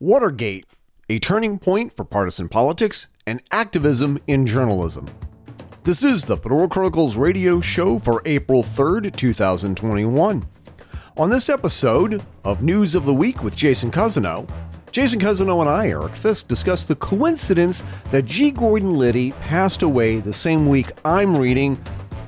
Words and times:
Watergate, 0.00 0.66
a 1.08 1.20
turning 1.20 1.56
point 1.56 1.94
for 1.94 2.04
partisan 2.04 2.48
politics 2.48 3.06
and 3.26 3.40
activism 3.52 4.18
in 4.26 4.44
journalism. 4.44 5.06
This 5.84 6.02
is 6.02 6.24
the 6.24 6.36
Fedora 6.36 6.68
Chronicles 6.68 7.16
radio 7.16 7.60
show 7.60 8.00
for 8.00 8.20
April 8.24 8.64
3rd, 8.64 9.14
2021. 9.14 10.48
On 11.16 11.30
this 11.30 11.48
episode 11.48 12.24
of 12.42 12.60
News 12.60 12.96
of 12.96 13.04
the 13.04 13.14
Week 13.14 13.44
with 13.44 13.56
Jason 13.56 13.92
Cousineau, 13.92 14.48
Jason 14.90 15.20
Cousineau 15.20 15.60
and 15.60 15.70
I, 15.70 15.90
Eric 15.90 16.16
Fisk, 16.16 16.48
discuss 16.48 16.82
the 16.82 16.96
coincidence 16.96 17.84
that 18.10 18.24
G. 18.24 18.50
Gordon 18.50 18.98
Liddy 18.98 19.30
passed 19.32 19.82
away 19.82 20.18
the 20.18 20.32
same 20.32 20.68
week 20.68 20.90
I'm 21.04 21.36
reading 21.36 21.76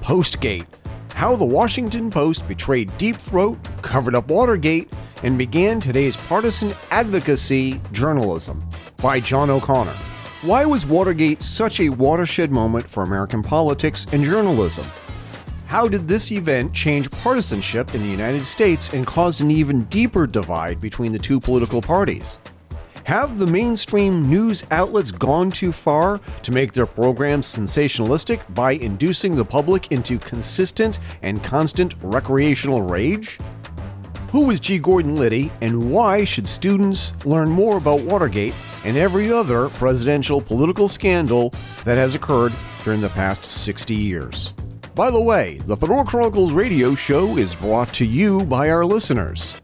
Postgate 0.03 0.67
How 1.14 1.35
the 1.35 1.45
Washington 1.45 2.12
Post 2.12 2.46
Betrayed 2.46 2.96
Deep 2.96 3.17
Throat, 3.17 3.59
Covered 3.83 4.14
Up 4.14 4.29
Watergate, 4.29 4.93
and 5.23 5.39
began 5.39 5.80
today's 5.80 6.17
partisan 6.17 6.75
advocacy 6.91 7.80
journalism 7.93 8.62
by 8.98 9.20
John 9.20 9.51
O'Connor. 9.51 9.95
Why 10.43 10.65
was 10.65 10.87
Watergate 10.87 11.43
such 11.43 11.80
a 11.80 11.88
watershed 11.88 12.52
moment 12.52 12.88
for 12.88 13.02
American 13.02 13.43
politics 13.43 14.07
and 14.12 14.23
journalism? 14.23 14.87
How 15.66 15.88
did 15.88 16.07
this 16.07 16.30
event 16.30 16.73
change 16.73 17.10
partisanship 17.10 17.95
in 17.95 18.02
the 18.02 18.09
United 18.09 18.45
States 18.45 18.93
and 18.93 19.07
caused 19.07 19.41
an 19.41 19.51
even 19.51 19.84
deeper 19.84 20.27
divide 20.27 20.80
between 20.80 21.12
the 21.12 21.19
two 21.19 21.41
political 21.41 21.83
parties? 21.83 22.38
Have 23.02 23.38
the 23.38 23.46
mainstream 23.46 24.29
news 24.29 24.65
outlets 24.71 25.10
gone 25.10 25.51
too 25.51 25.73
far 25.73 26.21
to 26.43 26.52
make 26.52 26.73
their 26.73 26.87
programs 26.87 27.46
sensationalistic 27.46 28.43
by 28.55 28.73
inducing 28.73 29.37
the 29.37 29.45
public 29.45 29.93
into 29.93 30.19
consistent 30.19 30.98
and 31.23 31.43
constant 31.43 31.95
recreational 32.02 32.83
rage? 32.83 33.38
Who 34.30 34.47
was 34.47 34.61
G. 34.61 34.79
Gordon 34.79 35.15
Liddy, 35.15 35.53
and 35.61 35.91
why 35.91 36.25
should 36.25 36.48
students 36.48 37.15
learn 37.25 37.48
more 37.48 37.77
about 37.77 38.01
Watergate 38.01 38.55
and 38.85 38.97
every 38.97 39.30
other 39.33 39.69
presidential 39.71 40.41
political 40.43 40.89
scandal 40.89 41.55
that 41.85 41.96
has 41.96 42.15
occurred 42.15 42.52
during 42.85 43.01
the 43.01 43.09
past 43.10 43.45
60 43.45 43.95
years? 43.95 44.52
By 44.95 45.10
the 45.10 45.21
way, 45.21 45.59
the 45.66 45.77
Fedora 45.77 46.05
Chronicles 46.05 46.52
radio 46.52 46.95
show 46.95 47.37
is 47.37 47.55
brought 47.55 47.93
to 47.95 48.05
you 48.05 48.45
by 48.46 48.68
our 48.71 48.85
listeners. 48.85 49.60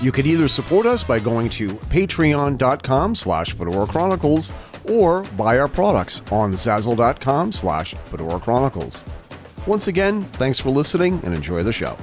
You 0.00 0.12
can 0.12 0.26
either 0.26 0.48
support 0.48 0.86
us 0.86 1.04
by 1.04 1.18
going 1.20 1.50
to 1.50 1.68
patreon.com 1.68 3.14
slash 3.14 3.52
Fedora 3.52 3.86
Chronicles 3.86 4.50
or 4.88 5.24
buy 5.36 5.58
our 5.58 5.68
products 5.68 6.22
on 6.32 6.52
zazzle.com 6.54 7.52
slash 7.52 7.94
Fedora 8.06 8.40
Chronicles. 8.40 9.04
Once 9.66 9.88
again, 9.88 10.24
thanks 10.24 10.58
for 10.58 10.70
listening 10.70 11.20
and 11.22 11.34
enjoy 11.34 11.62
the 11.62 11.72
show. 11.72 11.96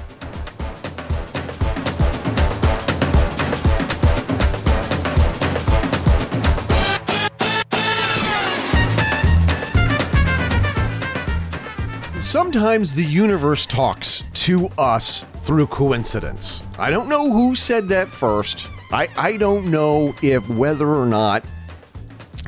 Sometimes 12.27 12.93
the 12.93 13.05
universe 13.05 13.65
talks 13.65 14.25
to 14.33 14.67
us 14.77 15.23
through 15.43 15.67
coincidence. 15.67 16.61
I 16.77 16.89
don't 16.89 17.07
know 17.07 17.31
who 17.31 17.55
said 17.55 17.87
that 17.87 18.09
first. 18.09 18.67
I, 18.91 19.07
I 19.15 19.37
don't 19.37 19.71
know 19.71 20.13
if 20.21 20.47
whether 20.49 20.93
or 20.93 21.05
not 21.05 21.45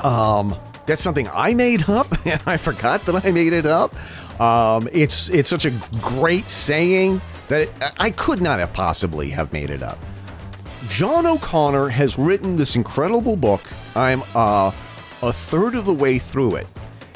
um, 0.01 0.53
that's 0.85 1.01
something 1.01 1.29
I 1.33 1.53
made 1.53 1.87
up 1.87 2.07
and 2.25 2.41
I 2.45 2.57
forgot 2.57 3.05
that 3.05 3.25
I 3.25 3.31
made 3.31 3.53
it 3.53 3.65
up. 3.65 3.95
Um, 4.41 4.89
it's 4.91 5.29
it's 5.29 5.49
such 5.49 5.63
a 5.63 5.71
great 6.01 6.49
saying 6.49 7.21
that 7.47 7.69
I 7.97 8.11
could 8.11 8.41
not 8.41 8.59
have 8.59 8.73
possibly 8.73 9.29
have 9.29 9.53
made 9.53 9.69
it 9.69 9.81
up. 9.81 9.97
John 10.89 11.25
O'Connor 11.25 11.87
has 11.87 12.19
written 12.19 12.57
this 12.57 12.75
incredible 12.75 13.37
book. 13.37 13.61
I'm 13.95 14.23
uh, 14.35 14.73
a 15.21 15.31
third 15.31 15.75
of 15.75 15.85
the 15.85 15.93
way 15.93 16.19
through 16.19 16.57
it. 16.57 16.67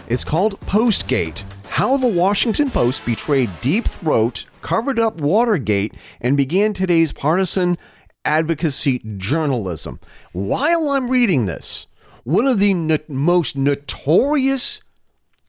It's 0.08 0.24
called 0.24 0.58
Postgate 0.62 1.44
how 1.74 1.98
the 1.98 2.06
Washington 2.06 2.70
Post 2.70 3.04
betrayed 3.04 3.50
Deep 3.60 3.86
Throat, 3.86 4.46
covered 4.62 5.00
up 5.00 5.20
Watergate, 5.20 5.96
and 6.22 6.38
began 6.38 6.72
today's 6.72 7.12
partisan 7.12 7.80
advocacy 8.24 9.02
journalism. 9.18 10.00
While 10.34 10.90
I'm 10.90 11.10
reading 11.10 11.48
this, 11.48 11.88
one 12.26 12.46
of 12.46 12.60
the 12.60 12.76
no- 12.76 13.00
most 13.08 13.58
notorious 13.58 14.84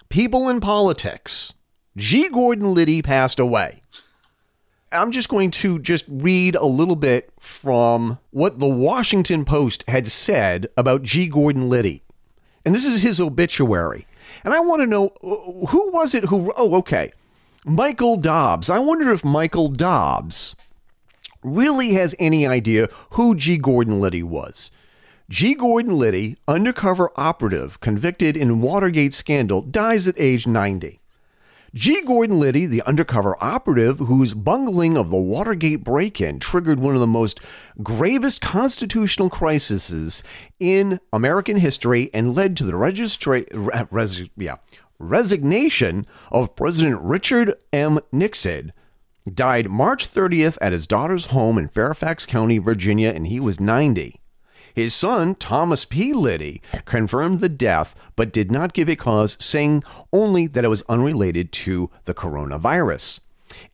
people 0.09 0.49
in 0.49 0.61
politics, 0.61 1.53
G. 1.95 2.31
Gordon 2.31 2.73
Liddy, 2.73 3.03
passed 3.03 3.39
away. 3.39 3.83
I'm 4.93 5.11
just 5.11 5.29
going 5.29 5.51
to 5.51 5.79
just 5.79 6.07
read 6.09 6.57
a 6.57 6.65
little 6.65 6.97
bit 6.97 7.35
from 7.39 8.19
what 8.31 8.61
the 8.61 8.67
Washington 8.67 9.45
Post 9.45 9.85
had 9.89 10.07
said 10.07 10.69
about 10.75 11.03
G. 11.03 11.27
Gordon 11.27 11.69
Liddy. 11.69 12.03
And 12.65 12.75
this 12.75 12.87
is 12.87 13.03
his 13.03 13.21
obituary. 13.21 14.07
And 14.45 14.53
I 14.53 14.61
want 14.61 14.83
to 14.83 14.87
know 14.87 15.07
uh, 15.23 15.67
who 15.69 15.91
was 15.91 16.15
it 16.15 16.25
who, 16.25 16.53
oh, 16.57 16.75
okay. 16.77 17.13
Michael 17.65 18.17
Dobbs. 18.17 18.69
I 18.69 18.79
wonder 18.79 19.11
if 19.11 19.25
Michael 19.25 19.69
Dobbs 19.69 20.55
really 21.43 21.95
has 21.95 22.15
any 22.19 22.47
idea 22.47 22.89
who 23.11 23.35
G. 23.35 23.57
Gordon 23.57 24.01
Liddy 24.01 24.23
was. 24.23 24.71
G. 25.31 25.55
Gordon 25.55 25.99
Liddy, 25.99 26.37
undercover 26.47 27.11
operative 27.17 27.81
convicted 27.81 28.37
in 28.37 28.61
Watergate 28.61 29.15
scandal, 29.15 29.63
dies 29.63 30.07
at 30.07 30.21
age 30.21 30.47
90. 30.47 31.01
G. 31.75 32.03
Gordon 32.03 32.39
Liddy, 32.39 32.67
the 32.67 32.83
undercover 32.83 33.35
operative 33.43 33.99
whose 33.99 34.33
bungling 34.33 34.97
of 34.97 35.11
the 35.11 35.17
Watergate 35.17 35.83
break 35.83 36.21
in 36.21 36.39
triggered 36.39 36.79
one 36.79 36.95
of 36.95 37.01
the 37.01 37.07
most 37.09 37.41
gravest 37.83 38.41
constitutional 38.41 39.29
crises 39.29 40.23
in 40.61 41.01
American 41.13 41.57
history 41.57 42.11
and 42.15 42.33
led 42.33 42.57
to 42.57 42.65
the 42.65 42.75
registra- 42.75 43.45
res- 43.91 44.23
yeah, 44.37 44.55
resignation 45.01 46.07
of 46.31 46.55
President 46.55 47.01
Richard 47.01 47.53
M. 47.73 47.99
Nixon, 48.13 48.73
died 49.33 49.69
March 49.69 50.09
30th 50.09 50.57
at 50.61 50.71
his 50.71 50.87
daughter's 50.87 51.27
home 51.27 51.59
in 51.59 51.67
Fairfax 51.67 52.25
County, 52.25 52.59
Virginia, 52.59 53.09
and 53.11 53.27
he 53.27 53.41
was 53.41 53.59
90. 53.59 54.21
His 54.75 54.93
son, 54.93 55.37
Thomas 55.37 55.85
P. 55.85 56.13
Liddy, 56.13 56.61
confirmed 56.85 57.39
the 57.39 57.49
death 57.49 57.95
but 58.17 58.33
did 58.33 58.51
not 58.51 58.73
give 58.73 58.89
a 58.89 58.97
cause, 58.97 59.37
saying 59.41 59.85
only 60.13 60.49
that 60.49 60.65
it 60.65 60.69
was 60.69 60.83
unrelated 60.89 61.53
to 61.53 61.91
the 62.05 62.15
coronavirus. 62.15 63.21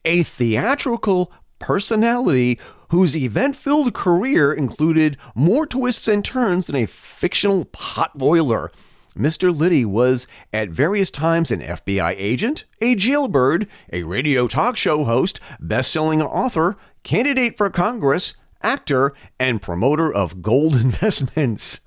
A 0.05 0.21
theatrical 0.21 1.31
personality 1.57 2.59
whose 2.89 3.17
event 3.17 3.55
filled 3.55 3.93
career 3.93 4.53
included 4.53 5.17
more 5.33 5.65
twists 5.65 6.07
and 6.07 6.23
turns 6.23 6.67
than 6.67 6.75
a 6.75 6.85
fictional 6.85 7.65
potboiler. 7.65 8.69
Mr. 9.17 9.55
Liddy 9.55 9.83
was 9.83 10.27
at 10.53 10.69
various 10.69 11.11
times 11.11 11.51
an 11.51 11.61
FBI 11.61 12.13
agent, 12.17 12.65
a 12.79 12.95
jailbird, 12.95 13.67
a 13.91 14.03
radio 14.03 14.47
talk 14.47 14.77
show 14.77 15.03
host, 15.03 15.39
best 15.59 15.91
selling 15.91 16.21
author, 16.21 16.77
candidate 17.03 17.57
for 17.57 17.69
Congress, 17.69 18.35
actor, 18.63 19.13
and 19.39 19.61
promoter 19.61 20.11
of 20.11 20.41
gold 20.41 20.75
investments. 20.87 21.81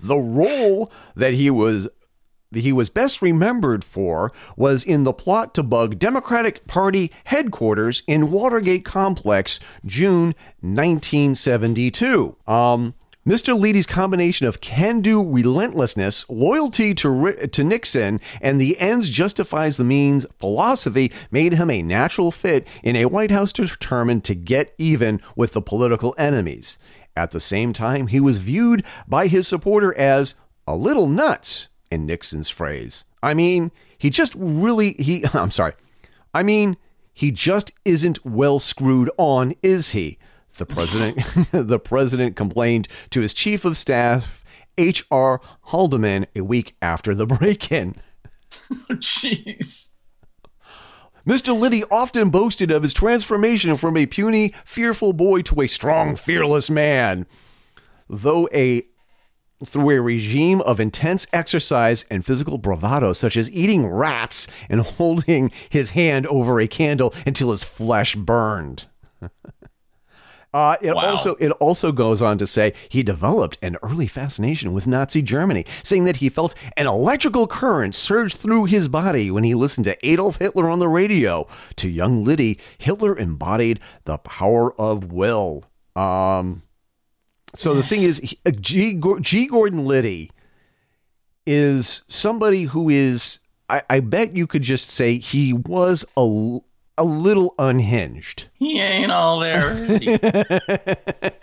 the 0.00 0.16
role 0.16 0.92
that 1.14 1.34
he 1.34 1.50
was 1.50 1.88
he 2.52 2.72
was 2.72 2.88
best 2.88 3.20
remembered 3.20 3.84
for 3.84 4.32
was 4.56 4.84
in 4.84 5.04
the 5.04 5.12
plot 5.12 5.54
to 5.54 5.62
bug 5.62 5.98
Democratic 5.98 6.66
Party 6.66 7.10
headquarters 7.24 8.02
in 8.06 8.30
Watergate 8.30 8.84
Complex, 8.84 9.58
June 9.84 10.34
1972. 10.60 12.36
Um, 12.46 12.94
Mr. 13.26 13.58
Liddy's 13.58 13.86
combination 13.86 14.46
of 14.46 14.60
can-do 14.60 15.26
relentlessness, 15.26 16.28
loyalty 16.28 16.92
to, 16.94 17.32
to 17.50 17.64
Nixon, 17.64 18.20
and 18.42 18.60
the 18.60 18.78
ends 18.78 19.08
justifies 19.08 19.76
the 19.76 19.84
means 19.84 20.26
philosophy 20.38 21.10
made 21.30 21.54
him 21.54 21.70
a 21.70 21.82
natural 21.82 22.30
fit 22.30 22.66
in 22.82 22.96
a 22.96 23.06
White 23.06 23.30
House 23.30 23.52
determined 23.52 24.24
to 24.24 24.34
get 24.34 24.74
even 24.76 25.20
with 25.36 25.54
the 25.54 25.62
political 25.62 26.14
enemies. 26.18 26.76
At 27.16 27.30
the 27.30 27.40
same 27.40 27.72
time, 27.72 28.08
he 28.08 28.20
was 28.20 28.38
viewed 28.38 28.84
by 29.08 29.28
his 29.28 29.48
supporter 29.48 29.96
as 29.96 30.34
a 30.66 30.76
little 30.76 31.06
nuts, 31.06 31.68
in 31.94 32.06
Nixon's 32.06 32.50
phrase. 32.50 33.04
I 33.22 33.34
mean, 33.34 33.70
he 33.96 34.10
just 34.10 34.34
really 34.36 34.94
he 34.94 35.24
I'm 35.32 35.50
sorry. 35.50 35.74
I 36.34 36.42
mean, 36.42 36.76
he 37.14 37.30
just 37.30 37.70
isn't 37.84 38.24
well 38.26 38.58
screwed 38.58 39.10
on, 39.16 39.54
is 39.62 39.92
he? 39.92 40.18
The 40.56 40.66
president, 40.66 41.48
the 41.68 41.78
president 41.78 42.36
complained 42.36 42.88
to 43.10 43.20
his 43.20 43.34
chief 43.34 43.64
of 43.64 43.76
staff, 43.76 44.44
H.R. 44.78 45.40
Haldeman, 45.68 46.26
a 46.34 46.42
week 46.42 46.76
after 46.80 47.14
the 47.14 47.26
break-in. 47.26 47.96
Jeez. 48.90 49.90
Mr. 51.26 51.58
Liddy 51.58 51.84
often 51.90 52.28
boasted 52.30 52.70
of 52.70 52.82
his 52.82 52.92
transformation 52.92 53.76
from 53.76 53.96
a 53.96 54.06
puny, 54.06 54.52
fearful 54.64 55.12
boy 55.12 55.40
to 55.42 55.62
a 55.62 55.66
strong, 55.66 56.16
fearless 56.16 56.68
man. 56.68 57.26
Though 58.08 58.48
a 58.52 58.86
through 59.64 59.90
a 59.90 60.00
regime 60.00 60.60
of 60.62 60.78
intense 60.78 61.26
exercise 61.32 62.04
and 62.10 62.24
physical 62.26 62.58
bravado, 62.58 63.14
such 63.14 63.36
as 63.36 63.50
eating 63.50 63.86
rats 63.86 64.46
and 64.68 64.82
holding 64.82 65.50
his 65.70 65.90
hand 65.90 66.26
over 66.26 66.60
a 66.60 66.68
candle 66.68 67.14
until 67.24 67.50
his 67.50 67.64
flesh 67.64 68.14
burned. 68.14 68.86
Uh, 70.54 70.76
it 70.80 70.94
Wow. 70.94 71.10
also 71.10 71.34
it 71.40 71.50
also 71.52 71.90
goes 71.90 72.22
on 72.22 72.38
to 72.38 72.46
say 72.46 72.72
he 72.88 73.02
developed 73.02 73.58
an 73.60 73.76
early 73.82 74.06
fascination 74.06 74.72
with 74.72 74.86
Nazi 74.86 75.20
Germany, 75.20 75.66
saying 75.82 76.04
that 76.04 76.18
he 76.18 76.28
felt 76.28 76.54
an 76.76 76.86
electrical 76.86 77.48
current 77.48 77.92
surge 77.94 78.36
through 78.36 78.66
his 78.66 78.86
body 78.88 79.32
when 79.32 79.42
he 79.42 79.54
listened 79.54 79.84
to 79.86 79.96
Adolf 80.08 80.36
Hitler 80.38 80.68
on 80.70 80.78
the 80.78 80.86
radio. 80.88 81.48
To 81.76 81.88
young 81.88 82.24
Liddy, 82.24 82.58
Hitler 82.78 83.18
embodied 83.18 83.80
the 84.04 84.16
power 84.18 84.72
of 84.80 85.12
will. 85.12 85.64
Um, 85.96 86.62
so 87.56 87.74
the 87.74 87.82
thing 87.82 88.02
is, 88.02 88.18
he- 88.18 88.38
uh, 88.46 88.50
G. 88.52 89.00
G. 89.20 89.46
Gordon 89.46 89.84
Liddy 89.86 90.30
is 91.46 92.02
somebody 92.08 92.64
who 92.64 92.88
is. 92.88 93.38
I, 93.68 93.82
I 93.88 94.00
bet 94.00 94.36
you 94.36 94.46
could 94.46 94.62
just 94.62 94.90
say 94.90 95.18
he 95.18 95.52
was 95.52 96.04
a, 96.16 96.58
a 96.96 97.04
little 97.04 97.54
unhinged. 97.58 98.46
He 98.54 98.80
ain't 98.80 99.12
all 99.12 99.40
there. 99.40 99.74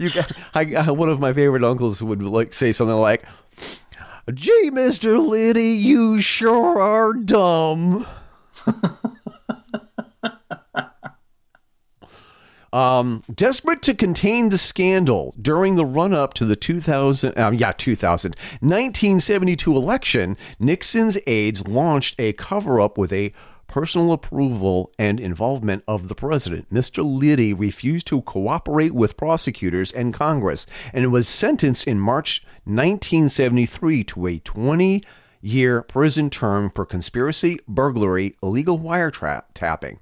You 0.00 0.08
got, 0.08 0.32
I, 0.54 0.74
I, 0.76 0.90
one 0.92 1.10
of 1.10 1.20
my 1.20 1.34
favorite 1.34 1.62
uncles 1.62 2.02
would 2.02 2.22
like 2.22 2.54
say 2.54 2.72
something 2.72 2.96
like, 2.96 3.22
"Gee, 4.32 4.70
Mister 4.72 5.18
Liddy, 5.18 5.72
you 5.72 6.22
sure 6.22 6.80
are 6.80 7.12
dumb." 7.12 8.06
um, 12.72 13.22
desperate 13.34 13.82
to 13.82 13.92
contain 13.94 14.48
the 14.48 14.56
scandal 14.56 15.34
during 15.38 15.76
the 15.76 15.84
run-up 15.84 16.32
to 16.34 16.46
the 16.46 16.56
2000, 16.56 17.36
um, 17.36 17.52
yeah, 17.52 17.72
2000, 17.72 18.34
1972 18.60 19.76
election, 19.76 20.38
Nixon's 20.58 21.18
aides 21.26 21.68
launched 21.68 22.14
a 22.18 22.32
cover-up 22.32 22.96
with 22.96 23.12
a 23.12 23.34
personal 23.70 24.12
approval 24.12 24.92
and 24.98 25.20
involvement 25.20 25.84
of 25.86 26.08
the 26.08 26.14
president. 26.14 26.68
Mr. 26.74 27.04
Liddy 27.04 27.54
refused 27.54 28.06
to 28.08 28.20
cooperate 28.22 28.92
with 28.92 29.16
prosecutors 29.16 29.92
and 29.92 30.12
Congress 30.12 30.66
and 30.92 31.12
was 31.12 31.28
sentenced 31.28 31.86
in 31.86 32.00
March 32.00 32.44
1973 32.64 34.02
to 34.02 34.26
a 34.26 34.38
20 34.40 35.04
year 35.40 35.82
prison 35.82 36.28
term 36.28 36.68
for 36.68 36.84
conspiracy, 36.84 37.60
burglary, 37.68 38.34
illegal 38.42 38.78
wiretapping. 38.78 39.98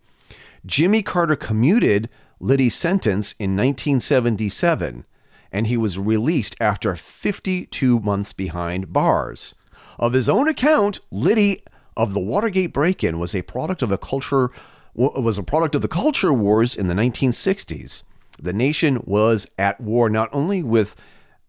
Jimmy 0.64 1.02
Carter 1.02 1.36
commuted 1.36 2.08
Liddy's 2.40 2.74
sentence 2.74 3.32
in 3.32 3.50
1977, 3.50 5.04
and 5.52 5.66
he 5.66 5.76
was 5.76 5.98
released 5.98 6.56
after 6.58 6.96
52 6.96 8.00
months 8.00 8.32
behind 8.32 8.92
bars. 8.92 9.54
Of 9.98 10.14
his 10.14 10.28
own 10.28 10.48
account, 10.48 11.00
Liddy 11.10 11.62
of 11.98 12.14
the 12.14 12.20
Watergate 12.20 12.72
break-in 12.72 13.18
was 13.18 13.34
a 13.34 13.42
product 13.42 13.82
of 13.82 13.92
a 13.92 13.98
culture 13.98 14.50
was 14.94 15.38
a 15.38 15.44
product 15.44 15.74
of 15.76 15.82
the 15.82 15.88
culture 15.88 16.32
wars 16.32 16.74
in 16.74 16.88
the 16.88 16.94
1960s. 16.94 18.02
The 18.40 18.52
nation 18.52 19.00
was 19.04 19.46
at 19.56 19.80
war 19.80 20.10
not 20.10 20.28
only 20.32 20.62
with 20.62 20.96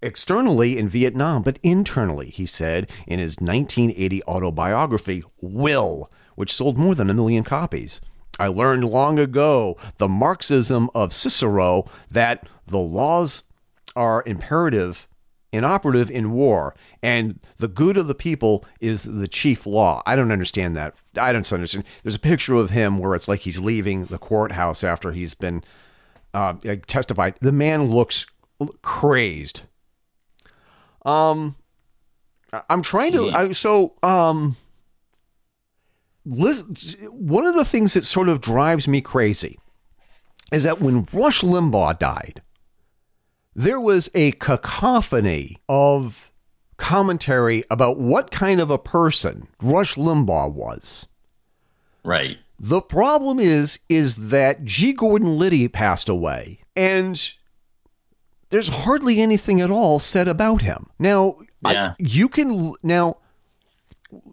externally 0.03 0.77
in 0.77 0.87
Vietnam, 0.87 1.41
but 1.41 1.57
internally, 1.63 2.29
he 2.29 2.45
said 2.45 2.89
in 3.07 3.17
his 3.17 3.37
1980 3.39 4.23
autobiography, 4.25 5.23
Will, 5.41 6.11
which 6.35 6.53
sold 6.53 6.77
more 6.77 6.93
than 6.93 7.09
a 7.09 7.13
million 7.13 7.43
copies. 7.43 8.01
I 8.39 8.47
learned 8.47 8.85
long 8.85 9.17
ago 9.17 9.77
the 9.97 10.07
Marxism 10.07 10.89
of 10.93 11.11
Cicero 11.11 11.89
that 12.11 12.47
the 12.67 12.77
laws 12.77 13.43
are 13.95 14.23
imperative, 14.27 15.07
inoperative 15.51 16.11
in 16.11 16.31
war, 16.31 16.75
and 17.01 17.39
the 17.57 17.67
good 17.67 17.97
of 17.97 18.07
the 18.07 18.15
people 18.15 18.65
is 18.79 19.03
the 19.03 19.27
chief 19.27 19.65
law. 19.65 20.01
I 20.05 20.15
don't 20.15 20.31
understand 20.31 20.75
that. 20.75 20.93
I 21.17 21.33
don't 21.33 21.51
understand. 21.51 21.85
There's 22.03 22.15
a 22.15 22.19
picture 22.19 22.55
of 22.55 22.69
him 22.69 22.99
where 22.99 23.15
it's 23.15 23.27
like 23.27 23.41
he's 23.41 23.57
leaving 23.57 24.05
the 24.05 24.19
courthouse 24.19 24.83
after 24.83 25.11
he's 25.11 25.33
been 25.33 25.63
uh, 26.33 26.53
testified. 26.87 27.35
The 27.41 27.51
man 27.51 27.89
looks 27.91 28.25
crazed. 28.81 29.63
Um, 31.05 31.55
I'm 32.69 32.81
trying 32.81 33.13
to. 33.13 33.29
I, 33.29 33.51
so, 33.51 33.93
um, 34.03 34.55
listen, 36.25 36.75
one 37.09 37.45
of 37.45 37.55
the 37.55 37.65
things 37.65 37.93
that 37.93 38.03
sort 38.03 38.29
of 38.29 38.41
drives 38.41 38.87
me 38.87 39.01
crazy 39.01 39.59
is 40.51 40.63
that 40.63 40.79
when 40.79 41.07
Rush 41.13 41.41
Limbaugh 41.41 41.99
died, 41.99 42.41
there 43.55 43.79
was 43.79 44.09
a 44.13 44.31
cacophony 44.33 45.57
of 45.67 46.31
commentary 46.77 47.63
about 47.69 47.97
what 47.99 48.31
kind 48.31 48.61
of 48.61 48.69
a 48.71 48.77
person 48.77 49.47
Rush 49.61 49.95
Limbaugh 49.95 50.51
was. 50.51 51.07
right. 52.03 52.37
The 52.61 52.81
problem 52.81 53.39
is 53.39 53.79
is 53.87 54.29
that 54.31 54.65
G. 54.65 54.91
Gordon 54.91 55.37
Liddy 55.37 55.69
passed 55.69 56.09
away, 56.09 56.59
and 56.75 57.31
there's 58.49 58.67
hardly 58.67 59.21
anything 59.21 59.61
at 59.61 59.71
all 59.71 59.97
said 59.97 60.27
about 60.27 60.61
him. 60.61 60.87
Now, 60.99 61.37
I- 61.63 61.71
Yeah. 61.71 61.93
you 61.99 62.27
can 62.27 62.73
now 62.83 63.15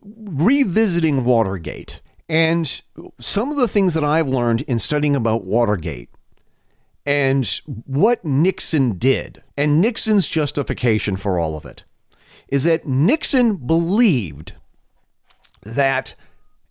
revisiting 0.02 1.24
Watergate 1.24 2.00
and 2.28 2.82
some 3.20 3.50
of 3.52 3.56
the 3.58 3.68
things 3.68 3.94
that 3.94 4.02
I've 4.04 4.26
learned 4.28 4.62
in 4.62 4.80
studying 4.80 5.14
about 5.14 5.44
Watergate 5.44 6.10
and 7.06 7.46
what 7.86 8.24
Nixon 8.24 8.98
did 8.98 9.42
and 9.56 9.80
Nixon's 9.80 10.26
justification 10.26 11.16
for 11.16 11.38
all 11.38 11.56
of 11.56 11.64
it 11.64 11.84
is 12.48 12.64
that 12.64 12.86
Nixon 12.86 13.56
believed 13.56 14.54
that 15.62 16.14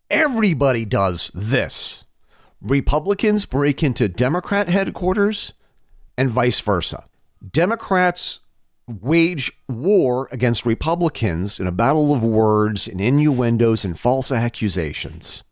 everybody 0.10 0.86
does 0.86 1.32
this. 1.34 2.06
Republicans 2.62 3.46
break 3.46 3.82
into 3.82 4.08
Democrat 4.08 4.68
headquarters 4.68 5.54
and 6.18 6.30
vice 6.30 6.60
versa. 6.62 7.06
Democrats 7.52 8.42
wage 8.88 9.52
war 9.68 10.28
against 10.32 10.66
Republicans 10.66 11.60
in 11.60 11.68
a 11.68 11.72
battle 11.72 12.14
of 12.14 12.24
words 12.24 12.88
and 12.88 13.02
innuendos 13.02 13.84
and 13.84 14.00
false 14.00 14.32
accusations. 14.32 15.44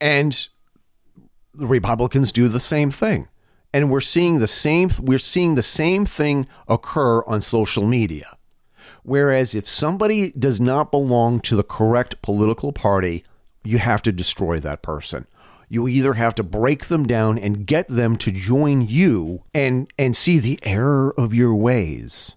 And 0.00 0.48
the 1.54 1.66
Republicans 1.66 2.32
do 2.32 2.48
the 2.48 2.60
same 2.60 2.90
thing. 2.90 3.28
And 3.72 3.90
we're 3.90 4.00
seeing 4.00 4.38
the 4.38 4.46
same 4.46 4.90
we're 5.00 5.18
seeing 5.18 5.54
the 5.54 5.62
same 5.62 6.04
thing 6.04 6.46
occur 6.68 7.22
on 7.24 7.40
social 7.40 7.86
media. 7.86 8.36
Whereas 9.02 9.54
if 9.54 9.68
somebody 9.68 10.30
does 10.32 10.60
not 10.60 10.90
belong 10.90 11.40
to 11.40 11.56
the 11.56 11.64
correct 11.64 12.22
political 12.22 12.72
party, 12.72 13.24
you 13.64 13.78
have 13.78 14.02
to 14.02 14.12
destroy 14.12 14.60
that 14.60 14.82
person. 14.82 15.26
You 15.68 15.88
either 15.88 16.14
have 16.14 16.34
to 16.36 16.42
break 16.42 16.86
them 16.86 17.06
down 17.06 17.38
and 17.38 17.66
get 17.66 17.88
them 17.88 18.16
to 18.18 18.30
join 18.30 18.82
you 18.82 19.44
and 19.54 19.90
and 19.98 20.14
see 20.14 20.38
the 20.38 20.58
error 20.62 21.14
of 21.18 21.32
your 21.32 21.54
ways. 21.54 22.36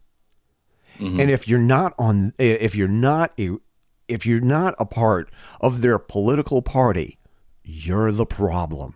Mm-hmm. 0.99 1.19
And 1.19 1.29
if 1.29 1.47
you're 1.47 1.59
not 1.59 1.93
on 1.99 2.33
if 2.39 2.75
you're 2.75 2.87
not 2.87 3.33
a 3.37 3.57
if 4.07 4.25
you're 4.25 4.39
not 4.39 4.75
a 4.79 4.85
part 4.85 5.29
of 5.59 5.81
their 5.81 5.99
political 5.99 6.61
party, 6.61 7.17
you're 7.63 8.11
the 8.11 8.25
problem. 8.25 8.95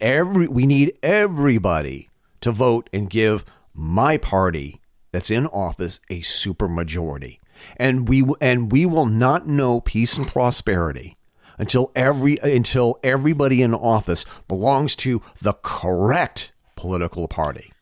Every 0.00 0.46
we 0.46 0.66
need 0.66 0.96
everybody 1.02 2.10
to 2.42 2.52
vote 2.52 2.88
and 2.92 3.10
give 3.10 3.44
my 3.72 4.16
party 4.18 4.80
that's 5.10 5.32
in 5.32 5.46
office 5.48 5.98
a 6.08 6.20
supermajority, 6.20 7.38
and 7.76 8.08
we 8.08 8.24
and 8.40 8.70
we 8.70 8.86
will 8.86 9.06
not 9.06 9.48
know 9.48 9.80
peace 9.80 10.16
and 10.16 10.28
prosperity 10.28 11.16
until 11.58 11.90
every 11.96 12.36
until 12.38 13.00
everybody 13.02 13.62
in 13.62 13.74
office 13.74 14.24
belongs 14.46 14.94
to 14.96 15.22
the 15.42 15.54
correct 15.54 16.52
political 16.76 17.26
party. 17.26 17.72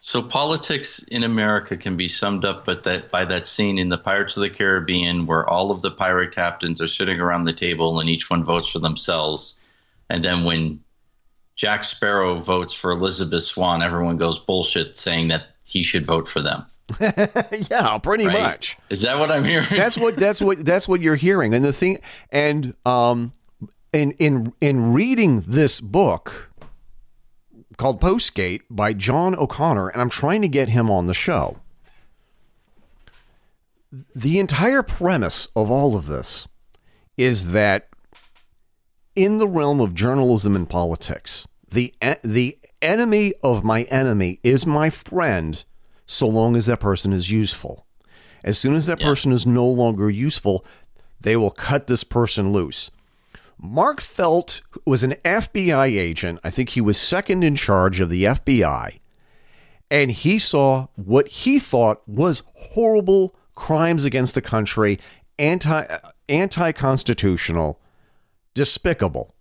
So 0.00 0.22
politics 0.22 1.02
in 1.08 1.24
America 1.24 1.78
can 1.78 1.96
be 1.96 2.08
summed 2.08 2.44
up 2.44 2.66
by 2.66 2.74
that 2.74 3.10
by 3.10 3.24
that 3.24 3.46
scene 3.46 3.78
in 3.78 3.88
the 3.88 3.96
Pirates 3.96 4.36
of 4.36 4.42
the 4.42 4.50
Caribbean 4.50 5.24
where 5.24 5.48
all 5.48 5.70
of 5.70 5.80
the 5.80 5.90
pirate 5.90 6.34
captains 6.34 6.80
are 6.82 6.86
sitting 6.86 7.20
around 7.20 7.44
the 7.44 7.54
table 7.54 8.00
and 8.00 8.10
each 8.10 8.28
one 8.28 8.44
votes 8.44 8.68
for 8.68 8.80
themselves. 8.80 9.58
And 10.10 10.24
then 10.24 10.44
when 10.44 10.80
Jack 11.58 11.82
Sparrow 11.82 12.36
votes 12.36 12.72
for 12.72 12.92
Elizabeth 12.92 13.42
Swann, 13.42 13.82
everyone 13.82 14.16
goes 14.16 14.38
bullshit 14.38 14.96
saying 14.96 15.26
that 15.28 15.48
he 15.66 15.82
should 15.82 16.06
vote 16.06 16.28
for 16.28 16.40
them. 16.40 16.64
yeah, 17.70 17.98
pretty 17.98 18.26
right? 18.26 18.40
much. 18.40 18.78
Is 18.88 19.02
that 19.02 19.18
what 19.18 19.30
I'm 19.30 19.44
hearing? 19.44 19.66
That's 19.70 19.98
what 19.98 20.16
that's 20.16 20.40
what 20.40 20.64
that's 20.64 20.88
what 20.88 21.02
you're 21.02 21.16
hearing. 21.16 21.52
And 21.52 21.62
the 21.64 21.72
thing 21.72 21.98
and 22.30 22.74
um 22.86 23.32
in 23.92 24.12
in 24.12 24.54
in 24.60 24.92
reading 24.94 25.42
this 25.46 25.80
book 25.80 26.50
called 27.76 28.00
Postgate 28.00 28.62
by 28.70 28.92
John 28.92 29.34
O'Connor, 29.34 29.88
and 29.88 30.00
I'm 30.00 30.08
trying 30.08 30.40
to 30.42 30.48
get 30.48 30.68
him 30.68 30.90
on 30.90 31.08
the 31.08 31.14
show. 31.14 31.58
The 34.14 34.38
entire 34.38 34.82
premise 34.82 35.48
of 35.56 35.70
all 35.70 35.96
of 35.96 36.06
this 36.06 36.46
is 37.16 37.52
that 37.52 37.88
in 39.18 39.38
the 39.38 39.48
realm 39.48 39.80
of 39.80 39.94
journalism 39.94 40.54
and 40.54 40.68
politics, 40.68 41.46
the 41.68 41.92
the 42.22 42.56
enemy 42.80 43.34
of 43.42 43.64
my 43.64 43.82
enemy 43.82 44.38
is 44.44 44.64
my 44.64 44.90
friend 44.90 45.64
so 46.06 46.28
long 46.28 46.54
as 46.54 46.66
that 46.66 46.78
person 46.78 47.12
is 47.12 47.28
useful. 47.28 47.84
As 48.44 48.56
soon 48.58 48.76
as 48.76 48.86
that 48.86 49.00
Yeah. 49.00 49.06
person 49.08 49.32
is 49.32 49.44
no 49.44 49.66
longer 49.66 50.08
useful, 50.08 50.64
they 51.20 51.36
will 51.36 51.50
cut 51.50 51.88
this 51.88 52.04
person 52.04 52.52
loose. 52.52 52.92
Mark 53.60 54.00
Felt 54.00 54.60
was 54.86 55.02
an 55.02 55.16
FBI 55.24 55.86
agent. 55.98 56.38
I 56.44 56.50
think 56.50 56.70
he 56.70 56.80
was 56.80 56.96
second 56.96 57.42
in 57.42 57.56
charge 57.56 57.98
of 57.98 58.10
the 58.10 58.24
FBI. 58.24 59.00
And 59.90 60.12
he 60.12 60.38
saw 60.38 60.86
what 60.94 61.26
he 61.28 61.58
thought 61.58 62.08
was 62.08 62.44
horrible 62.54 63.34
crimes 63.56 64.04
against 64.04 64.34
the 64.36 64.40
country, 64.42 65.00
anti 65.40 65.84
anti 66.28 66.70
constitutional, 66.70 67.80
despicable. 68.54 69.34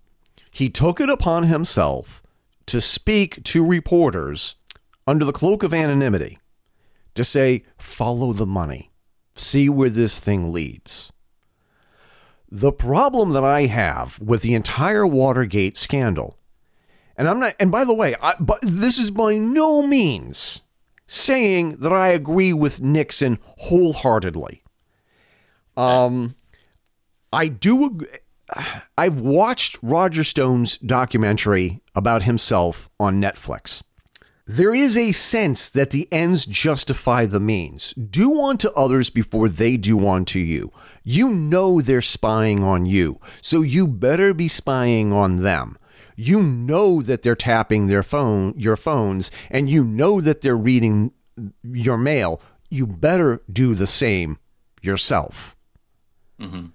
He 0.51 0.69
took 0.69 0.99
it 0.99 1.09
upon 1.09 1.43
himself 1.43 2.21
to 2.67 2.81
speak 2.81 3.43
to 3.45 3.65
reporters 3.65 4.55
under 5.05 5.23
the 5.23 5.31
cloak 5.31 5.63
of 5.63 5.73
anonymity 5.73 6.39
to 7.15 7.23
say, 7.23 7.63
follow 7.77 8.33
the 8.33 8.45
money, 8.45 8.91
see 9.35 9.69
where 9.69 9.89
this 9.89 10.19
thing 10.19 10.51
leads. 10.51 11.11
The 12.49 12.71
problem 12.71 13.31
that 13.31 13.43
I 13.43 13.65
have 13.65 14.19
with 14.19 14.41
the 14.41 14.53
entire 14.53 15.05
Watergate 15.05 15.77
scandal, 15.77 16.37
and 17.17 17.27
I'm 17.27 17.39
not, 17.39 17.55
and 17.59 17.71
by 17.71 17.83
the 17.83 17.93
way, 17.93 18.15
I, 18.21 18.35
but 18.39 18.59
this 18.61 18.97
is 18.97 19.11
by 19.11 19.37
no 19.37 19.85
means 19.85 20.61
saying 21.07 21.77
that 21.77 21.91
I 21.91 22.09
agree 22.09 22.53
with 22.53 22.81
Nixon 22.81 23.39
wholeheartedly. 23.57 24.63
Um, 25.75 26.35
I 27.31 27.47
do. 27.47 28.05
I've 28.97 29.19
watched 29.19 29.77
Roger 29.81 30.23
Stone's 30.23 30.77
documentary 30.77 31.81
about 31.95 32.23
himself 32.23 32.89
on 32.99 33.21
Netflix. 33.21 33.83
There 34.49 34.73
is 34.73 34.97
a 34.97 35.11
sense 35.11 35.69
that 35.69 35.91
the 35.91 36.07
ends 36.09 36.45
justify 36.45 37.25
the 37.25 37.39
means. 37.39 37.93
Do 37.93 38.41
unto 38.41 38.69
others 38.69 39.09
before 39.09 39.49
they 39.49 39.75
do 39.75 40.07
unto 40.07 40.39
you. 40.39 40.71
You 41.03 41.29
know 41.29 41.81
they're 41.81 42.01
spying 42.01 42.63
on 42.63 42.85
you, 42.85 43.19
so 43.41 43.61
you 43.61 43.87
better 43.87 44.33
be 44.33 44.47
spying 44.47 45.11
on 45.11 45.43
them. 45.43 45.75
You 46.15 46.41
know 46.41 47.01
that 47.01 47.23
they're 47.23 47.35
tapping 47.35 47.87
their 47.87 48.03
phone, 48.03 48.53
your 48.57 48.77
phones, 48.77 49.31
and 49.51 49.69
you 49.69 49.83
know 49.83 50.21
that 50.21 50.39
they're 50.41 50.55
reading 50.55 51.11
your 51.61 51.97
mail. 51.97 52.41
You 52.69 52.87
better 52.87 53.41
do 53.51 53.75
the 53.75 53.85
same 53.85 54.39
yourself. 54.81 55.57
Mm-hmm. 56.39 56.67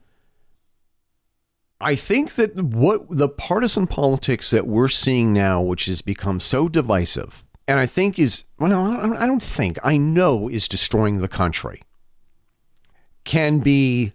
I 1.82 1.96
think 1.96 2.34
that 2.36 2.56
what 2.56 3.06
the 3.10 3.28
partisan 3.28 3.86
politics 3.86 4.50
that 4.50 4.66
we're 4.66 4.88
seeing 4.88 5.32
now, 5.32 5.60
which 5.60 5.86
has 5.86 6.00
become 6.00 6.40
so 6.40 6.68
divisive, 6.68 7.44
and 7.66 7.78
I 7.78 7.86
think 7.86 8.18
is, 8.18 8.44
well, 8.58 8.70
no, 8.70 9.16
I 9.16 9.26
don't 9.26 9.42
think, 9.42 9.78
I 9.82 9.96
know 9.96 10.48
is 10.48 10.68
destroying 10.68 11.20
the 11.20 11.28
country, 11.28 11.82
can 13.24 13.58
be 13.58 14.12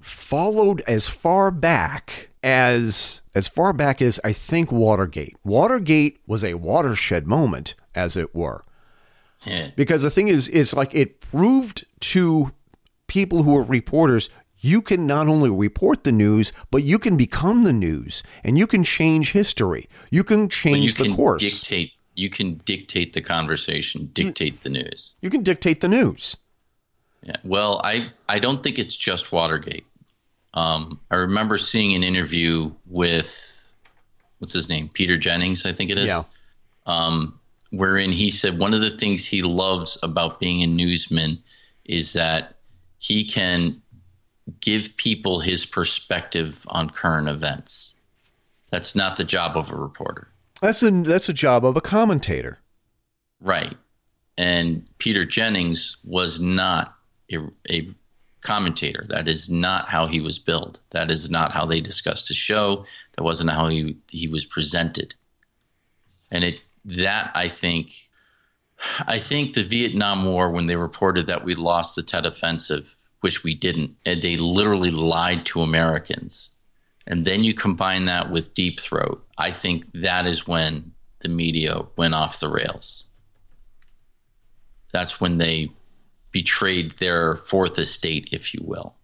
followed 0.00 0.82
as 0.86 1.08
far 1.08 1.50
back 1.50 2.30
as 2.42 3.22
as 3.34 3.46
far 3.48 3.72
back 3.72 4.02
as 4.02 4.18
I 4.24 4.32
think 4.32 4.72
Watergate. 4.72 5.36
Watergate 5.44 6.18
was 6.26 6.42
a 6.42 6.54
watershed 6.54 7.26
moment, 7.26 7.74
as 7.94 8.16
it 8.16 8.34
were. 8.34 8.64
Yeah. 9.44 9.70
Because 9.76 10.02
the 10.02 10.10
thing 10.10 10.28
is, 10.28 10.48
is 10.48 10.74
like 10.74 10.94
it 10.94 11.20
proved 11.20 11.86
to 12.00 12.52
people 13.06 13.42
who 13.42 13.52
were 13.52 13.62
reporters, 13.62 14.28
you 14.62 14.80
can 14.80 15.06
not 15.06 15.28
only 15.28 15.50
report 15.50 16.04
the 16.04 16.12
news, 16.12 16.52
but 16.70 16.84
you 16.84 16.98
can 16.98 17.16
become 17.16 17.64
the 17.64 17.72
news 17.72 18.22
and 18.42 18.56
you 18.56 18.66
can 18.66 18.84
change 18.84 19.32
history. 19.32 19.88
You 20.10 20.24
can 20.24 20.48
change 20.48 20.84
you 20.84 20.92
the 20.92 21.04
can 21.04 21.16
course. 21.16 21.42
Dictate. 21.42 21.92
You 22.14 22.30
can 22.30 22.54
dictate 22.64 23.12
the 23.12 23.20
conversation. 23.20 24.08
Dictate 24.12 24.60
the 24.60 24.70
news. 24.70 25.16
You 25.20 25.30
can 25.30 25.42
dictate 25.42 25.80
the 25.80 25.88
news. 25.88 26.36
Yeah. 27.22 27.36
Well, 27.44 27.80
I 27.84 28.10
I 28.28 28.38
don't 28.38 28.62
think 28.62 28.78
it's 28.78 28.96
just 28.96 29.32
Watergate. 29.32 29.86
Um, 30.54 31.00
I 31.10 31.16
remember 31.16 31.58
seeing 31.58 31.94
an 31.94 32.02
interview 32.02 32.70
with 32.86 33.72
what's 34.38 34.52
his 34.52 34.68
name, 34.68 34.90
Peter 34.92 35.16
Jennings, 35.16 35.64
I 35.66 35.72
think 35.72 35.90
it 35.90 35.98
is. 35.98 36.08
Yeah. 36.08 36.22
Um, 36.86 37.38
wherein 37.70 38.12
he 38.12 38.30
said 38.30 38.58
one 38.58 38.74
of 38.74 38.80
the 38.80 38.90
things 38.90 39.26
he 39.26 39.42
loves 39.42 39.98
about 40.02 40.38
being 40.38 40.62
a 40.62 40.66
newsman 40.66 41.42
is 41.84 42.12
that 42.12 42.56
he 42.98 43.24
can 43.24 43.81
give 44.60 44.96
people 44.96 45.40
his 45.40 45.66
perspective 45.66 46.64
on 46.68 46.90
current 46.90 47.28
events. 47.28 47.94
That's 48.70 48.94
not 48.94 49.16
the 49.16 49.24
job 49.24 49.56
of 49.56 49.70
a 49.70 49.76
reporter. 49.76 50.28
That's 50.60 50.82
a 50.82 50.90
that's 50.90 51.28
a 51.28 51.34
job 51.34 51.64
of 51.64 51.76
a 51.76 51.80
commentator. 51.80 52.60
Right. 53.40 53.76
And 54.38 54.88
Peter 54.98 55.24
Jennings 55.24 55.96
was 56.04 56.40
not 56.40 56.94
a, 57.30 57.38
a 57.70 57.92
commentator. 58.40 59.04
That 59.08 59.28
is 59.28 59.50
not 59.50 59.88
how 59.88 60.06
he 60.06 60.20
was 60.20 60.38
billed. 60.38 60.80
That 60.90 61.10
is 61.10 61.30
not 61.30 61.52
how 61.52 61.66
they 61.66 61.80
discussed 61.80 62.28
the 62.28 62.34
show. 62.34 62.86
That 63.16 63.24
wasn't 63.24 63.50
how 63.50 63.68
he 63.68 63.96
he 64.08 64.28
was 64.28 64.44
presented. 64.44 65.14
And 66.30 66.44
it 66.44 66.62
that 66.84 67.30
I 67.34 67.48
think 67.48 68.08
I 69.06 69.18
think 69.18 69.54
the 69.54 69.62
Vietnam 69.62 70.24
War 70.24 70.50
when 70.50 70.66
they 70.66 70.76
reported 70.76 71.26
that 71.26 71.44
we 71.44 71.54
lost 71.54 71.96
the 71.96 72.02
Tet 72.02 72.26
Offensive, 72.26 72.96
which 73.22 73.44
we 73.44 73.54
didn't, 73.54 73.96
and 74.04 74.20
they 74.20 74.36
literally 74.36 74.90
lied 74.90 75.46
to 75.46 75.62
Americans. 75.62 76.50
And 77.06 77.24
then 77.24 77.44
you 77.44 77.54
combine 77.54 78.04
that 78.06 78.30
with 78.30 78.54
Deep 78.54 78.78
Throat, 78.78 79.24
I 79.38 79.50
think 79.50 79.86
that 79.94 80.26
is 80.26 80.46
when 80.46 80.92
the 81.20 81.28
media 81.28 81.82
went 81.96 82.14
off 82.14 82.40
the 82.40 82.48
rails. 82.48 83.06
That's 84.92 85.20
when 85.20 85.38
they 85.38 85.70
betrayed 86.32 86.92
their 86.92 87.36
fourth 87.36 87.78
estate, 87.78 88.28
if 88.32 88.52
you 88.54 88.60
will. 88.64 88.96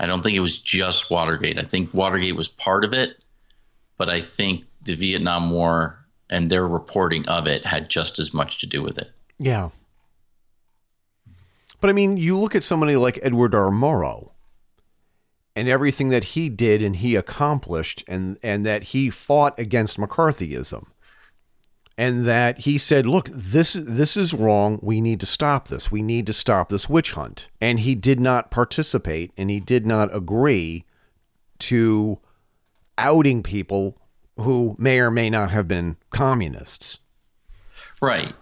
I 0.00 0.06
don't 0.06 0.22
think 0.22 0.36
it 0.36 0.40
was 0.40 0.58
just 0.58 1.10
Watergate. 1.10 1.58
I 1.58 1.64
think 1.64 1.94
Watergate 1.94 2.36
was 2.36 2.48
part 2.48 2.84
of 2.84 2.92
it, 2.92 3.22
but 3.96 4.10
I 4.10 4.20
think 4.20 4.64
the 4.82 4.94
Vietnam 4.94 5.50
War 5.50 6.04
and 6.30 6.50
their 6.50 6.66
reporting 6.66 7.28
of 7.28 7.46
it 7.46 7.64
had 7.64 7.88
just 7.88 8.18
as 8.18 8.34
much 8.34 8.58
to 8.58 8.66
do 8.66 8.82
with 8.82 8.98
it. 8.98 9.12
Yeah. 9.38 9.70
But 11.84 11.90
I 11.90 11.92
mean, 11.92 12.16
you 12.16 12.38
look 12.38 12.54
at 12.54 12.62
somebody 12.62 12.96
like 12.96 13.18
Edward 13.22 13.54
R. 13.54 13.68
Murrow 13.70 14.30
and 15.54 15.68
everything 15.68 16.08
that 16.08 16.24
he 16.24 16.48
did 16.48 16.80
and 16.80 16.96
he 16.96 17.14
accomplished 17.14 18.02
and 18.08 18.38
and 18.42 18.64
that 18.64 18.84
he 18.84 19.10
fought 19.10 19.58
against 19.58 19.98
McCarthyism. 19.98 20.86
And 21.98 22.26
that 22.26 22.60
he 22.60 22.78
said, 22.78 23.04
"Look, 23.04 23.28
this 23.30 23.74
this 23.74 24.16
is 24.16 24.32
wrong. 24.32 24.78
We 24.80 25.02
need 25.02 25.20
to 25.20 25.26
stop 25.26 25.68
this. 25.68 25.90
We 25.90 26.00
need 26.00 26.26
to 26.28 26.32
stop 26.32 26.70
this 26.70 26.88
witch 26.88 27.12
hunt." 27.12 27.48
And 27.60 27.80
he 27.80 27.94
did 27.94 28.18
not 28.18 28.50
participate 28.50 29.32
and 29.36 29.50
he 29.50 29.60
did 29.60 29.84
not 29.84 30.16
agree 30.16 30.86
to 31.58 32.18
outing 32.96 33.42
people 33.42 34.00
who 34.38 34.74
may 34.78 35.00
or 35.00 35.10
may 35.10 35.28
not 35.28 35.50
have 35.50 35.68
been 35.68 35.98
communists. 36.08 36.98
Right. 38.00 38.32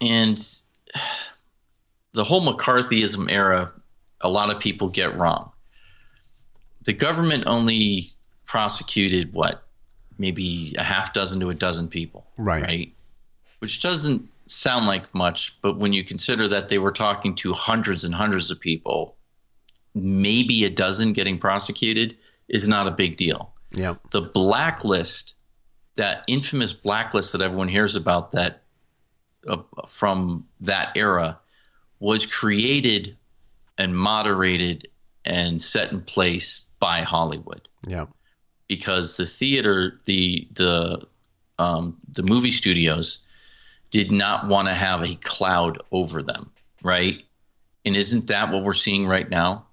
And 0.00 0.40
the 2.12 2.24
whole 2.24 2.40
McCarthyism 2.42 3.30
era, 3.30 3.70
a 4.20 4.28
lot 4.28 4.50
of 4.54 4.60
people 4.60 4.88
get 4.88 5.16
wrong. 5.16 5.50
The 6.84 6.92
government 6.92 7.44
only 7.46 8.08
prosecuted 8.46 9.32
what? 9.32 9.62
Maybe 10.18 10.74
a 10.76 10.82
half 10.82 11.12
dozen 11.12 11.40
to 11.40 11.50
a 11.50 11.54
dozen 11.54 11.88
people. 11.88 12.26
Right. 12.36 12.62
Right. 12.62 12.92
Which 13.60 13.80
doesn't 13.80 14.26
sound 14.46 14.86
like 14.86 15.14
much, 15.14 15.56
but 15.62 15.76
when 15.76 15.92
you 15.92 16.02
consider 16.02 16.48
that 16.48 16.68
they 16.68 16.78
were 16.78 16.92
talking 16.92 17.34
to 17.36 17.52
hundreds 17.52 18.04
and 18.04 18.14
hundreds 18.14 18.50
of 18.50 18.58
people, 18.58 19.14
maybe 19.94 20.64
a 20.64 20.70
dozen 20.70 21.12
getting 21.12 21.38
prosecuted 21.38 22.16
is 22.48 22.66
not 22.66 22.86
a 22.86 22.90
big 22.90 23.16
deal 23.16 23.52
Yeah. 23.72 23.94
the 24.10 24.22
blacklist, 24.22 25.34
that 25.96 26.24
infamous 26.26 26.72
blacklist 26.72 27.32
that 27.32 27.42
everyone 27.42 27.68
hears 27.68 27.94
about, 27.94 28.32
that 28.32 28.62
uh, 29.46 29.58
from 29.86 30.46
that 30.60 30.90
era, 30.96 31.38
was 32.00 32.26
created 32.26 33.16
and 33.78 33.96
moderated 33.96 34.88
and 35.24 35.60
set 35.62 35.92
in 35.92 36.00
place 36.02 36.62
by 36.80 37.02
Hollywood 37.02 37.68
Yeah. 37.86 38.06
because 38.68 39.16
the 39.16 39.26
theater, 39.26 40.00
the 40.06 40.48
the 40.54 41.06
um, 41.58 41.96
the 42.14 42.22
movie 42.22 42.50
studios 42.50 43.18
did 43.90 44.10
not 44.10 44.48
want 44.48 44.66
to 44.68 44.74
have 44.74 45.02
a 45.02 45.14
cloud 45.16 45.78
over 45.92 46.22
them, 46.22 46.50
right? 46.82 47.22
And 47.84 47.94
isn't 47.96 48.26
that 48.28 48.50
what 48.50 48.62
we're 48.62 48.72
seeing 48.72 49.06
right 49.06 49.28
now? 49.28 49.66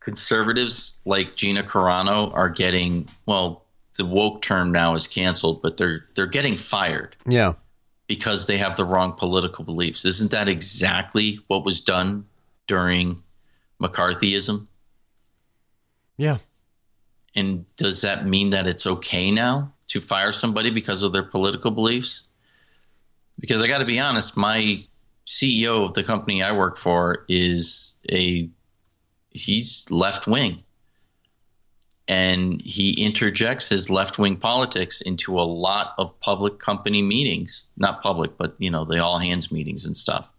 Conservatives 0.00 0.94
like 1.04 1.36
Gina 1.36 1.62
Carano 1.62 2.32
are 2.34 2.48
getting 2.48 3.08
well. 3.26 3.66
The 3.96 4.06
woke 4.06 4.40
term 4.40 4.72
now 4.72 4.94
is 4.94 5.06
canceled, 5.06 5.60
but 5.60 5.76
they're 5.76 6.06
they're 6.14 6.26
getting 6.26 6.56
fired 6.56 7.16
Yeah. 7.26 7.52
Because 8.10 8.48
they 8.48 8.58
have 8.58 8.74
the 8.74 8.84
wrong 8.84 9.12
political 9.12 9.64
beliefs. 9.64 10.04
Isn't 10.04 10.32
that 10.32 10.48
exactly 10.48 11.38
what 11.46 11.64
was 11.64 11.80
done 11.80 12.26
during 12.66 13.22
McCarthyism? 13.80 14.66
Yeah. 16.16 16.38
And 17.36 17.64
does 17.76 18.00
that 18.00 18.26
mean 18.26 18.50
that 18.50 18.66
it's 18.66 18.84
okay 18.84 19.30
now 19.30 19.72
to 19.90 20.00
fire 20.00 20.32
somebody 20.32 20.70
because 20.70 21.04
of 21.04 21.12
their 21.12 21.22
political 21.22 21.70
beliefs? 21.70 22.24
Because 23.38 23.62
I 23.62 23.68
got 23.68 23.78
to 23.78 23.84
be 23.84 24.00
honest, 24.00 24.36
my 24.36 24.84
CEO 25.24 25.84
of 25.84 25.94
the 25.94 26.02
company 26.02 26.42
I 26.42 26.50
work 26.50 26.78
for 26.78 27.24
is 27.28 27.94
a 28.10 28.50
he's 29.30 29.88
left 29.88 30.26
wing 30.26 30.64
and 32.10 32.60
he 32.62 32.90
interjects 33.00 33.68
his 33.68 33.88
left 33.88 34.18
wing 34.18 34.36
politics 34.36 35.00
into 35.00 35.38
a 35.38 35.46
lot 35.46 35.94
of 35.96 36.18
public 36.18 36.58
company 36.58 37.02
meetings. 37.02 37.68
Not 37.76 38.02
public, 38.02 38.36
but 38.36 38.56
you 38.58 38.68
know, 38.68 38.84
the 38.84 38.98
all 38.98 39.18
hands 39.18 39.52
meetings 39.52 39.86
and 39.86 39.96
stuff. 39.96 40.32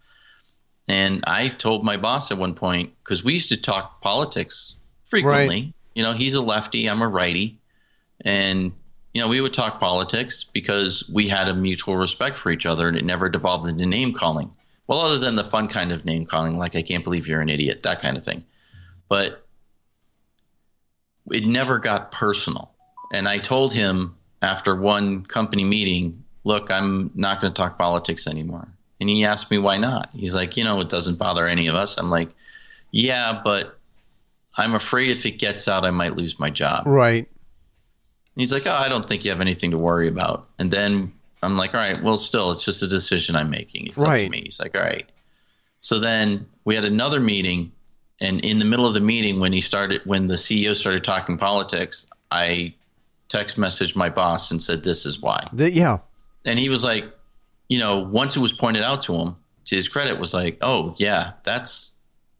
And 0.89 1.23
I 1.25 1.47
told 1.47 1.85
my 1.85 1.95
boss 1.95 2.29
at 2.29 2.37
one 2.37 2.55
point 2.55 2.91
because 3.01 3.23
we 3.23 3.31
used 3.31 3.47
to 3.49 3.57
talk 3.57 4.01
politics 4.01 4.75
frequently. 5.05 5.61
Right. 5.61 5.73
You 5.95 6.03
know, 6.03 6.11
he's 6.11 6.35
a 6.35 6.41
lefty, 6.41 6.89
I'm 6.89 7.01
a 7.01 7.07
righty, 7.07 7.57
and 8.25 8.73
you 9.13 9.21
know, 9.21 9.29
we 9.29 9.39
would 9.39 9.53
talk 9.53 9.79
politics 9.79 10.43
because 10.43 11.07
we 11.07 11.29
had 11.29 11.47
a 11.47 11.53
mutual 11.53 11.95
respect 11.95 12.35
for 12.35 12.51
each 12.51 12.65
other, 12.65 12.89
and 12.89 12.97
it 12.97 13.05
never 13.05 13.29
devolved 13.29 13.69
into 13.69 13.85
name 13.85 14.11
calling. 14.11 14.51
Well, 14.87 14.99
other 14.99 15.19
than 15.19 15.37
the 15.37 15.45
fun 15.45 15.69
kind 15.69 15.93
of 15.93 16.03
name 16.03 16.25
calling, 16.25 16.57
like 16.57 16.75
"I 16.75 16.81
can't 16.81 17.05
believe 17.05 17.27
you're 17.27 17.39
an 17.39 17.49
idiot," 17.49 17.83
that 17.83 18.01
kind 18.01 18.17
of 18.17 18.25
thing. 18.25 18.43
But 19.07 19.45
it 21.29 21.45
never 21.45 21.79
got 21.79 22.11
personal. 22.11 22.71
And 23.13 23.27
I 23.27 23.37
told 23.37 23.73
him 23.73 24.15
after 24.41 24.75
one 24.75 25.25
company 25.25 25.63
meeting, 25.63 26.23
look, 26.43 26.71
I'm 26.71 27.11
not 27.13 27.41
going 27.41 27.53
to 27.53 27.57
talk 27.61 27.77
politics 27.77 28.27
anymore. 28.27 28.67
And 28.99 29.09
he 29.09 29.25
asked 29.25 29.51
me 29.51 29.57
why 29.57 29.77
not. 29.77 30.09
He's 30.13 30.35
like, 30.35 30.57
you 30.57 30.63
know, 30.63 30.79
it 30.79 30.89
doesn't 30.89 31.15
bother 31.15 31.47
any 31.47 31.67
of 31.67 31.75
us. 31.75 31.97
I'm 31.97 32.09
like, 32.09 32.29
yeah, 32.91 33.41
but 33.43 33.77
I'm 34.57 34.75
afraid 34.75 35.11
if 35.11 35.25
it 35.25 35.39
gets 35.39 35.67
out, 35.67 35.85
I 35.85 35.91
might 35.91 36.15
lose 36.15 36.39
my 36.39 36.49
job. 36.49 36.85
Right. 36.85 37.27
He's 38.35 38.53
like, 38.53 38.65
oh, 38.65 38.71
I 38.71 38.89
don't 38.89 39.07
think 39.07 39.25
you 39.25 39.31
have 39.31 39.41
anything 39.41 39.71
to 39.71 39.77
worry 39.77 40.07
about. 40.07 40.47
And 40.59 40.71
then 40.71 41.11
I'm 41.43 41.57
like, 41.57 41.73
all 41.73 41.79
right, 41.79 42.01
well, 42.01 42.17
still, 42.17 42.51
it's 42.51 42.63
just 42.63 42.83
a 42.83 42.87
decision 42.87 43.35
I'm 43.35 43.49
making. 43.49 43.87
It's 43.87 43.97
right. 43.97 44.21
up 44.21 44.25
to 44.25 44.29
me. 44.29 44.41
He's 44.43 44.59
like, 44.59 44.75
all 44.75 44.83
right. 44.83 45.09
So 45.79 45.99
then 45.99 46.47
we 46.63 46.75
had 46.75 46.85
another 46.85 47.19
meeting 47.19 47.71
and 48.21 48.39
in 48.41 48.59
the 48.59 48.65
middle 48.65 48.85
of 48.85 48.93
the 48.93 49.01
meeting, 49.01 49.39
when 49.39 49.51
he 49.51 49.61
started, 49.61 50.01
when 50.05 50.27
the 50.27 50.35
CEO 50.35 50.75
started 50.75 51.03
talking 51.03 51.37
politics, 51.37 52.05
I 52.29 52.73
text 53.29 53.57
messaged 53.57 53.95
my 53.95 54.09
boss 54.09 54.51
and 54.51 54.61
said, 54.61 54.83
"This 54.83 55.05
is 55.07 55.19
why." 55.19 55.43
The, 55.51 55.71
yeah. 55.71 55.97
And 56.45 56.59
he 56.59 56.69
was 56.69 56.83
like, 56.83 57.05
you 57.67 57.79
know, 57.79 57.99
once 57.99 58.37
it 58.37 58.39
was 58.39 58.53
pointed 58.53 58.83
out 58.83 59.01
to 59.03 59.15
him, 59.15 59.35
to 59.65 59.75
his 59.75 59.89
credit, 59.89 60.19
was 60.19 60.35
like, 60.35 60.59
"Oh 60.61 60.93
yeah, 60.97 61.33
that's 61.43 61.93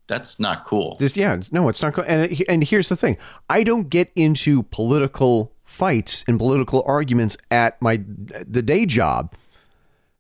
that's 0.08 0.40
not 0.40 0.66
cool." 0.66 0.98
This, 1.00 1.18
yeah, 1.18 1.42
no, 1.52 1.68
it's 1.68 1.82
not 1.82 1.96
cool. 1.96 2.06
And 2.08 2.40
and 2.48 2.64
here's 2.64 2.90
the 2.90 2.96
thing: 2.96 3.18
I 3.50 3.64
don't 3.64 3.90
get 3.90 4.12
into 4.16 4.62
political 4.64 5.52
fights 5.64 6.24
and 6.28 6.38
political 6.38 6.84
arguments 6.86 7.38
at 7.50 7.82
my 7.82 8.04
the 8.46 8.62
day 8.62 8.86
job. 8.86 9.34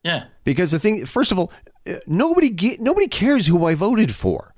Yeah. 0.03 0.23
Because 0.43 0.71
the 0.71 0.79
thing, 0.79 1.05
first 1.05 1.31
of 1.31 1.37
all, 1.37 1.51
nobody 2.07 2.49
get, 2.49 2.81
nobody 2.81 3.07
cares 3.07 3.45
who 3.45 3.67
I 3.67 3.75
voted 3.75 4.15
for 4.15 4.50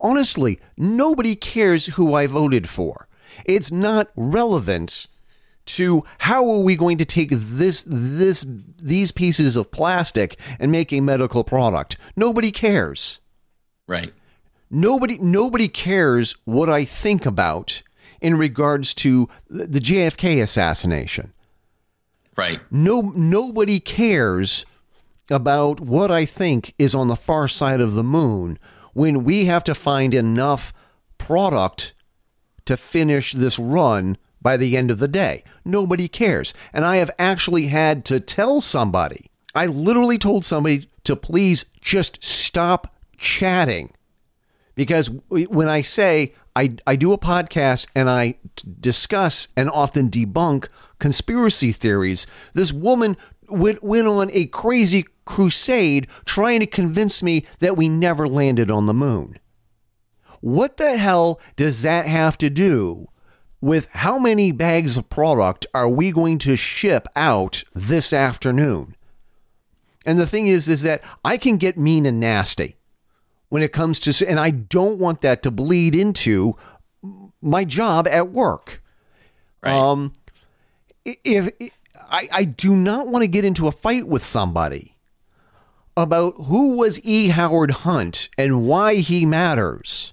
honestly, 0.00 0.60
nobody 0.76 1.36
cares 1.36 1.86
who 1.86 2.14
I 2.14 2.26
voted 2.26 2.68
for. 2.68 3.08
It's 3.44 3.70
not 3.70 4.10
relevant 4.16 5.06
to 5.66 6.04
how 6.18 6.48
are 6.50 6.58
we 6.58 6.74
going 6.74 6.98
to 6.98 7.04
take 7.04 7.30
this 7.30 7.84
this 7.86 8.44
these 8.78 9.12
pieces 9.12 9.56
of 9.56 9.70
plastic 9.70 10.38
and 10.58 10.72
make 10.72 10.92
a 10.92 11.00
medical 11.00 11.44
product. 11.44 11.96
Nobody 12.16 12.50
cares. 12.50 13.20
Right. 13.86 14.12
Nobody 14.70 15.18
nobody 15.18 15.68
cares 15.68 16.34
what 16.44 16.68
I 16.68 16.84
think 16.84 17.26
about 17.26 17.82
in 18.20 18.36
regards 18.36 18.94
to 18.94 19.28
the 19.48 19.80
JFK 19.80 20.42
assassination. 20.42 21.32
Right. 22.36 22.60
No 22.70 23.12
nobody 23.14 23.80
cares 23.80 24.64
about 25.30 25.80
what 25.80 26.10
I 26.10 26.24
think 26.24 26.74
is 26.78 26.94
on 26.94 27.08
the 27.08 27.16
far 27.16 27.46
side 27.46 27.80
of 27.80 27.94
the 27.94 28.02
moon 28.02 28.58
when 28.92 29.24
we 29.24 29.46
have 29.46 29.64
to 29.64 29.74
find 29.74 30.14
enough 30.14 30.72
product 31.18 31.94
to 32.64 32.76
finish 32.76 33.32
this 33.32 33.58
run 33.58 34.16
by 34.42 34.56
the 34.56 34.76
end 34.76 34.90
of 34.90 34.98
the 34.98 35.08
day. 35.08 35.44
Nobody 35.64 36.08
cares. 36.08 36.54
And 36.72 36.84
I 36.84 36.96
have 36.96 37.10
actually 37.18 37.66
had 37.66 38.04
to 38.06 38.20
tell 38.20 38.60
somebody, 38.60 39.30
I 39.54 39.66
literally 39.66 40.18
told 40.18 40.44
somebody 40.44 40.88
to 41.04 41.16
please 41.16 41.64
just 41.80 42.22
stop 42.22 42.94
chatting. 43.18 43.92
Because 44.74 45.10
when 45.28 45.68
I 45.68 45.82
say 45.82 46.34
I, 46.56 46.76
I 46.86 46.96
do 46.96 47.12
a 47.12 47.18
podcast 47.18 47.86
and 47.94 48.08
I 48.08 48.36
discuss 48.80 49.48
and 49.56 49.68
often 49.70 50.10
debunk 50.10 50.68
conspiracy 50.98 51.72
theories, 51.72 52.26
this 52.54 52.72
woman 52.72 53.16
went, 53.48 53.82
went 53.82 54.06
on 54.06 54.30
a 54.32 54.46
crazy 54.46 55.04
crusade 55.30 56.08
trying 56.24 56.58
to 56.58 56.66
convince 56.66 57.22
me 57.22 57.46
that 57.60 57.76
we 57.76 57.88
never 57.88 58.26
landed 58.26 58.68
on 58.68 58.86
the 58.86 58.92
moon. 58.92 59.38
What 60.40 60.76
the 60.76 60.96
hell 60.96 61.40
does 61.54 61.82
that 61.82 62.04
have 62.06 62.36
to 62.38 62.50
do 62.50 63.06
with 63.60 63.86
how 63.92 64.18
many 64.18 64.50
bags 64.50 64.96
of 64.96 65.08
product 65.08 65.68
are 65.72 65.88
we 65.88 66.10
going 66.10 66.38
to 66.38 66.56
ship 66.56 67.06
out 67.14 67.62
this 67.74 68.12
afternoon? 68.12 68.96
And 70.04 70.18
the 70.18 70.26
thing 70.26 70.48
is, 70.48 70.66
is 70.66 70.82
that 70.82 71.04
I 71.24 71.36
can 71.36 71.58
get 71.58 71.78
mean 71.78 72.06
and 72.06 72.18
nasty 72.18 72.74
when 73.50 73.62
it 73.62 73.72
comes 73.72 74.00
to, 74.00 74.28
and 74.28 74.40
I 74.40 74.50
don't 74.50 74.98
want 74.98 75.20
that 75.20 75.44
to 75.44 75.52
bleed 75.52 75.94
into 75.94 76.56
my 77.40 77.64
job 77.64 78.08
at 78.08 78.30
work. 78.30 78.82
Right. 79.62 79.74
Um, 79.74 80.12
if, 81.04 81.50
if 81.60 81.70
I, 82.10 82.28
I 82.32 82.44
do 82.44 82.74
not 82.74 83.06
want 83.06 83.22
to 83.22 83.28
get 83.28 83.44
into 83.44 83.68
a 83.68 83.72
fight 83.72 84.08
with 84.08 84.24
somebody 84.24 84.94
about 86.00 86.34
who 86.46 86.76
was 86.76 87.00
E. 87.04 87.28
Howard 87.28 87.70
Hunt 87.70 88.28
and 88.36 88.66
why 88.66 88.96
he 88.96 89.24
matters 89.24 90.12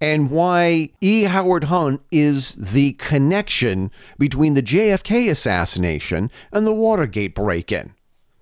and 0.00 0.30
why 0.30 0.90
E. 1.00 1.24
Howard 1.24 1.64
Hunt 1.64 2.00
is 2.10 2.54
the 2.54 2.92
connection 2.94 3.90
between 4.18 4.54
the 4.54 4.62
JFK 4.62 5.30
assassination 5.30 6.30
and 6.52 6.66
the 6.66 6.72
Watergate 6.72 7.34
break 7.34 7.70
in, 7.70 7.92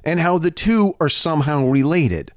and 0.04 0.20
how 0.20 0.38
the 0.38 0.50
two 0.50 0.94
are 1.00 1.08
somehow 1.08 1.66
related. 1.66 2.32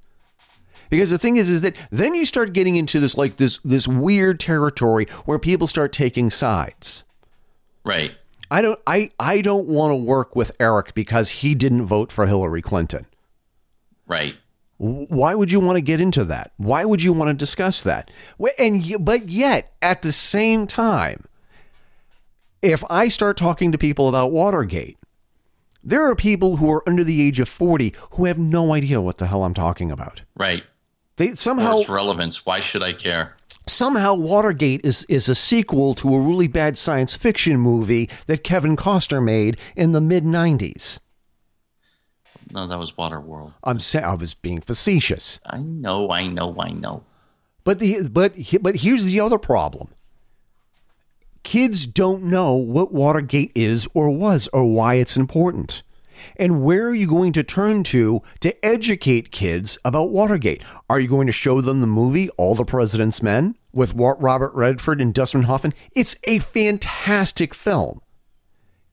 Because 0.90 1.12
the 1.12 1.18
thing 1.18 1.38
is, 1.38 1.50
is 1.50 1.62
that 1.62 1.76
then 1.90 2.16
you 2.16 2.26
start 2.26 2.52
getting 2.52 2.76
into 2.76 3.00
this 3.00 3.16
like 3.16 3.38
this 3.38 3.60
this 3.64 3.88
weird 3.88 4.40
territory 4.40 5.06
where 5.26 5.40
people 5.40 5.68
start 5.68 5.94
taking 5.94 6.30
sides. 6.30 7.06
Right. 7.86 8.14
I 8.50 8.62
don't 8.62 8.80
I, 8.86 9.12
I 9.18 9.42
don't 9.42 9.68
want 9.68 9.92
to 9.92 9.96
work 9.96 10.36
with 10.36 10.52
Eric 10.60 10.94
because 10.94 11.30
he 11.30 11.56
didn't 11.56 11.86
vote 11.86 12.12
for 12.12 12.26
Hillary 12.26 12.62
Clinton. 12.62 13.06
Right. 14.12 14.36
Why 14.78 15.36
would 15.36 15.52
you 15.52 15.62
want 15.62 15.78
to 15.78 15.82
get 15.82 16.02
into 16.02 16.26
that? 16.26 16.52
Why 16.58 16.84
would 16.84 17.02
you 17.02 17.14
want 17.14 17.30
to 17.30 17.34
discuss 17.34 17.82
that? 17.84 18.12
And 18.60 19.06
but 19.06 19.30
yet 19.30 19.72
at 19.82 20.02
the 20.02 20.12
same 20.12 20.68
time, 20.68 21.26
if 22.62 22.84
I 22.90 23.08
start 23.08 23.38
talking 23.38 23.72
to 23.72 23.78
people 23.78 24.10
about 24.10 24.32
Watergate, 24.32 24.98
there 25.82 26.10
are 26.10 26.16
people 26.16 26.58
who 26.58 26.70
are 26.72 26.84
under 26.90 27.06
the 27.06 27.22
age 27.22 27.40
of 27.40 27.48
40 27.48 27.94
who 28.12 28.26
have 28.26 28.38
no 28.38 28.74
idea 28.74 29.00
what 29.00 29.18
the 29.18 29.28
hell 29.28 29.46
I'm 29.46 29.54
talking 29.54 29.92
about. 29.92 30.24
Right. 30.36 30.64
They 31.16 31.36
somehow 31.36 31.78
What's 31.78 31.90
relevance. 31.90 32.46
Why 32.46 32.60
should 32.60 32.84
I 32.84 32.94
care? 32.94 33.38
somehow 33.68 34.14
Watergate 34.14 34.82
is, 34.84 35.06
is 35.08 35.30
a 35.30 35.36
sequel 35.36 35.94
to 35.96 36.14
a 36.14 36.20
really 36.20 36.48
bad 36.48 36.78
science 36.78 37.16
fiction 37.16 37.58
movie 37.58 38.10
that 38.26 38.44
Kevin 38.44 38.76
Costner 38.76 39.24
made 39.24 39.58
in 39.76 39.92
the 39.92 40.02
mid 40.02 40.26
90s. 40.26 41.00
No, 42.54 42.68
that 42.68 42.80
was 42.80 42.92
Waterworld. 42.92 43.54
I'm 43.64 43.80
saying 43.80 44.06
I 44.06 44.14
was 44.16 44.34
being 44.34 44.62
facetious. 44.62 45.40
I 45.46 45.60
know, 45.60 46.12
I 46.12 46.28
know, 46.28 46.56
I 46.60 46.72
know. 46.72 47.04
But 47.64 47.80
the 47.80 48.10
but 48.10 48.34
but 48.62 48.78
here's 48.78 49.06
the 49.06 49.20
other 49.20 49.38
problem. 49.38 49.90
Kids 51.44 51.88
don't 51.88 52.24
know 52.24 52.54
what 52.54 52.94
Watergate 52.94 53.52
is 53.56 53.88
or 53.94 54.10
was 54.10 54.48
or 54.54 54.66
why 54.66 54.96
it's 54.96 55.18
important. 55.18 55.82
And 56.36 56.64
where 56.64 56.88
are 56.88 56.94
you 56.94 57.08
going 57.08 57.34
to 57.34 57.44
turn 57.44 57.84
to 57.86 58.22
to 58.42 58.66
educate 58.66 59.32
kids 59.32 59.78
about 59.84 60.12
Watergate? 60.12 60.64
Are 60.90 61.00
you 61.00 61.08
going 61.08 61.28
to 61.28 61.34
show 61.34 61.62
them 61.62 61.82
the 61.82 61.88
movie 61.88 62.30
All 62.32 62.54
the 62.54 62.66
President's 62.66 63.24
Men 63.24 63.56
with 63.74 63.94
Robert 63.96 64.54
Redford 64.54 65.02
and 65.02 65.14
Dustin 65.14 65.44
Hoffman? 65.44 65.74
It's 65.94 66.16
a 66.26 66.40
fantastic 66.40 67.54
film. 67.56 68.02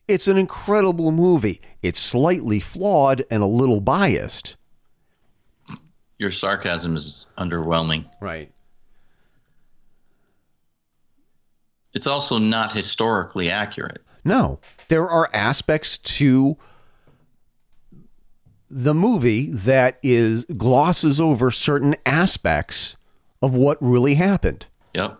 It's 0.09 0.27
an 0.27 0.39
incredible 0.39 1.13
movie. 1.13 1.61
It's 1.83 2.01
slightly 2.01 2.61
flawed 2.61 3.25
and 3.31 3.43
a 3.43 3.47
little 3.47 3.81
biased. 3.81 4.57
Your 6.19 6.31
sarcasm 6.31 6.97
is 6.97 7.27
underwhelming. 7.37 8.07
Right. 8.21 8.51
It's 11.93 12.07
also 12.07 12.39
not 12.39 12.73
historically 12.73 13.51
accurate. 13.51 13.99
No, 14.25 14.61
there 14.89 15.09
are 15.09 15.31
aspects 15.33 15.99
to 15.99 16.57
the 18.71 18.95
movie 18.95 19.51
that 19.51 19.99
is 20.03 20.45
glosses 20.45 21.21
over 21.21 21.51
certain 21.51 21.97
aspects 22.05 22.97
of 23.41 23.55
what 23.55 23.79
really 23.81 24.17
happened. 24.17 24.67
Yep. 24.95 25.19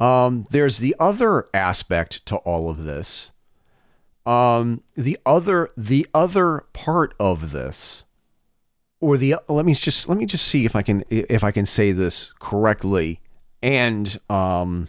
Um, 0.00 0.46
there's 0.50 0.78
the 0.78 0.94
other 1.00 1.48
aspect 1.52 2.24
to 2.26 2.36
all 2.36 2.70
of 2.70 2.84
this. 2.84 3.32
Um, 4.28 4.82
the 4.94 5.18
other 5.24 5.70
the 5.76 6.06
other 6.12 6.64
part 6.72 7.14
of 7.18 7.52
this, 7.52 8.04
or 9.00 9.16
the 9.16 9.36
let 9.48 9.64
me 9.64 9.72
just 9.74 10.08
let 10.08 10.18
me 10.18 10.26
just 10.26 10.44
see 10.44 10.64
if 10.66 10.76
I 10.76 10.82
can 10.82 11.02
if 11.08 11.42
I 11.42 11.50
can 11.50 11.64
say 11.64 11.92
this 11.92 12.32
correctly 12.38 13.20
and 13.62 14.18
um, 14.30 14.88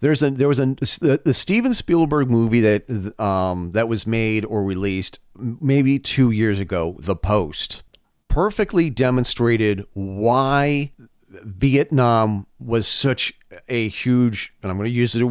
there's 0.00 0.22
a 0.22 0.30
there 0.30 0.48
was 0.48 0.58
a 0.58 0.66
the, 0.66 1.20
the 1.24 1.32
Steven 1.32 1.74
Spielberg 1.74 2.30
movie 2.30 2.60
that 2.60 3.20
um 3.20 3.72
that 3.72 3.88
was 3.88 4.06
made 4.06 4.44
or 4.44 4.62
released 4.64 5.18
maybe 5.36 5.98
two 5.98 6.30
years 6.30 6.60
ago, 6.60 6.96
The 7.00 7.16
Post, 7.16 7.82
perfectly 8.28 8.90
demonstrated 8.90 9.84
why 9.92 10.92
Vietnam 11.28 12.46
was 12.58 12.86
such 12.88 13.34
a 13.68 13.88
huge, 13.88 14.52
and 14.62 14.70
I'm 14.70 14.78
going 14.78 14.90
to 14.90 14.96
use 14.96 15.14
it. 15.14 15.24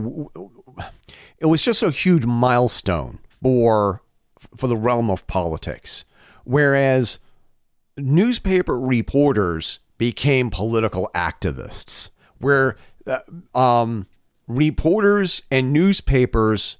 It 1.39 1.45
was 1.45 1.63
just 1.63 1.83
a 1.83 1.91
huge 1.91 2.25
milestone 2.25 3.19
for 3.41 4.01
for 4.55 4.67
the 4.67 4.77
realm 4.77 5.09
of 5.09 5.27
politics, 5.27 6.05
whereas 6.43 7.19
newspaper 7.97 8.79
reporters 8.79 9.79
became 9.97 10.49
political 10.49 11.09
activists, 11.13 12.09
where 12.39 12.77
uh, 13.05 13.19
um, 13.57 14.05
reporters 14.47 15.41
and 15.51 15.73
newspapers 15.73 16.77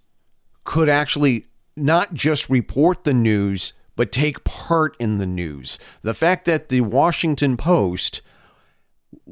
could 0.64 0.90
actually 0.90 1.46
not 1.76 2.14
just 2.14 2.50
report 2.50 3.04
the 3.04 3.14
news, 3.14 3.74
but 3.96 4.12
take 4.12 4.44
part 4.44 4.96
in 5.00 5.18
the 5.18 5.26
news. 5.26 5.80
The 6.02 6.14
fact 6.14 6.46
that 6.46 6.70
the 6.70 6.82
Washington 6.82 7.58
Post 7.58 8.22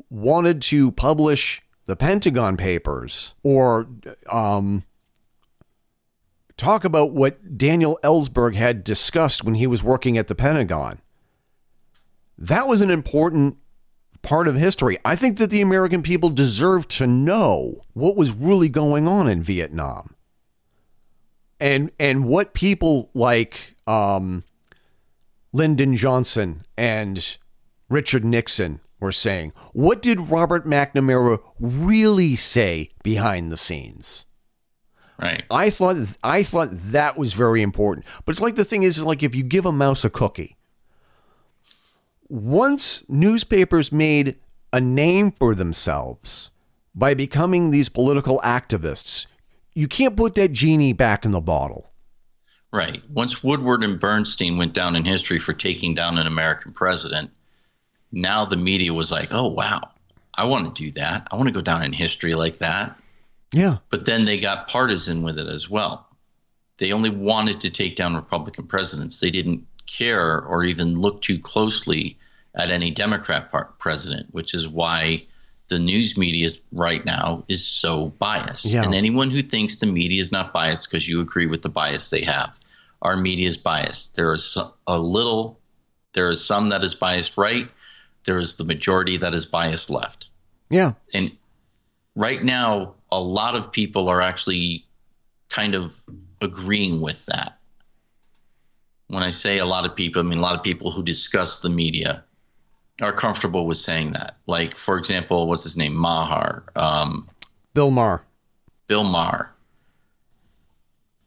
wanted 0.09 0.61
to 0.63 0.91
publish 0.91 1.61
the 1.85 1.95
Pentagon 1.95 2.57
Papers 2.57 3.33
or 3.43 3.88
um, 4.29 4.83
talk 6.58 6.84
about 6.84 7.12
what 7.12 7.58
Daniel 7.58 8.00
Ellsberg 8.04 8.56
had 8.56 8.84
discussed 8.84 9.44
when 9.44 9.56
he 9.56 9.68
was 9.68 9.84
working 9.84 10.18
at 10.18 10.28
the 10.28 10.36
Pentagon. 10.36 11.00
That 12.38 12.68
was 12.68 12.82
an 12.82 12.91
important 12.91 13.58
part 14.22 14.48
of 14.48 14.56
history. 14.56 14.98
I 15.06 15.15
think 15.15 15.38
that 15.38 15.50
the 15.50 15.62
American 15.62 16.02
people 16.02 16.30
deserve 16.30 16.88
to 16.89 17.08
know 17.08 17.82
what 17.94 18.15
was 18.15 18.32
really 18.32 18.70
going 18.70 19.08
on 19.08 19.30
in 19.30 19.44
Vietnam. 19.44 20.15
And 21.60 21.91
and 22.00 22.26
what 22.26 22.54
people 22.54 23.10
like 23.13 23.76
um, 23.88 24.44
Lyndon 25.54 25.96
Johnson 25.96 26.65
and 26.78 27.38
Richard 27.89 28.26
Nixon 28.26 28.82
were 29.00 29.13
saying. 29.13 29.54
What 29.72 30.02
did 30.02 30.30
Robert 30.30 30.65
McNamara 30.65 31.39
really 31.60 32.36
say 32.36 32.89
behind 33.04 33.52
the 33.52 33.58
scenes? 33.58 34.26
Right. 35.19 35.43
I 35.49 35.69
thought 35.69 35.95
I 36.23 36.43
thought 36.43 36.69
that 36.71 37.17
was 37.17 37.34
very 37.34 37.62
important. 37.62 38.06
But 38.25 38.32
it's 38.32 38.41
like 38.41 38.56
the 38.56 38.65
thing 38.65 38.84
is 38.84 39.01
like 39.04 39.23
if 39.23 39.34
you 39.34 39.43
give 39.43 39.65
a 39.65 39.71
mouse 39.71 40.04
a 40.04 40.10
cookie. 40.10 40.58
Once 42.28 43.04
newspapers 43.08 43.91
made 43.91 44.36
a 44.73 44.82
name 44.82 45.32
for 45.32 45.56
themselves 45.56 46.49
by 46.93 47.13
becoming 47.13 47.69
these 47.69 47.88
political 47.88 48.41
activists, 48.43 49.28
you 49.73 49.88
can't 49.88 50.17
put 50.17 50.36
that 50.36 50.51
genie 50.51 50.93
back 50.93 51.23
in 51.23 51.32
the 51.32 51.41
bottle. 51.41 51.91
Right. 52.73 53.01
Once 53.10 53.43
Woodward 53.43 53.84
and 53.84 53.99
Bernstein 53.99 54.58
went 54.58 54.73
down 54.73 54.95
in 54.95 55.06
history 55.06 55.39
for 55.39 55.54
taking 55.54 55.93
down 55.93 56.17
an 56.17 56.28
American 56.28 56.73
president, 56.73 57.32
now 58.12 58.43
the 58.43 58.58
media 58.58 58.93
was 58.93 59.12
like, 59.12 59.30
oh, 59.32 59.47
wow, 59.47 59.82
I 60.34 60.45
want 60.45 60.75
to 60.75 60.84
do 60.84 60.91
that. 60.93 61.28
I 61.32 61.36
want 61.36 61.47
to 61.47 61.54
go 61.54 61.62
down 61.62 61.84
in 61.84 61.93
history 61.93 62.34
like 62.34 62.58
that. 62.60 62.97
Yeah. 63.51 63.77
But 63.89 64.05
then 64.05 64.25
they 64.25 64.38
got 64.39 64.67
partisan 64.67 65.21
with 65.21 65.39
it 65.39 65.47
as 65.47 65.69
well. 65.69 66.08
They 66.77 66.91
only 66.91 67.10
wanted 67.10 67.62
to 67.62 67.69
take 67.69 67.95
down 67.95 68.15
Republican 68.15 68.67
presidents. 68.67 69.19
They 69.19 69.31
didn't 69.31 69.65
care 69.88 70.41
or 70.41 70.63
even 70.63 70.99
look 70.99 71.21
too 71.21 71.39
closely 71.39 72.17
at 72.55 72.71
any 72.71 72.91
Democrat 72.91 73.51
president, 73.79 74.27
which 74.31 74.53
is 74.53 74.67
why 74.67 75.25
the 75.67 75.79
news 75.79 76.17
media 76.17 76.49
right 76.71 77.05
now 77.05 77.43
is 77.47 77.65
so 77.65 78.10
biased. 78.19 78.65
Yeah. 78.65 78.84
And 78.84 78.93
anyone 78.93 79.31
who 79.31 79.41
thinks 79.41 79.77
the 79.77 79.88
media 79.88 80.21
is 80.21 80.31
not 80.31 80.53
biased 80.53 80.89
because 80.89 81.08
you 81.08 81.21
agree 81.21 81.47
with 81.47 81.62
the 81.62 81.69
bias 81.69 82.10
they 82.10 82.23
have, 82.23 82.51
our 83.01 83.17
media 83.17 83.47
is 83.47 83.58
biased. 83.58 84.15
There 84.15 84.34
is 84.34 84.58
a 84.88 84.99
little, 84.99 85.60
there 86.13 86.29
is 86.29 86.43
some 86.43 86.69
that 86.69 86.84
is 86.84 86.93
biased 86.93 87.38
right. 87.38 87.69
There 88.25 88.38
is 88.38 88.55
the 88.55 88.63
majority 88.63 89.17
that 89.17 89.34
is 89.34 89.45
biased 89.45 89.89
left. 89.89 90.27
Yeah. 90.69 90.93
And 91.13 91.31
right 92.15 92.43
now, 92.43 92.95
a 93.12 93.19
lot 93.19 93.56
of 93.56 93.71
people 93.71 94.10
are 94.10 94.21
actually 94.21 94.86
kind 95.49 95.75
of 95.75 95.99
agreeing 96.41 97.01
with 97.01 97.25
that. 97.28 97.58
When 99.08 99.23
I 99.23 99.30
say 99.30 99.60
a 99.60 99.65
lot 99.65 99.86
of 99.86 99.95
people, 99.95 100.21
I 100.21 100.23
mean 100.23 100.39
a 100.39 100.41
lot 100.41 100.56
of 100.56 100.63
people 100.63 100.91
who 100.91 101.04
discuss 101.04 101.60
the 101.60 101.69
media 101.69 102.23
are 103.01 103.13
comfortable 103.13 103.67
with 103.67 103.78
saying 103.78 104.13
that. 104.13 104.38
Like, 104.47 104.75
for 104.75 104.97
example, 104.97 105.47
what's 105.47 105.63
his 105.63 105.78
name? 105.78 105.93
Maher. 105.93 106.63
Um, 106.75 107.30
Bill 107.73 107.91
Maher. 107.91 108.23
Bill 108.88 109.04
Maher. 109.04 109.51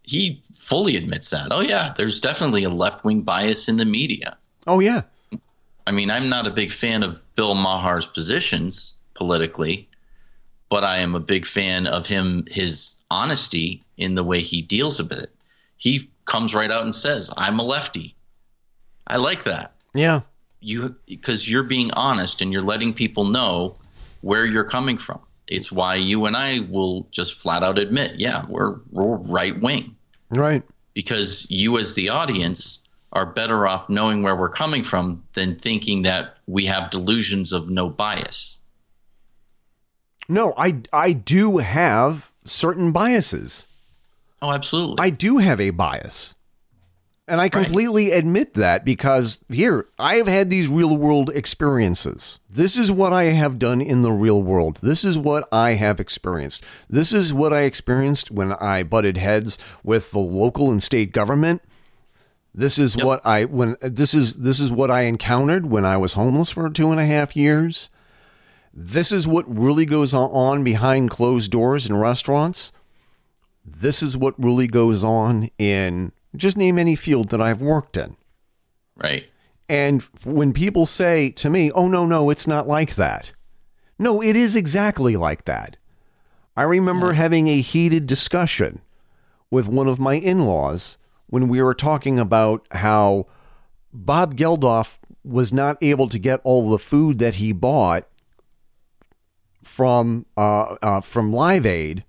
He 0.03 0.43
fully 0.57 0.97
admits 0.97 1.31
that. 1.31 1.49
Oh, 1.51 1.61
yeah, 1.61 1.93
there's 1.97 2.21
definitely 2.21 2.65
a 2.65 2.71
left 2.71 3.05
wing 3.05 3.21
bias 3.21 3.69
in 3.69 3.77
the 3.77 3.85
media. 3.85 4.39
Oh, 4.67 4.81
yeah. 4.81 5.03
I 5.87 5.91
mean, 5.91 6.11
I'm 6.11 6.29
not 6.29 6.47
a 6.47 6.51
big 6.51 6.73
fan 6.73 7.03
of 7.03 7.23
Bill 7.35 7.55
Maher's 7.55 8.07
positions 8.07 8.95
politically, 9.15 9.88
but 10.69 10.85
I 10.85 10.99
am 10.99 11.15
a 11.15 11.21
big 11.21 11.47
fan 11.47 11.87
of 11.87 12.07
him, 12.07 12.47
his 12.51 12.95
honesty 13.11 13.83
in 13.97 14.15
the 14.15 14.25
way 14.25 14.41
he 14.41 14.63
deals 14.63 15.01
with 15.01 15.13
it. 15.13 15.31
He 15.77 16.11
comes 16.25 16.55
right 16.55 16.71
out 16.71 16.85
and 16.85 16.95
says, 16.95 17.31
I'm 17.37 17.59
a 17.59 17.65
lefty. 17.65 18.15
I 19.07 19.17
like 19.17 19.45
that. 19.45 19.73
Yeah 19.95 20.21
you 20.61 20.95
because 21.07 21.51
you're 21.51 21.63
being 21.63 21.91
honest 21.93 22.43
and 22.43 22.53
you're 22.53 22.63
letting 22.63 22.93
people 22.93 23.25
know 23.25 23.77
where 24.23 24.45
you're 24.45 24.65
coming 24.65 24.99
from. 24.99 25.21
It's 25.47 25.73
why 25.73 25.95
you 25.95 26.27
and 26.27 26.37
I 26.37 26.61
will 26.69 27.07
just 27.11 27.41
flat 27.41 27.63
out 27.63 27.79
admit, 27.79 28.17
yeah, 28.17 28.45
we're 28.49 28.79
we're 28.91 29.17
right 29.17 29.59
wing. 29.61 29.97
Right. 30.31 30.63
Because 30.95 31.47
you 31.51 31.79
as 31.79 31.95
the 31.95 32.09
audience 32.09 32.81
are 33.13 33.25
better 33.25 33.67
off 33.67 33.89
knowing 33.89 34.23
where 34.23 34.37
we're 34.37 34.51
coming 34.51 34.83
from 34.83 35.25
than 35.33 35.57
thinking 35.57 36.03
that 36.03 36.39
we 36.47 36.67
have 36.67 36.91
delusions 36.91 37.53
of 37.53 37.71
no 37.71 37.89
bias. 37.89 38.58
No, 40.29 40.55
I 40.57 40.83
I 40.93 41.13
do 41.13 41.59
have 41.59 42.31
certain 42.45 42.93
biases. 42.93 43.67
Oh, 44.41 44.53
absolutely. 44.53 44.97
I 44.99 45.11
do 45.11 45.39
have 45.39 45.61
a 45.61 45.71
bias. 45.71 46.35
And 47.29 47.43
I 47.43 47.51
completely 47.51 48.09
right. 48.09 48.19
admit 48.19 48.55
that 48.55 48.87
because 48.87 49.45
here, 49.51 49.87
I 49.99 50.15
have 50.15 50.27
had 50.27 50.49
these 50.49 50.69
real 50.69 50.97
world 50.97 51.29
experiences. 51.35 52.41
This 52.49 52.79
is 52.79 52.91
what 52.91 53.13
I 53.13 53.25
have 53.25 53.59
done 53.59 53.83
in 53.83 54.01
the 54.01 54.13
real 54.13 54.43
world. 54.43 54.79
This 54.83 55.05
is 55.05 55.19
what 55.19 55.47
I 55.53 55.73
have 55.73 56.01
experienced. 56.01 56.65
This 56.89 57.13
is 57.13 57.35
what 57.35 57.53
I 57.53 57.63
experienced 57.63 58.31
when 58.31 58.55
I 58.55 58.83
butted 58.83 59.19
heads 59.19 59.59
with 59.85 60.11
the 60.11 60.21
local 60.21 60.71
and 60.71 60.83
state 60.83 61.13
government. 61.13 61.61
This 62.55 62.79
is 62.79 62.97
yep. 62.97 63.05
what 63.05 63.27
I 63.27 63.45
when 63.45 63.77
this 63.83 64.15
is 64.15 64.37
this 64.37 64.59
is 64.59 64.73
what 64.73 64.91
I 64.91 65.03
encountered 65.03 65.67
when 65.67 65.85
I 65.85 65.99
was 65.99 66.15
homeless 66.15 66.51
for 66.51 66.71
two 66.71 66.91
and 66.91 66.99
a 66.99 67.05
half 67.05 67.37
years. 67.37 67.91
This 68.81 69.11
is 69.11 69.27
what 69.27 69.45
really 69.53 69.85
goes 69.85 70.15
on 70.15 70.63
behind 70.63 71.11
closed 71.11 71.51
doors 71.51 71.89
in 71.89 71.97
restaurants. 71.97 72.71
This 73.65 74.05
is 74.05 74.17
what 74.17 74.39
really 74.39 74.69
goes 74.69 75.03
on 75.03 75.51
in 75.59 76.13
just 76.37 76.57
name 76.57 76.79
any 76.79 76.95
field 76.95 77.31
that 77.31 77.41
I've 77.41 77.61
worked 77.61 77.97
in. 77.97 78.17
Right. 78.95 79.27
And 79.69 80.03
when 80.23 80.53
people 80.53 80.87
say 80.87 81.31
to 81.31 81.51
me, 81.51 81.73
oh, 81.73 81.89
no, 81.89 82.07
no, 82.07 82.31
it's 82.31 82.47
not 82.47 82.69
like 82.69 82.95
that. 82.95 83.33
No, 83.99 84.23
it 84.23 84.37
is 84.37 84.55
exactly 84.55 85.17
like 85.17 85.45
that. 85.47 85.77
I 86.57 86.63
remember 86.63 87.09
yeah. 87.09 87.15
having 87.15 87.49
a 87.49 87.61
heated 87.61 88.07
discussion 88.07 88.81
with 89.51 89.67
one 89.67 89.89
of 89.89 89.99
my 89.99 90.15
in 90.15 90.47
laws 90.47 90.99
when 91.27 91.49
we 91.49 91.61
were 91.61 91.75
talking 91.75 92.21
about 92.21 92.65
how 92.71 93.27
Bob 93.93 94.37
Geldof 94.37 94.99
was 95.25 95.53
not 95.53 95.79
able 95.83 96.09
to 96.09 96.19
get 96.21 96.41
all 96.45 96.71
the 96.71 96.79
food 96.79 97.19
that 97.19 97.35
he 97.35 97.51
bought 97.51 98.07
from 99.79 100.27
uh, 100.37 100.75
uh, 100.83 101.01
from 101.01 101.33
Live 101.33 101.65
Aid 101.65 102.03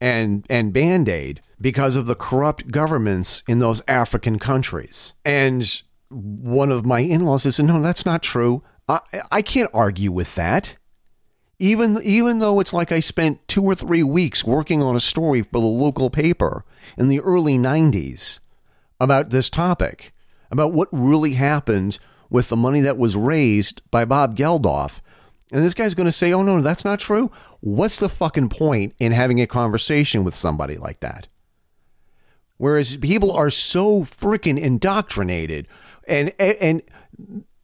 and 0.00 0.46
and 0.48 0.72
Band 0.72 1.10
Aid 1.10 1.42
because 1.60 1.94
of 1.94 2.06
the 2.06 2.14
corrupt 2.14 2.70
governments 2.70 3.42
in 3.46 3.58
those 3.58 3.82
African 3.86 4.38
countries. 4.38 5.12
And 5.22 5.82
one 6.08 6.72
of 6.72 6.86
my 6.86 7.00
in 7.00 7.26
laws 7.26 7.42
said, 7.54 7.66
No, 7.66 7.82
that's 7.82 8.06
not 8.06 8.22
true. 8.22 8.62
I, 8.88 9.00
I 9.30 9.42
can't 9.42 9.68
argue 9.74 10.10
with 10.10 10.34
that. 10.36 10.78
Even, 11.58 12.00
even 12.02 12.38
though 12.38 12.60
it's 12.60 12.72
like 12.72 12.90
I 12.90 13.00
spent 13.00 13.46
two 13.46 13.62
or 13.62 13.74
three 13.74 14.02
weeks 14.02 14.42
working 14.42 14.82
on 14.82 14.96
a 14.96 15.00
story 15.00 15.42
for 15.42 15.60
the 15.60 15.66
local 15.66 16.08
paper 16.08 16.64
in 16.96 17.08
the 17.08 17.20
early 17.20 17.58
90s 17.58 18.40
about 18.98 19.28
this 19.28 19.50
topic, 19.50 20.14
about 20.50 20.72
what 20.72 20.88
really 20.90 21.34
happened 21.34 21.98
with 22.30 22.48
the 22.48 22.56
money 22.56 22.80
that 22.80 22.96
was 22.96 23.16
raised 23.18 23.82
by 23.90 24.06
Bob 24.06 24.34
Geldof. 24.34 25.00
And 25.52 25.62
this 25.62 25.74
guy's 25.74 25.94
going 25.94 26.06
to 26.06 26.12
say, 26.12 26.32
oh, 26.32 26.42
no, 26.42 26.62
that's 26.62 26.84
not 26.84 26.98
true. 26.98 27.30
What's 27.60 27.98
the 27.98 28.08
fucking 28.08 28.48
point 28.48 28.94
in 28.98 29.12
having 29.12 29.40
a 29.40 29.46
conversation 29.46 30.24
with 30.24 30.34
somebody 30.34 30.78
like 30.78 31.00
that? 31.00 31.28
Whereas 32.56 32.96
people 32.96 33.30
are 33.32 33.50
so 33.50 34.02
freaking 34.02 34.58
indoctrinated 34.58 35.68
and 36.06 36.32
and 36.38 36.82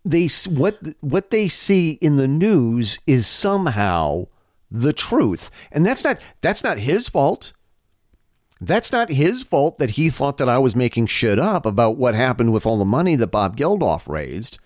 they 0.04 0.28
what 0.48 0.78
what 1.00 1.30
they 1.30 1.48
see 1.48 1.92
in 2.00 2.16
the 2.16 2.28
news 2.28 2.98
is 3.06 3.26
somehow 3.26 4.26
the 4.70 4.92
truth. 4.92 5.50
And 5.72 5.84
that's 5.86 6.04
not 6.04 6.18
that's 6.40 6.64
not 6.64 6.78
his 6.78 7.08
fault. 7.08 7.52
That's 8.60 8.90
not 8.90 9.08
his 9.08 9.44
fault 9.44 9.78
that 9.78 9.90
he 9.90 10.10
thought 10.10 10.38
that 10.38 10.48
I 10.48 10.58
was 10.58 10.74
making 10.74 11.06
shit 11.06 11.38
up 11.38 11.64
about 11.64 11.96
what 11.96 12.14
happened 12.14 12.52
with 12.52 12.66
all 12.66 12.78
the 12.78 12.84
money 12.84 13.14
that 13.16 13.28
Bob 13.28 13.56
Geldof 13.56 14.08
raised. 14.08 14.58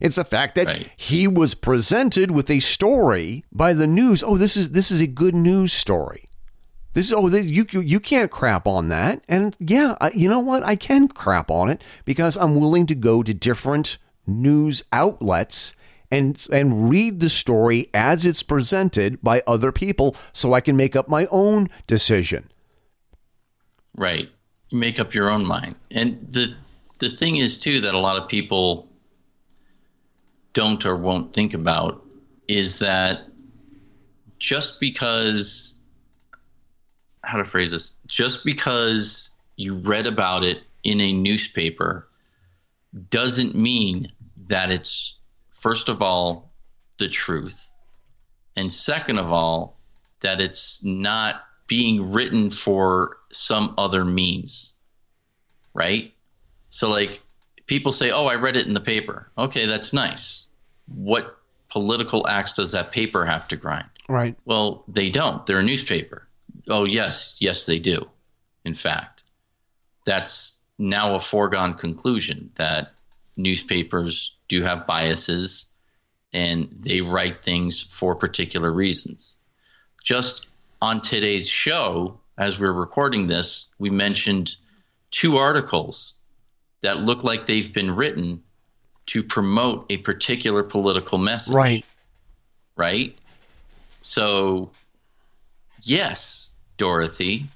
It's 0.00 0.16
the 0.16 0.24
fact 0.24 0.54
that 0.54 0.66
Right. 0.66 0.90
he 0.96 1.28
was 1.28 1.54
presented 1.54 2.30
with 2.30 2.50
a 2.50 2.60
story 2.60 3.44
by 3.52 3.74
the 3.74 3.86
news. 3.86 4.22
Oh, 4.22 4.36
this 4.38 4.56
is 4.56 4.70
this 4.70 4.90
is 4.90 5.00
a 5.00 5.06
good 5.06 5.34
news 5.34 5.72
story. 5.72 6.28
This 6.94 7.06
is 7.06 7.12
oh 7.12 7.28
this, 7.28 7.46
you 7.50 7.66
you- 7.70 8.00
can't 8.00 8.30
crap 8.30 8.66
on 8.66 8.88
that. 8.88 9.22
And 9.28 9.54
yeah, 9.60 9.96
I, 10.00 10.10
you 10.12 10.28
know 10.28 10.40
what? 10.40 10.62
I 10.64 10.74
can 10.74 11.06
crap 11.08 11.50
on 11.50 11.68
it 11.68 11.82
because 12.04 12.36
I'm 12.36 12.56
willing 12.56 12.86
to 12.86 12.94
go 12.94 13.22
to 13.22 13.32
different 13.34 13.98
news 14.26 14.82
outlets 14.92 15.74
and 16.10 16.44
and 16.50 16.88
read 16.90 17.20
the 17.20 17.28
story 17.28 17.88
as 17.94 18.24
it's 18.26 18.42
presented 18.42 19.20
by 19.22 19.42
other 19.46 19.70
people 19.70 20.16
so 20.32 20.54
I 20.54 20.60
can 20.60 20.76
make 20.76 20.96
up 20.96 21.08
my 21.08 21.26
own 21.30 21.68
decision. 21.86 22.50
Right. 23.96 24.28
You 24.70 24.78
make 24.78 24.98
up 24.98 25.14
your 25.14 25.30
own 25.30 25.44
mind. 25.44 25.76
And 25.90 26.26
the 26.28 26.54
the 26.98 27.08
thing 27.08 27.36
is 27.36 27.58
too 27.58 27.80
that 27.82 27.94
a 27.94 27.98
lot 27.98 28.20
of 28.20 28.28
people 28.28 28.88
don't 30.52 30.84
or 30.84 30.96
won't 30.96 31.32
think 31.32 31.54
about 31.54 32.04
is 32.48 32.78
that 32.80 33.28
just 34.38 34.80
because 34.80 35.74
how 37.22 37.38
to 37.38 37.44
phrase 37.44 37.70
this, 37.70 37.96
just 38.06 38.44
because 38.44 39.30
you 39.56 39.76
read 39.76 40.06
about 40.06 40.42
it 40.42 40.62
in 40.82 41.00
a 41.00 41.12
newspaper 41.12 42.08
doesn't 43.10 43.54
mean 43.54 44.10
that 44.48 44.70
it's 44.70 45.14
first 45.50 45.88
of 45.88 46.02
all 46.02 46.50
the 46.98 47.08
truth 47.08 47.70
and 48.56 48.72
second 48.72 49.18
of 49.18 49.32
all 49.32 49.78
that 50.20 50.40
it's 50.40 50.82
not 50.82 51.44
being 51.66 52.10
written 52.10 52.50
for 52.50 53.18
some 53.30 53.74
other 53.78 54.04
means 54.04 54.72
right? 55.74 56.12
So 56.68 56.88
like 56.88 57.20
people 57.70 57.92
say 57.92 58.10
oh 58.10 58.26
i 58.26 58.34
read 58.34 58.56
it 58.56 58.66
in 58.66 58.74
the 58.74 58.80
paper. 58.80 59.30
Okay 59.38 59.64
that's 59.64 59.92
nice. 59.92 60.44
What 60.88 61.38
political 61.68 62.26
acts 62.26 62.52
does 62.52 62.72
that 62.72 62.90
paper 62.90 63.24
have 63.24 63.46
to 63.48 63.56
grind? 63.56 63.88
Right. 64.08 64.36
well 64.44 64.82
they 64.88 65.08
don't. 65.08 65.46
They're 65.46 65.60
a 65.60 65.62
newspaper. 65.72 66.26
Oh 66.68 66.84
yes. 66.84 67.36
Yes 67.38 67.66
they 67.66 67.78
do 67.78 68.10
in 68.64 68.74
fact. 68.74 69.22
That's 70.04 70.58
now 70.78 71.14
a 71.14 71.20
foregone 71.20 71.74
conclusion 71.74 72.50
that 72.56 72.92
newspapers 73.36 74.34
do 74.48 74.62
have 74.64 74.84
biases 74.84 75.66
and 76.32 76.68
they 76.72 77.00
write 77.02 77.44
things 77.44 77.82
for 77.82 78.16
particular 78.16 78.72
reasons. 78.72 79.36
Just 80.02 80.48
on 80.82 81.00
today's 81.00 81.48
show, 81.48 82.18
as 82.36 82.58
we're 82.58 82.72
recording 82.72 83.28
this, 83.28 83.68
we 83.78 83.90
mentioned 83.90 84.56
two 85.12 85.36
articles 85.36 86.14
that 86.82 87.00
look 87.00 87.24
like 87.24 87.46
they've 87.46 87.72
been 87.72 87.90
written 87.90 88.42
to 89.06 89.22
promote 89.22 89.86
a 89.90 89.98
particular 89.98 90.62
political 90.62 91.18
message. 91.18 91.54
Right. 91.54 91.84
Right? 92.76 93.18
So, 94.02 94.70
yes, 95.82 96.52
Dorothy, 96.76 97.46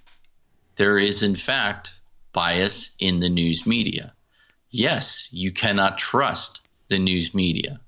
there 0.77 0.99
is 0.99 1.23
in 1.23 1.37
fact 1.37 2.01
bias 2.33 2.93
in 2.99 3.21
the 3.21 3.29
news 3.29 3.67
media. 3.67 4.13
Yes, 4.71 5.29
you 5.31 5.53
cannot 5.53 5.99
trust 5.99 6.63
the 6.89 6.99
news 6.99 7.33
media 7.35 7.81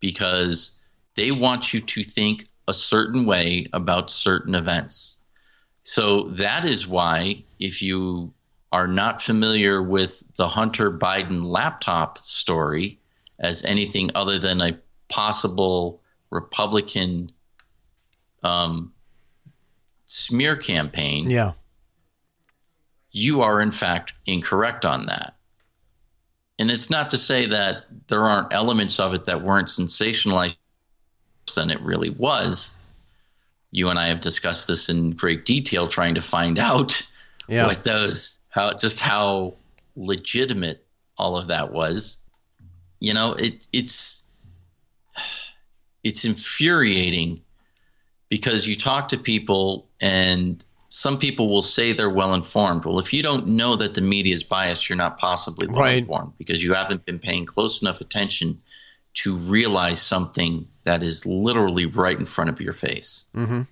because 0.00 0.72
they 1.14 1.30
want 1.30 1.72
you 1.72 1.80
to 1.80 2.02
think 2.02 2.46
a 2.66 2.74
certain 2.74 3.24
way 3.24 3.66
about 3.72 4.10
certain 4.10 4.54
events. 4.54 5.16
So 5.84 6.24
that 6.32 6.64
is 6.64 6.86
why, 6.86 7.44
if 7.58 7.80
you 7.80 8.34
are 8.72 8.86
not 8.86 9.22
familiar 9.22 9.82
with 9.82 10.22
the 10.36 10.46
Hunter 10.48 10.90
Biden 10.90 11.44
laptop 11.44 12.18
story 12.24 12.98
as 13.40 13.64
anything 13.64 14.10
other 14.14 14.38
than 14.38 14.60
a 14.60 14.78
possible 15.08 16.02
Republican 16.30 17.32
um, 18.42 18.92
smear 20.06 20.56
campaign, 20.56 21.30
Yeah. 21.30 21.52
you 23.10 23.40
are 23.40 23.60
in 23.60 23.70
fact 23.70 24.12
incorrect 24.26 24.84
on 24.84 25.06
that. 25.06 25.34
And 26.58 26.70
it's 26.70 26.90
not 26.90 27.08
to 27.10 27.18
say 27.18 27.46
that 27.46 27.84
there 28.08 28.24
aren't 28.24 28.52
elements 28.52 28.98
of 29.00 29.14
it 29.14 29.24
that 29.26 29.42
weren't 29.42 29.68
sensationalized 29.68 30.56
than 31.54 31.70
it 31.70 31.80
really 31.80 32.10
was. 32.10 32.72
You 33.70 33.88
and 33.90 33.98
I 33.98 34.08
have 34.08 34.20
discussed 34.20 34.66
this 34.68 34.88
in 34.88 35.12
great 35.12 35.44
detail, 35.44 35.88
trying 35.88 36.14
to 36.16 36.22
find 36.22 36.58
out 36.58 37.06
Yeah. 37.48 37.66
what 37.66 37.84
those, 37.84 38.37
how 38.58 38.74
just 38.74 39.00
how 39.00 39.54
legitimate 39.96 40.84
all 41.16 41.36
of 41.38 41.48
that 41.48 41.72
was. 41.72 42.18
You 43.00 43.14
know, 43.14 43.32
it 43.34 43.66
it's 43.72 44.24
it's 46.02 46.24
infuriating 46.24 47.40
because 48.28 48.66
you 48.66 48.76
talk 48.76 49.08
to 49.08 49.18
people 49.18 49.88
and 50.00 50.62
some 50.90 51.18
people 51.18 51.48
will 51.48 51.62
say 51.62 51.92
they're 51.92 52.10
well 52.10 52.34
informed. 52.34 52.84
Well, 52.84 52.98
if 52.98 53.12
you 53.12 53.22
don't 53.22 53.46
know 53.46 53.76
that 53.76 53.94
the 53.94 54.00
media 54.00 54.34
is 54.34 54.42
biased, 54.42 54.88
you're 54.88 54.96
not 54.96 55.18
possibly 55.18 55.68
well 55.68 55.82
Right. 55.82 55.98
informed 55.98 56.32
because 56.38 56.62
you 56.62 56.74
haven't 56.74 57.04
been 57.04 57.18
paying 57.18 57.44
close 57.44 57.82
enough 57.82 58.00
attention 58.00 58.60
to 59.14 59.36
realize 59.36 60.00
something 60.00 60.66
that 60.84 61.02
is 61.02 61.26
literally 61.26 61.86
right 61.86 62.18
in 62.18 62.26
front 62.26 62.50
of 62.50 62.60
your 62.60 62.72
face. 62.72 63.24
Mm-hmm. 63.34 63.62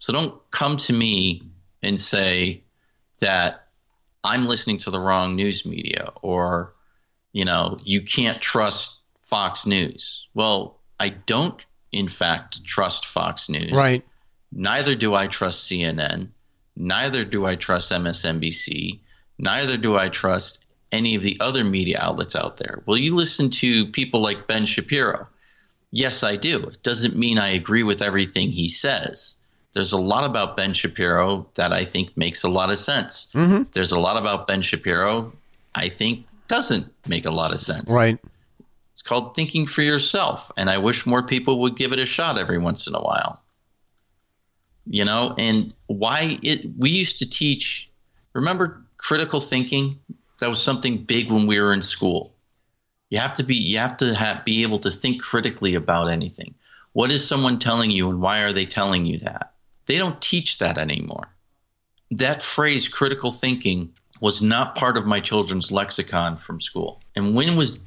So 0.00 0.12
don't 0.12 0.50
come 0.50 0.76
to 0.78 0.92
me 0.92 1.49
and 1.82 1.98
say 1.98 2.62
that 3.20 3.66
I'm 4.24 4.46
listening 4.46 4.78
to 4.78 4.90
the 4.90 5.00
wrong 5.00 5.36
news 5.36 5.64
media 5.64 6.12
or, 6.22 6.74
you 7.32 7.44
know, 7.44 7.78
you 7.82 8.02
can't 8.02 8.40
trust 8.40 8.98
Fox 9.22 9.66
News. 9.66 10.26
Well, 10.34 10.78
I 10.98 11.10
don't, 11.10 11.64
in 11.92 12.08
fact, 12.08 12.64
trust 12.64 13.06
Fox 13.06 13.48
News. 13.48 13.72
Right. 13.72 14.04
Neither 14.52 14.94
do 14.94 15.14
I 15.14 15.28
trust 15.28 15.70
CNN. 15.70 16.28
Neither 16.76 17.24
do 17.24 17.46
I 17.46 17.56
trust 17.56 17.92
MSNBC. 17.92 19.00
Neither 19.38 19.76
do 19.76 19.96
I 19.96 20.08
trust 20.08 20.66
any 20.92 21.14
of 21.14 21.22
the 21.22 21.38
other 21.40 21.64
media 21.64 21.98
outlets 22.00 22.34
out 22.34 22.56
there. 22.56 22.82
Well, 22.84 22.96
you 22.96 23.14
listen 23.14 23.50
to 23.50 23.86
people 23.86 24.20
like 24.20 24.48
Ben 24.48 24.66
Shapiro. 24.66 25.28
Yes, 25.92 26.22
I 26.22 26.36
do. 26.36 26.58
It 26.64 26.82
doesn't 26.82 27.16
mean 27.16 27.38
I 27.38 27.50
agree 27.50 27.82
with 27.82 28.02
everything 28.02 28.50
he 28.50 28.68
says. 28.68 29.36
There's 29.72 29.92
a 29.92 30.00
lot 30.00 30.24
about 30.24 30.56
Ben 30.56 30.74
Shapiro 30.74 31.46
that 31.54 31.72
I 31.72 31.84
think 31.84 32.16
makes 32.16 32.42
a 32.42 32.48
lot 32.48 32.70
of 32.70 32.78
sense. 32.78 33.28
Mhm. 33.34 33.70
There's 33.72 33.92
a 33.92 33.98
lot 33.98 34.16
about 34.16 34.46
Ben 34.48 34.62
Shapiro 34.62 35.32
I 35.74 35.88
think 35.88 36.26
doesn't 36.48 36.92
make 37.06 37.24
a 37.26 37.30
lot 37.30 37.52
of 37.52 37.60
sense. 37.60 37.90
Right. 37.90 38.18
It's 38.92 39.02
called 39.02 39.34
thinking 39.34 39.66
for 39.66 39.82
yourself, 39.82 40.50
and 40.56 40.68
I 40.68 40.78
wish 40.78 41.06
more 41.06 41.22
people 41.22 41.60
would 41.60 41.76
give 41.76 41.92
it 41.92 41.98
a 41.98 42.06
shot 42.06 42.38
every 42.38 42.58
once 42.58 42.86
in 42.86 42.94
a 42.94 43.00
while. 43.00 43.40
You 44.86 45.04
know, 45.04 45.34
and 45.38 45.72
why 45.86 46.38
it 46.42 46.66
we 46.76 46.90
used 46.90 47.18
to 47.20 47.28
teach 47.28 47.88
remember 48.32 48.82
critical 48.96 49.40
thinking? 49.40 49.98
That 50.40 50.50
was 50.50 50.62
something 50.62 51.04
big 51.04 51.30
when 51.30 51.46
we 51.46 51.60
were 51.60 51.72
in 51.72 51.82
school. 51.82 52.34
You 53.10 53.18
have 53.18 53.34
to 53.34 53.44
be 53.44 53.54
you 53.54 53.78
have 53.78 53.96
to 53.98 54.14
have, 54.14 54.44
be 54.44 54.62
able 54.62 54.78
to 54.80 54.90
think 54.90 55.22
critically 55.22 55.74
about 55.74 56.10
anything. 56.10 56.54
What 56.92 57.12
is 57.12 57.26
someone 57.26 57.58
telling 57.58 57.90
you 57.90 58.08
and 58.08 58.20
why 58.20 58.40
are 58.40 58.52
they 58.52 58.66
telling 58.66 59.06
you 59.06 59.18
that? 59.20 59.52
They 59.86 59.96
don't 59.98 60.20
teach 60.20 60.58
that 60.58 60.78
anymore. 60.78 61.34
That 62.10 62.42
phrase 62.42 62.88
critical 62.88 63.32
thinking 63.32 63.92
was 64.20 64.42
not 64.42 64.74
part 64.74 64.96
of 64.96 65.06
my 65.06 65.20
children's 65.20 65.70
lexicon 65.70 66.36
from 66.36 66.60
school. 66.60 67.00
And 67.16 67.34
when 67.34 67.56
was 67.56 67.80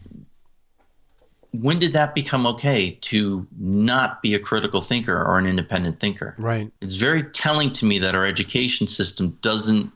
when 1.52 1.78
did 1.78 1.94
that 1.94 2.16
become 2.16 2.48
okay 2.48 2.98
to 3.02 3.46
not 3.60 4.22
be 4.24 4.34
a 4.34 4.40
critical 4.40 4.82
thinker 4.82 5.16
or 5.16 5.38
an 5.38 5.46
independent 5.46 6.00
thinker? 6.00 6.34
Right. 6.40 6.72
It's 6.82 6.96
very 6.96 7.24
telling 7.24 7.72
to 7.74 7.86
me 7.86 8.00
that 8.00 8.16
our 8.16 8.26
education 8.26 8.88
system 8.88 9.38
doesn't 9.42 9.92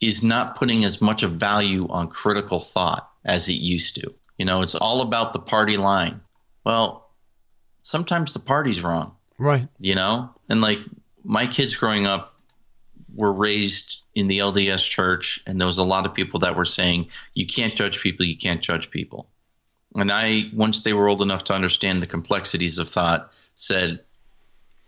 is 0.00 0.24
not 0.24 0.56
putting 0.56 0.84
as 0.84 1.00
much 1.00 1.22
of 1.22 1.32
value 1.34 1.86
on 1.88 2.08
critical 2.08 2.58
thought 2.58 3.08
as 3.24 3.48
it 3.48 3.54
used 3.54 3.94
to. 3.94 4.12
You 4.36 4.44
know, 4.44 4.60
it's 4.60 4.74
all 4.74 5.00
about 5.00 5.32
the 5.32 5.38
party 5.38 5.76
line. 5.76 6.20
Well, 6.64 7.08
sometimes 7.84 8.32
the 8.32 8.40
party's 8.40 8.82
wrong 8.82 9.14
Right. 9.38 9.68
you 9.78 9.94
know 9.94 10.30
and 10.48 10.60
like 10.60 10.78
my 11.24 11.46
kids 11.46 11.74
growing 11.76 12.06
up 12.06 12.34
were 13.14 13.32
raised 13.32 14.00
in 14.14 14.26
the 14.28 14.38
lds 14.38 14.88
church 14.88 15.42
and 15.46 15.60
there 15.60 15.66
was 15.66 15.78
a 15.78 15.84
lot 15.84 16.06
of 16.06 16.14
people 16.14 16.40
that 16.40 16.56
were 16.56 16.64
saying 16.64 17.06
you 17.34 17.46
can't 17.46 17.76
judge 17.76 18.00
people 18.00 18.24
you 18.24 18.36
can't 18.36 18.62
judge 18.62 18.90
people 18.90 19.28
and 19.94 20.10
i 20.10 20.44
once 20.54 20.82
they 20.82 20.92
were 20.92 21.08
old 21.08 21.20
enough 21.22 21.44
to 21.44 21.54
understand 21.54 22.02
the 22.02 22.06
complexities 22.06 22.78
of 22.78 22.88
thought 22.88 23.30
said 23.54 24.00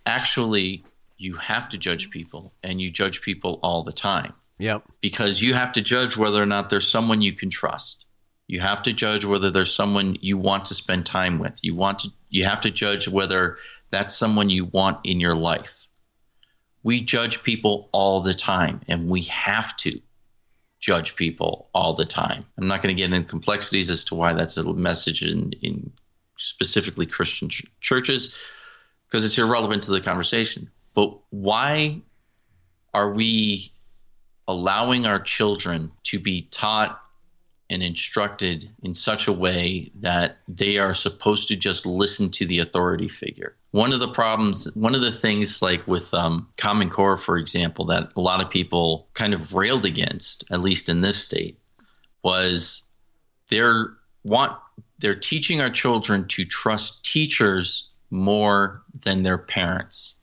actually 0.06 0.84
you 1.18 1.34
have 1.36 1.68
to 1.68 1.78
judge 1.78 2.10
people 2.10 2.52
and 2.62 2.80
you 2.80 2.90
judge 2.90 3.20
people 3.22 3.58
all 3.62 3.82
the 3.82 3.92
time 3.92 4.32
Yep. 4.58 4.84
because 5.00 5.42
you 5.42 5.52
have 5.54 5.72
to 5.72 5.80
judge 5.80 6.16
whether 6.16 6.40
or 6.42 6.46
not 6.46 6.70
there's 6.70 6.88
someone 6.90 7.20
you 7.22 7.32
can 7.32 7.50
trust 7.50 8.04
You 8.46 8.60
have 8.60 8.82
to 8.82 8.92
judge 8.92 9.24
whether 9.24 9.50
there's 9.50 9.74
someone 9.74 10.16
you 10.20 10.36
want 10.38 10.66
to 10.66 10.74
spend 10.74 11.06
time 11.06 11.38
with. 11.38 11.58
You 11.62 11.74
want 11.74 11.98
to 12.00 12.10
you 12.28 12.44
have 12.44 12.60
to 12.60 12.70
judge 12.70 13.08
whether 13.08 13.56
that's 13.90 14.14
someone 14.16 14.50
you 14.50 14.66
want 14.66 14.98
in 15.04 15.18
your 15.18 15.34
life. 15.34 15.83
We 16.84 17.00
judge 17.00 17.42
people 17.42 17.88
all 17.92 18.20
the 18.20 18.34
time 18.34 18.80
and 18.86 19.08
we 19.08 19.22
have 19.22 19.76
to 19.78 20.00
judge 20.78 21.16
people 21.16 21.70
all 21.74 21.94
the 21.94 22.04
time. 22.04 22.44
I'm 22.58 22.68
not 22.68 22.82
going 22.82 22.94
to 22.94 23.02
get 23.02 23.12
into 23.12 23.26
complexities 23.26 23.90
as 23.90 24.04
to 24.06 24.14
why 24.14 24.34
that's 24.34 24.56
a 24.58 24.72
message 24.72 25.22
in, 25.22 25.52
in 25.62 25.90
specifically 26.38 27.06
Christian 27.06 27.48
ch- 27.48 27.64
churches 27.80 28.34
because 29.06 29.24
it's 29.24 29.38
irrelevant 29.38 29.82
to 29.84 29.92
the 29.92 30.00
conversation. 30.00 30.70
But 30.94 31.18
why 31.30 32.02
are 32.92 33.12
we 33.12 33.72
allowing 34.46 35.06
our 35.06 35.18
children 35.18 35.90
to 36.04 36.18
be 36.18 36.42
taught 36.50 37.00
and 37.70 37.82
instructed 37.82 38.70
in 38.82 38.94
such 38.94 39.26
a 39.26 39.32
way 39.32 39.90
that 39.94 40.38
they 40.48 40.78
are 40.78 40.94
supposed 40.94 41.48
to 41.48 41.56
just 41.56 41.86
listen 41.86 42.30
to 42.30 42.44
the 42.46 42.58
authority 42.58 43.08
figure. 43.08 43.56
One 43.70 43.92
of 43.92 44.00
the 44.00 44.08
problems, 44.08 44.68
one 44.74 44.94
of 44.94 45.00
the 45.00 45.10
things 45.10 45.62
like 45.62 45.86
with 45.86 46.12
um, 46.12 46.46
Common 46.56 46.90
Core, 46.90 47.16
for 47.16 47.38
example, 47.38 47.86
that 47.86 48.10
a 48.16 48.20
lot 48.20 48.40
of 48.40 48.50
people 48.50 49.08
kind 49.14 49.32
of 49.32 49.54
railed 49.54 49.84
against, 49.84 50.44
at 50.50 50.60
least 50.60 50.88
in 50.88 51.00
this 51.00 51.22
state, 51.22 51.58
was 52.22 52.82
they're 53.48 53.94
want 54.24 54.56
they're 54.98 55.14
teaching 55.14 55.60
our 55.60 55.70
children 55.70 56.26
to 56.28 56.44
trust 56.44 57.04
teachers 57.04 57.88
more 58.10 58.82
than 59.02 59.22
their 59.22 59.38
parents. 59.38 60.14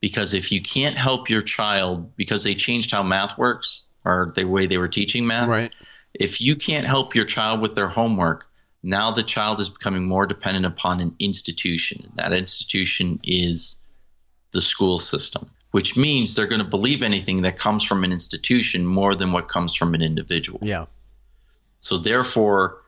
Because 0.00 0.34
if 0.34 0.50
you 0.50 0.62
can't 0.62 0.96
help 0.96 1.28
your 1.28 1.42
child 1.42 2.16
because 2.16 2.42
they 2.42 2.54
changed 2.54 2.90
how 2.90 3.02
math 3.02 3.36
works 3.38 3.82
or 4.04 4.32
the 4.34 4.44
way 4.44 4.66
they 4.66 4.78
were 4.78 4.88
teaching 4.88 5.26
math, 5.26 5.48
right 5.48 5.72
if 6.20 6.40
you 6.40 6.54
can't 6.54 6.86
help 6.86 7.14
your 7.14 7.24
child 7.24 7.60
with 7.60 7.74
their 7.74 7.88
homework, 7.88 8.46
now 8.82 9.10
the 9.10 9.22
child 9.22 9.58
is 9.58 9.70
becoming 9.70 10.04
more 10.04 10.26
dependent 10.26 10.66
upon 10.66 11.00
an 11.00 11.16
institution. 11.18 12.12
That 12.16 12.34
institution 12.34 13.18
is 13.24 13.76
the 14.52 14.60
school 14.60 14.98
system, 14.98 15.50
which 15.70 15.96
means 15.96 16.34
they're 16.34 16.46
going 16.46 16.62
to 16.62 16.68
believe 16.68 17.02
anything 17.02 17.40
that 17.42 17.58
comes 17.58 17.82
from 17.82 18.04
an 18.04 18.12
institution 18.12 18.86
more 18.86 19.14
than 19.14 19.32
what 19.32 19.48
comes 19.48 19.74
from 19.74 19.94
an 19.94 20.02
individual. 20.02 20.60
Yeah. 20.62 20.84
So, 21.80 21.96
therefore, 21.96 22.82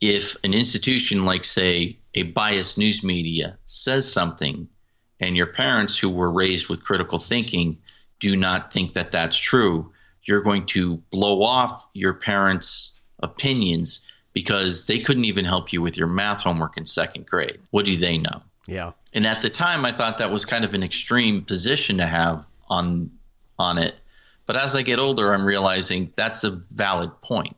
if 0.00 0.34
an 0.42 0.54
institution 0.54 1.24
like, 1.24 1.44
say, 1.44 1.98
a 2.14 2.22
biased 2.22 2.78
news 2.78 3.04
media 3.04 3.58
says 3.66 4.10
something, 4.10 4.66
and 5.20 5.36
your 5.36 5.48
parents 5.48 5.98
who 5.98 6.08
were 6.08 6.30
raised 6.30 6.68
with 6.68 6.84
critical 6.84 7.18
thinking 7.18 7.76
do 8.18 8.34
not 8.34 8.72
think 8.72 8.94
that 8.94 9.12
that's 9.12 9.36
true, 9.36 9.92
you're 10.28 10.42
going 10.42 10.66
to 10.66 10.98
blow 11.10 11.42
off 11.42 11.86
your 11.94 12.12
parents' 12.12 12.98
opinions 13.20 14.02
because 14.34 14.86
they 14.86 15.00
couldn't 15.00 15.24
even 15.24 15.44
help 15.44 15.72
you 15.72 15.82
with 15.82 15.96
your 15.96 16.06
math 16.06 16.42
homework 16.42 16.76
in 16.76 16.86
second 16.86 17.26
grade. 17.26 17.58
What 17.70 17.86
do 17.86 17.96
they 17.96 18.18
know? 18.18 18.42
Yeah. 18.66 18.92
And 19.14 19.26
at 19.26 19.40
the 19.42 19.50
time 19.50 19.84
I 19.84 19.92
thought 19.92 20.18
that 20.18 20.30
was 20.30 20.44
kind 20.44 20.64
of 20.64 20.74
an 20.74 20.82
extreme 20.82 21.42
position 21.42 21.96
to 21.96 22.06
have 22.06 22.46
on 22.68 23.10
on 23.58 23.78
it. 23.78 23.96
But 24.46 24.56
as 24.56 24.76
I 24.76 24.82
get 24.82 24.98
older 24.98 25.32
I'm 25.32 25.44
realizing 25.44 26.12
that's 26.14 26.44
a 26.44 26.62
valid 26.70 27.10
point. 27.22 27.56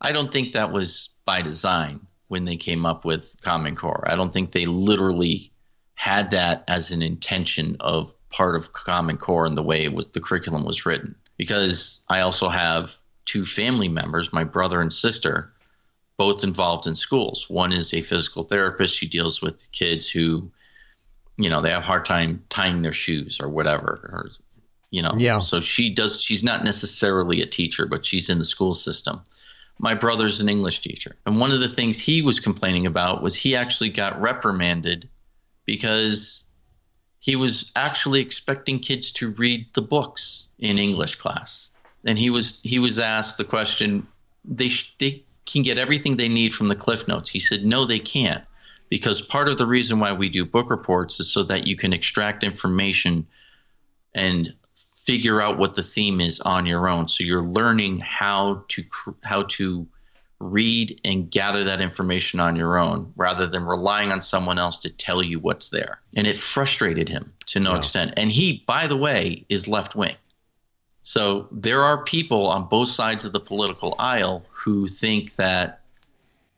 I 0.00 0.12
don't 0.12 0.32
think 0.32 0.54
that 0.54 0.72
was 0.72 1.10
by 1.26 1.42
design 1.42 2.06
when 2.28 2.44
they 2.44 2.56
came 2.56 2.86
up 2.86 3.04
with 3.04 3.34
Common 3.42 3.74
Core. 3.76 4.04
I 4.06 4.14
don't 4.14 4.32
think 4.32 4.52
they 4.52 4.64
literally 4.64 5.52
had 5.94 6.30
that 6.30 6.64
as 6.68 6.92
an 6.92 7.02
intention 7.02 7.76
of 7.80 8.14
part 8.30 8.54
of 8.54 8.72
Common 8.72 9.16
Core 9.16 9.44
and 9.44 9.58
the 9.58 9.62
way 9.62 9.88
was, 9.88 10.06
the 10.12 10.20
curriculum 10.20 10.64
was 10.64 10.86
written 10.86 11.16
because 11.40 12.02
I 12.10 12.20
also 12.20 12.50
have 12.50 12.98
two 13.24 13.46
family 13.46 13.88
members, 13.88 14.30
my 14.30 14.44
brother 14.44 14.82
and 14.82 14.92
sister, 14.92 15.50
both 16.18 16.44
involved 16.44 16.86
in 16.86 16.94
schools. 16.94 17.48
One 17.48 17.72
is 17.72 17.94
a 17.94 18.02
physical 18.02 18.44
therapist. 18.44 18.94
She 18.94 19.08
deals 19.08 19.40
with 19.40 19.66
kids 19.72 20.06
who, 20.06 20.50
you 21.38 21.48
know, 21.48 21.62
they 21.62 21.70
have 21.70 21.80
a 21.80 21.86
hard 21.86 22.04
time 22.04 22.44
tying 22.50 22.82
their 22.82 22.92
shoes 22.92 23.40
or 23.40 23.48
whatever, 23.48 24.10
or, 24.12 24.30
you 24.90 25.00
know. 25.00 25.14
Yeah. 25.16 25.38
So 25.38 25.60
she 25.60 25.88
does, 25.88 26.20
she's 26.20 26.44
not 26.44 26.62
necessarily 26.62 27.40
a 27.40 27.46
teacher, 27.46 27.86
but 27.86 28.04
she's 28.04 28.28
in 28.28 28.38
the 28.38 28.44
school 28.44 28.74
system. 28.74 29.22
My 29.78 29.94
brother's 29.94 30.42
an 30.42 30.50
English 30.50 30.80
teacher. 30.80 31.16
And 31.24 31.40
one 31.40 31.52
of 31.52 31.60
the 31.60 31.68
things 31.68 31.98
he 31.98 32.20
was 32.20 32.38
complaining 32.38 32.84
about 32.84 33.22
was 33.22 33.34
he 33.34 33.56
actually 33.56 33.88
got 33.88 34.20
reprimanded 34.20 35.08
because 35.64 36.42
he 37.20 37.36
was 37.36 37.70
actually 37.76 38.20
expecting 38.20 38.78
kids 38.78 39.12
to 39.12 39.30
read 39.32 39.66
the 39.74 39.82
books 39.82 40.48
in 40.58 40.78
English 40.78 41.16
class. 41.16 41.68
And 42.04 42.18
he 42.18 42.30
was 42.30 42.58
he 42.62 42.78
was 42.78 42.98
asked 42.98 43.36
the 43.38 43.44
question, 43.44 44.06
they 44.44 44.70
they 44.98 45.22
can 45.44 45.62
get 45.62 45.78
everything 45.78 46.16
they 46.16 46.28
need 46.28 46.54
from 46.54 46.68
the 46.68 46.76
cliff 46.76 47.06
notes. 47.06 47.30
He 47.30 47.40
said, 47.40 47.64
no, 47.64 47.84
they 47.84 47.98
can't, 47.98 48.44
because 48.88 49.20
part 49.20 49.48
of 49.48 49.58
the 49.58 49.66
reason 49.66 50.00
why 50.00 50.12
we 50.12 50.28
do 50.28 50.44
book 50.44 50.70
reports 50.70 51.20
is 51.20 51.30
so 51.30 51.42
that 51.44 51.66
you 51.66 51.76
can 51.76 51.92
extract 51.92 52.42
information 52.42 53.26
and 54.14 54.54
figure 54.74 55.40
out 55.42 55.58
what 55.58 55.74
the 55.74 55.82
theme 55.82 56.20
is 56.20 56.40
on 56.40 56.66
your 56.66 56.88
own. 56.88 57.08
So 57.08 57.22
you're 57.24 57.42
learning 57.42 57.98
how 57.98 58.64
to 58.68 58.84
how 59.22 59.42
to 59.44 59.86
read 60.40 60.98
and 61.04 61.30
gather 61.30 61.62
that 61.64 61.80
information 61.80 62.40
on 62.40 62.56
your 62.56 62.78
own 62.78 63.12
rather 63.16 63.46
than 63.46 63.64
relying 63.64 64.10
on 64.10 64.22
someone 64.22 64.58
else 64.58 64.80
to 64.80 64.90
tell 64.90 65.22
you 65.22 65.38
what's 65.38 65.68
there. 65.68 66.00
And 66.16 66.26
it 66.26 66.36
frustrated 66.36 67.08
him 67.08 67.32
to 67.46 67.60
no 67.60 67.74
extent. 67.74 68.14
And 68.16 68.32
he, 68.32 68.64
by 68.66 68.86
the 68.86 68.96
way, 68.96 69.44
is 69.50 69.68
left 69.68 69.94
wing. 69.94 70.16
So 71.02 71.46
there 71.52 71.82
are 71.82 72.04
people 72.04 72.46
on 72.46 72.68
both 72.68 72.88
sides 72.88 73.24
of 73.24 73.32
the 73.32 73.40
political 73.40 73.94
aisle 73.98 74.44
who 74.50 74.86
think 74.86 75.36
that 75.36 75.80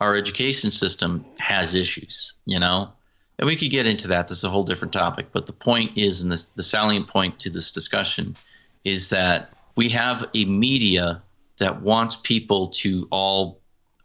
our 0.01 0.17
education 0.17 0.71
system 0.71 1.25
has 1.39 1.75
issues, 1.75 2.33
you 2.47 2.59
know? 2.59 2.93
And 3.39 3.47
we 3.47 3.57
could 3.57 3.71
get 3.71 3.87
into 3.87 4.09
that. 4.09 4.29
This 4.29 4.39
is 4.39 4.45
a 4.45 4.51
whole 4.51 4.65
different 4.65 4.93
topic. 4.93 5.29
But 5.33 5.47
the 5.47 5.53
point 5.53 5.97
is, 5.97 6.23
and 6.23 6.31
this, 6.31 6.45
the 6.55 6.63
salient 6.63 7.09
point 7.09 7.41
to 7.41 7.51
this 7.51 7.73
discussion 7.73 8.37
is 8.85 9.11
that 9.11 9.53
we 9.75 9.89
have 9.89 10.29
a 10.35 10.45
media 10.45 11.23
that 11.59 11.83
wants 11.83 12.17
people 12.17 12.69
to 12.69 13.09
all 13.11 13.62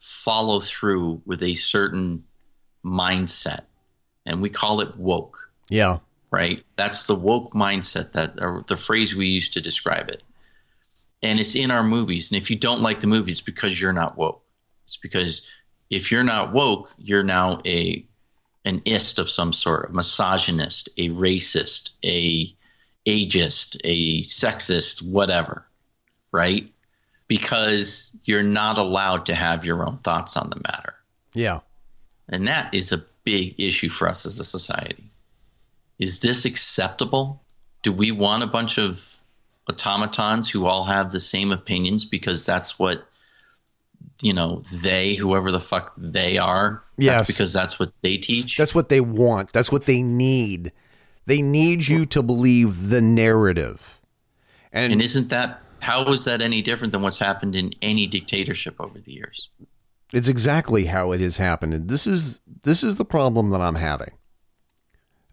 follow 0.07 0.61
through 0.61 1.21
with 1.25 1.43
a 1.43 1.53
certain 1.55 2.23
mindset, 2.85 3.61
and 4.25 4.41
we 4.41 4.49
call 4.49 4.79
it 4.79 4.95
woke. 4.95 5.51
Yeah. 5.69 5.99
Right. 6.31 6.63
That's 6.77 7.05
the 7.05 7.15
woke 7.15 7.53
mindset 7.53 8.13
that 8.13 8.35
or 8.39 8.63
the 8.67 8.77
phrase 8.77 9.15
we 9.15 9.27
use 9.27 9.49
to 9.51 9.61
describe 9.61 10.09
it. 10.09 10.23
And 11.23 11.39
it's 11.39 11.55
in 11.55 11.71
our 11.71 11.83
movies. 11.83 12.31
And 12.31 12.41
if 12.41 12.49
you 12.49 12.55
don't 12.55 12.81
like 12.81 12.99
the 12.99 13.07
movie, 13.07 13.31
it's 13.31 13.41
because 13.41 13.79
you're 13.79 13.93
not 13.93 14.17
woke. 14.17 14.43
It's 14.85 14.97
because 14.97 15.41
if 15.89 16.11
you're 16.11 16.23
not 16.23 16.53
woke, 16.53 16.89
you're 16.97 17.23
now 17.23 17.61
a 17.65 18.05
an 18.65 18.81
ist 18.85 19.19
of 19.19 19.29
some 19.29 19.53
sort, 19.53 19.89
a 19.89 19.93
misogynist, 19.93 20.89
a 20.97 21.09
racist, 21.09 21.91
a 22.03 22.53
ageist, 23.05 23.79
a 23.83 24.21
sexist, 24.21 25.01
whatever. 25.01 25.65
Right? 26.31 26.73
Because 27.27 28.11
you're 28.23 28.43
not 28.43 28.77
allowed 28.77 29.25
to 29.25 29.35
have 29.35 29.65
your 29.65 29.85
own 29.85 29.97
thoughts 29.99 30.37
on 30.37 30.49
the 30.49 30.61
matter. 30.67 30.95
Yeah. 31.33 31.59
And 32.29 32.47
that 32.47 32.73
is 32.73 32.91
a 32.91 33.03
big 33.23 33.55
issue 33.57 33.89
for 33.89 34.07
us 34.07 34.25
as 34.25 34.39
a 34.39 34.45
society. 34.45 35.11
Is 35.99 36.19
this 36.19 36.45
acceptable? 36.45 37.41
Do 37.81 37.91
we 37.91 38.11
want 38.11 38.43
a 38.43 38.47
bunch 38.47 38.77
of 38.77 39.17
automatons 39.69 40.49
who 40.49 40.65
all 40.65 40.83
have 40.85 41.11
the 41.11 41.19
same 41.19 41.51
opinions 41.51 42.05
because 42.05 42.45
that's 42.45 42.79
what 42.79 43.07
you 44.21 44.33
know 44.33 44.63
they 44.71 45.13
whoever 45.13 45.51
the 45.51 45.59
fuck 45.59 45.93
they 45.97 46.37
are 46.37 46.81
yes 46.97 47.19
that's 47.19 47.27
because 47.27 47.53
that's 47.53 47.77
what 47.77 47.91
they 48.01 48.17
teach 48.17 48.57
that's 48.57 48.73
what 48.73 48.89
they 48.89 49.01
want 49.01 49.51
that's 49.51 49.71
what 49.71 49.85
they 49.85 50.01
need 50.01 50.71
they 51.25 51.41
need 51.41 51.85
you 51.85 52.05
to 52.05 52.23
believe 52.23 52.89
the 52.89 53.01
narrative 53.01 53.99
and, 54.71 54.93
and 54.93 55.01
isn't 55.01 55.29
that 55.29 55.61
how 55.79 56.05
is 56.05 56.25
that 56.25 56.41
any 56.41 56.61
different 56.61 56.91
than 56.91 57.01
what's 57.01 57.19
happened 57.19 57.55
in 57.55 57.73
any 57.81 58.07
dictatorship 58.07 58.75
over 58.79 58.99
the 58.99 59.11
years? 59.11 59.49
It's 60.13 60.27
exactly 60.27 60.85
how 60.85 61.11
it 61.11 61.21
has 61.21 61.37
happened. 61.37 61.73
And 61.73 61.89
this 61.89 62.07
is 62.07 62.41
this 62.63 62.83
is 62.83 62.95
the 62.95 63.05
problem 63.05 63.49
that 63.49 63.61
I'm 63.61 63.75
having. 63.75 64.13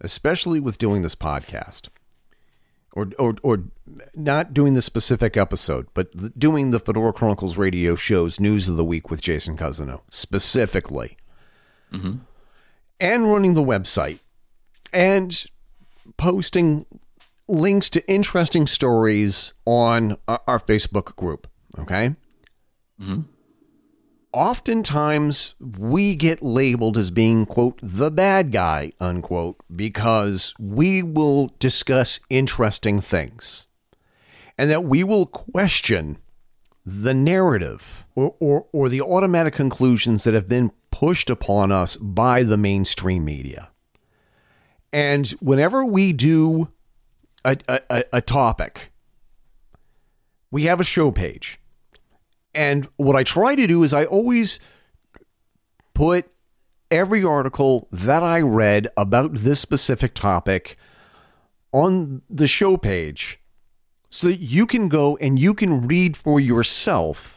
Especially 0.01 0.59
with 0.59 0.77
doing 0.77 1.01
this 1.01 1.15
podcast. 1.15 1.89
Or, 2.91 3.09
or, 3.19 3.35
or 3.43 3.63
not 4.13 4.53
doing 4.53 4.73
the 4.73 4.81
specific 4.81 5.35
episode, 5.35 5.87
but 5.93 6.39
doing 6.39 6.71
the 6.71 6.79
Fedora 6.79 7.11
Chronicles 7.11 7.57
radio 7.57 7.95
shows 7.95 8.39
News 8.39 8.69
of 8.69 8.77
the 8.77 8.85
Week 8.85 9.09
with 9.09 9.21
Jason 9.21 9.57
Cousineau 9.57 10.01
specifically. 10.09 11.17
Mm-hmm. 11.91 12.19
And 13.01 13.31
running 13.31 13.53
the 13.53 13.61
website 13.61 14.19
and 14.93 15.45
posting 16.15 16.85
links 17.47 17.89
to 17.91 18.07
interesting 18.09 18.67
stories 18.67 19.53
on 19.65 20.17
our 20.27 20.59
Facebook 20.59 21.15
group. 21.15 21.47
Okay. 21.79 22.15
Mm-hmm. 23.01 23.21
Oftentimes, 24.31 25.55
we 25.61 26.15
get 26.15 26.41
labeled 26.41 26.97
as 26.97 27.09
being, 27.09 27.45
quote, 27.45 27.79
the 27.81 28.11
bad 28.11 28.51
guy, 28.51 28.91
unquote, 28.99 29.55
because 29.73 30.53
we 30.59 31.01
will 31.01 31.53
discuss 31.59 32.19
interesting 32.29 32.99
things 32.99 33.67
and 34.57 34.69
that 34.69 34.83
we 34.83 35.05
will 35.05 35.25
question 35.25 36.17
the 36.85 37.13
narrative 37.13 38.05
or, 38.13 38.35
or, 38.39 38.65
or 38.73 38.89
the 38.89 39.01
automatic 39.01 39.53
conclusions 39.53 40.25
that 40.25 40.33
have 40.33 40.49
been 40.49 40.71
pushed 40.91 41.29
upon 41.29 41.71
us 41.71 41.95
by 41.97 42.43
the 42.43 42.57
mainstream 42.57 43.23
media. 43.25 43.71
And 44.91 45.27
whenever 45.41 45.85
we 45.85 46.13
do 46.13 46.69
a, 47.45 47.81
a, 47.89 48.03
a 48.13 48.21
topic, 48.21 48.91
we 50.51 50.63
have 50.63 50.79
a 50.79 50.83
show 50.83 51.11
page. 51.11 51.59
And 52.53 52.87
what 52.95 53.15
I 53.15 53.23
try 53.23 53.55
to 53.55 53.67
do 53.67 53.83
is 53.83 53.93
I 53.93 54.05
always 54.05 54.59
put 55.93 56.29
every 56.89 57.23
article 57.23 57.87
that 57.91 58.23
I 58.23 58.41
read 58.41 58.87
about 58.95 59.35
this 59.35 59.59
specific 59.59 60.13
topic 60.13 60.77
on 61.71 62.21
the 62.29 62.47
show 62.47 62.77
page 62.77 63.39
so 64.09 64.27
that 64.27 64.37
you 64.37 64.65
can 64.65 64.87
go 64.87 65.17
and 65.17 65.37
you 65.37 65.53
can 65.53 65.87
read 65.87 66.15
for 66.15 66.39
yourself 66.39 67.34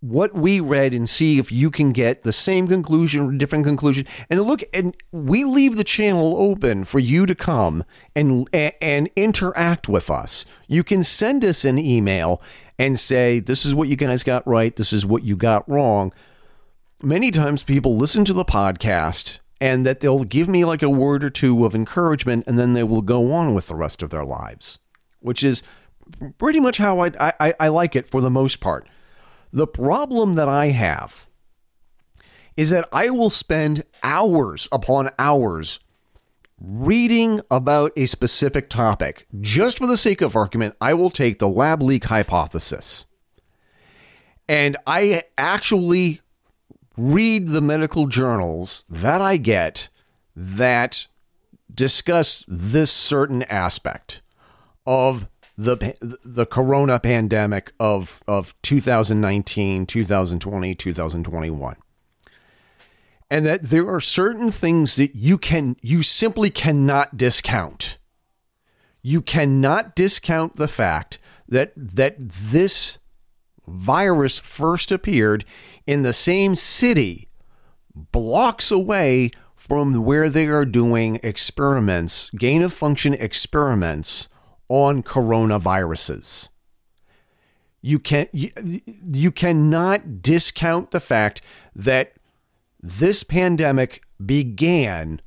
what 0.00 0.34
we 0.34 0.60
read 0.60 0.94
and 0.94 1.08
see 1.08 1.38
if 1.38 1.50
you 1.50 1.70
can 1.70 1.92
get 1.92 2.22
the 2.22 2.32
same 2.32 2.68
conclusion 2.68 3.20
or 3.22 3.32
different 3.32 3.64
conclusion. 3.64 4.06
And 4.30 4.40
look 4.42 4.62
and 4.72 4.96
we 5.10 5.44
leave 5.44 5.76
the 5.76 5.84
channel 5.84 6.36
open 6.38 6.84
for 6.84 6.98
you 6.98 7.26
to 7.26 7.34
come 7.34 7.84
and 8.14 8.48
and 8.52 9.10
interact 9.16 9.88
with 9.88 10.10
us. 10.10 10.44
You 10.68 10.84
can 10.84 11.02
send 11.02 11.44
us 11.44 11.64
an 11.64 11.78
email 11.78 12.40
and 12.78 12.98
say 12.98 13.40
this 13.40 13.66
is 13.66 13.74
what 13.74 13.88
you 13.88 13.96
guys 13.96 14.22
got 14.22 14.46
right. 14.46 14.74
This 14.74 14.92
is 14.92 15.04
what 15.04 15.24
you 15.24 15.36
got 15.36 15.68
wrong. 15.68 16.12
Many 17.02 17.30
times 17.30 17.62
people 17.62 17.96
listen 17.96 18.24
to 18.24 18.32
the 18.32 18.44
podcast 18.44 19.40
and 19.60 19.84
that 19.84 20.00
they'll 20.00 20.24
give 20.24 20.48
me 20.48 20.64
like 20.64 20.82
a 20.82 20.90
word 20.90 21.24
or 21.24 21.30
two 21.30 21.64
of 21.64 21.74
encouragement 21.74 22.44
and 22.46 22.58
then 22.58 22.72
they 22.72 22.84
will 22.84 23.02
go 23.02 23.32
on 23.32 23.54
with 23.54 23.66
the 23.66 23.74
rest 23.74 24.02
of 24.02 24.10
their 24.10 24.24
lives, 24.24 24.78
which 25.20 25.42
is 25.42 25.64
pretty 26.38 26.60
much 26.60 26.78
how 26.78 27.00
I, 27.00 27.10
I, 27.18 27.54
I 27.58 27.68
like 27.68 27.96
it 27.96 28.08
for 28.08 28.20
the 28.20 28.30
most 28.30 28.60
part. 28.60 28.88
The 29.52 29.66
problem 29.66 30.34
that 30.34 30.48
I 30.48 30.66
have 30.66 31.26
is 32.56 32.70
that 32.70 32.88
I 32.92 33.10
will 33.10 33.30
spend 33.30 33.84
hours 34.02 34.68
upon 34.72 35.10
hours 35.18 35.78
reading 36.60 37.40
about 37.50 37.92
a 37.96 38.06
specific 38.06 38.68
topic. 38.68 39.26
Just 39.40 39.78
for 39.78 39.86
the 39.86 39.96
sake 39.96 40.20
of 40.20 40.34
argument, 40.34 40.74
I 40.80 40.94
will 40.94 41.10
take 41.10 41.38
the 41.38 41.48
lab 41.48 41.82
leak 41.82 42.04
hypothesis. 42.04 43.06
And 44.48 44.76
I 44.86 45.24
actually 45.36 46.20
read 46.96 47.48
the 47.48 47.60
medical 47.60 48.06
journals 48.06 48.84
that 48.88 49.20
I 49.20 49.36
get 49.36 49.88
that 50.34 51.06
discuss 51.72 52.44
this 52.48 52.90
certain 52.90 53.44
aspect 53.44 54.20
of 54.84 55.28
the 55.58 56.18
the 56.22 56.46
corona 56.46 57.00
pandemic 57.00 57.72
of 57.80 58.22
of 58.28 58.54
2019, 58.62 59.86
2020, 59.86 60.74
2021. 60.76 61.76
And 63.30 63.44
that 63.44 63.64
there 63.64 63.92
are 63.92 64.00
certain 64.00 64.50
things 64.50 64.94
that 64.96 65.16
you 65.16 65.36
can 65.36 65.76
you 65.82 66.02
simply 66.02 66.48
cannot 66.48 67.16
discount. 67.16 67.98
You 69.02 69.20
cannot 69.20 69.96
discount 69.96 70.56
the 70.56 70.68
fact 70.68 71.18
that 71.48 71.72
that 71.76 72.14
this 72.18 73.00
virus 73.66 74.38
first 74.38 74.92
appeared 74.92 75.44
in 75.88 76.02
the 76.02 76.12
same 76.12 76.54
city, 76.54 77.28
blocks 77.94 78.70
away 78.70 79.32
from 79.56 80.04
where 80.04 80.30
they 80.30 80.46
are 80.46 80.64
doing 80.64 81.18
experiments, 81.24 82.30
gain 82.30 82.62
of 82.62 82.72
function 82.72 83.12
experiments 83.12 84.28
on 84.68 85.02
coronaviruses. 85.02 86.48
You 87.80 87.98
can 87.98 88.28
you, 88.32 88.50
you 89.12 89.30
cannot 89.30 90.22
discount 90.22 90.90
the 90.90 91.00
fact 91.00 91.40
that 91.74 92.14
this 92.80 93.22
pandemic 93.22 94.02
began 94.24 95.20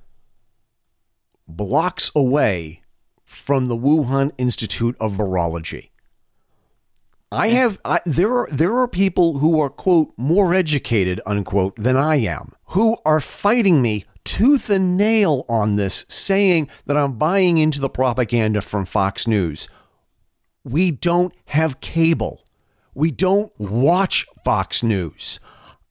blocks 1.47 2.11
away 2.15 2.81
from 3.23 3.67
the 3.67 3.77
Wuhan 3.77 4.31
Institute 4.37 4.95
of 4.99 5.13
Virology. 5.13 5.89
I 7.31 7.49
have 7.49 7.79
I, 7.85 8.01
there 8.05 8.31
are 8.35 8.49
there 8.51 8.77
are 8.77 8.89
people 8.89 9.37
who 9.37 9.61
are 9.61 9.69
quote 9.69 10.13
more 10.17 10.53
educated 10.53 11.21
unquote 11.25 11.75
than 11.77 11.95
I 11.95 12.17
am 12.17 12.51
who 12.67 12.97
are 13.05 13.21
fighting 13.21 13.81
me 13.81 14.03
tooth 14.23 14.69
and 14.69 14.97
nail 14.97 15.45
on 15.49 15.75
this 15.75 16.05
saying 16.07 16.69
that 16.85 16.97
I'm 16.97 17.13
buying 17.13 17.57
into 17.57 17.79
the 17.79 17.89
propaganda 17.89 18.61
from 18.61 18.85
Fox 18.85 19.27
News. 19.27 19.69
We 20.63 20.91
don't 20.91 21.33
have 21.45 21.81
cable. 21.81 22.43
We 22.93 23.11
don't 23.11 23.51
watch 23.59 24.25
Fox 24.43 24.83
News. 24.83 25.39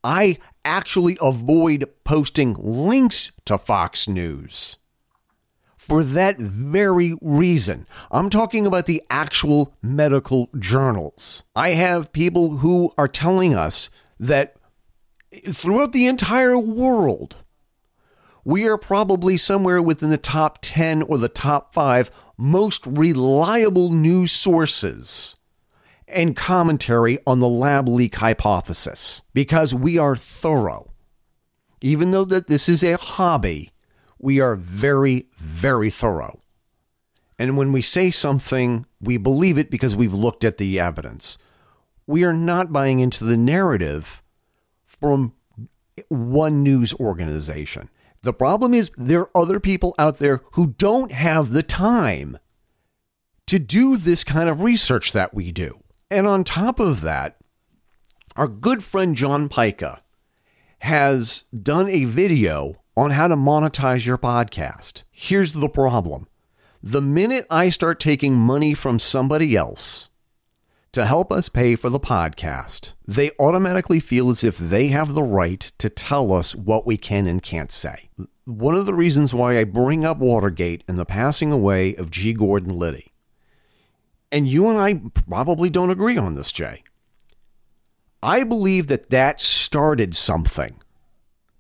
I 0.05 0.39
actually 0.65 1.17
avoid 1.21 1.89
posting 2.05 2.55
links 2.59 3.33
to 3.47 3.59
Fox 3.59 4.07
News 4.09 4.77
for 5.91 6.05
that 6.05 6.39
very 6.39 7.17
reason. 7.21 7.85
I'm 8.13 8.31
talking 8.31 8.67
about 8.67 8.87
the 8.87 9.03
actual 9.11 9.75
medical 9.83 10.49
journals. 10.59 11.43
I 11.57 11.71
have 11.71 12.13
people 12.13 12.59
who 12.59 12.93
are 12.97 13.09
telling 13.09 13.55
us 13.55 13.91
that 14.21 14.55
throughout 15.51 15.93
the 15.93 16.07
entire 16.07 16.59
world, 16.59 17.39
we 18.45 18.67
are 18.67 18.79
probably 18.79 19.37
somewhere 19.37 19.83
within 19.83 20.11
the 20.11 20.19
top 20.19 20.59
10 20.63 21.03
or 21.03 21.19
the 21.19 21.29
top 21.29 21.75
5 21.75 22.11
most 22.37 22.87
reliable 22.87 23.91
news 23.91 24.33
sources 24.33 25.37
and 26.09 26.35
commentary 26.35 27.19
on 27.27 27.39
the 27.41 27.49
lab 27.49 27.89
leak 27.89 28.17
hypothesis 28.17 29.23
because 29.35 29.75
we 29.75 29.99
are 29.99 30.17
thorough. 30.17 30.91
Even 31.83 32.11
though 32.11 32.25
that 32.25 32.47
this 32.47 32.69
is 32.69 32.83
a 32.83 32.97
hobby, 32.97 33.71
we 34.19 34.41
are 34.41 34.57
very, 34.57 35.27
very 35.39 35.91
thorough. 35.91 36.41
And 37.39 37.57
when 37.57 37.73
we 37.73 37.81
say 37.81 38.11
something, 38.11 38.85
we 39.01 39.17
believe 39.17 39.57
it 39.57 39.71
because 39.71 39.97
we've 39.97 40.13
looked 40.13 40.45
at 40.45 40.59
the 40.59 40.79
evidence. 40.79 41.39
We 42.07 42.25
are 42.25 42.35
not 42.35 42.73
buying 42.73 43.01
into 43.01 43.25
the 43.25 43.37
narrative 43.37 44.23
from 44.87 45.33
one 46.09 46.63
news 46.63 46.93
organization. 46.95 47.89
The 48.23 48.33
problem 48.35 48.75
is 48.75 48.91
there 48.99 49.21
are 49.21 49.37
other 49.37 49.59
people 49.59 49.95
out 49.99 50.19
there 50.19 50.43
who 50.53 50.75
don't 50.77 51.11
have 51.11 51.53
the 51.53 51.63
time 51.63 52.37
to 53.47 53.59
do 53.59 53.97
this 53.97 54.25
kind 54.25 54.49
of 54.49 54.61
research 54.61 55.13
that 55.13 55.33
we 55.33 55.53
do. 55.53 55.81
And 56.11 56.27
on 56.27 56.45
top 56.45 56.79
of 56.79 57.01
that, 57.01 57.39
our 58.37 58.47
good 58.47 58.85
friend 58.85 59.17
John 59.17 59.49
Pica 59.49 60.03
has 60.81 61.45
done 61.63 61.89
a 61.89 62.05
video 62.05 62.77
on 62.97 63.13
how 63.13 63.29
to 63.29 63.37
monetize 63.37 64.05
your 64.05 64.19
podcast. 64.19 65.05
Here's 65.11 65.55
the 65.55 65.69
problem 65.69 66.27
the 66.83 67.01
minute 67.01 67.47
I 67.51 67.71
start 67.71 68.01
taking 68.01 68.35
money 68.35 68.75
from 68.75 68.99
somebody 68.99 69.57
else 69.57 70.10
to 70.93 71.07
help 71.07 71.33
us 71.33 71.49
pay 71.49 71.77
for 71.77 71.89
the 71.89 72.01
podcast, 72.01 72.95
they 73.07 73.31
automatically 73.39 74.01
feel 74.01 74.31
as 74.31 74.43
if 74.43 74.59
they 74.59 74.89
have 74.89 75.15
the 75.15 75.23
right 75.23 75.61
to 75.79 75.89
tell 75.89 76.33
us 76.33 76.55
what 76.55 76.87
we 76.87 76.97
can 76.97 77.27
and 77.27 77.43
can't 77.43 77.71
say. 77.71 78.11
One 78.45 78.75
of 78.75 78.87
the 78.87 78.95
reasons 78.95 79.33
why 79.33 79.59
I 79.59 79.65
bring 79.65 80.05
up 80.05 80.19
Watergate 80.19 80.83
and 80.89 80.99
the 80.99 81.05
passing 81.05 81.53
away 81.53 81.95
of 81.95 82.11
G. 82.11 82.33
Gordon 82.33 82.77
Liddy, 82.77 83.13
and 84.33 84.49
you 84.49 84.69
and 84.69 84.79
I 84.79 85.01
probably 85.29 85.71
don't 85.71 85.91
agree 85.91 86.17
on 86.17 86.35
this, 86.35 86.51
Jay. 86.53 86.83
I 88.23 88.45
believe 88.45 88.89
that 88.89 89.11
that 89.11 89.41
started 89.41 90.15
something. 90.15 90.81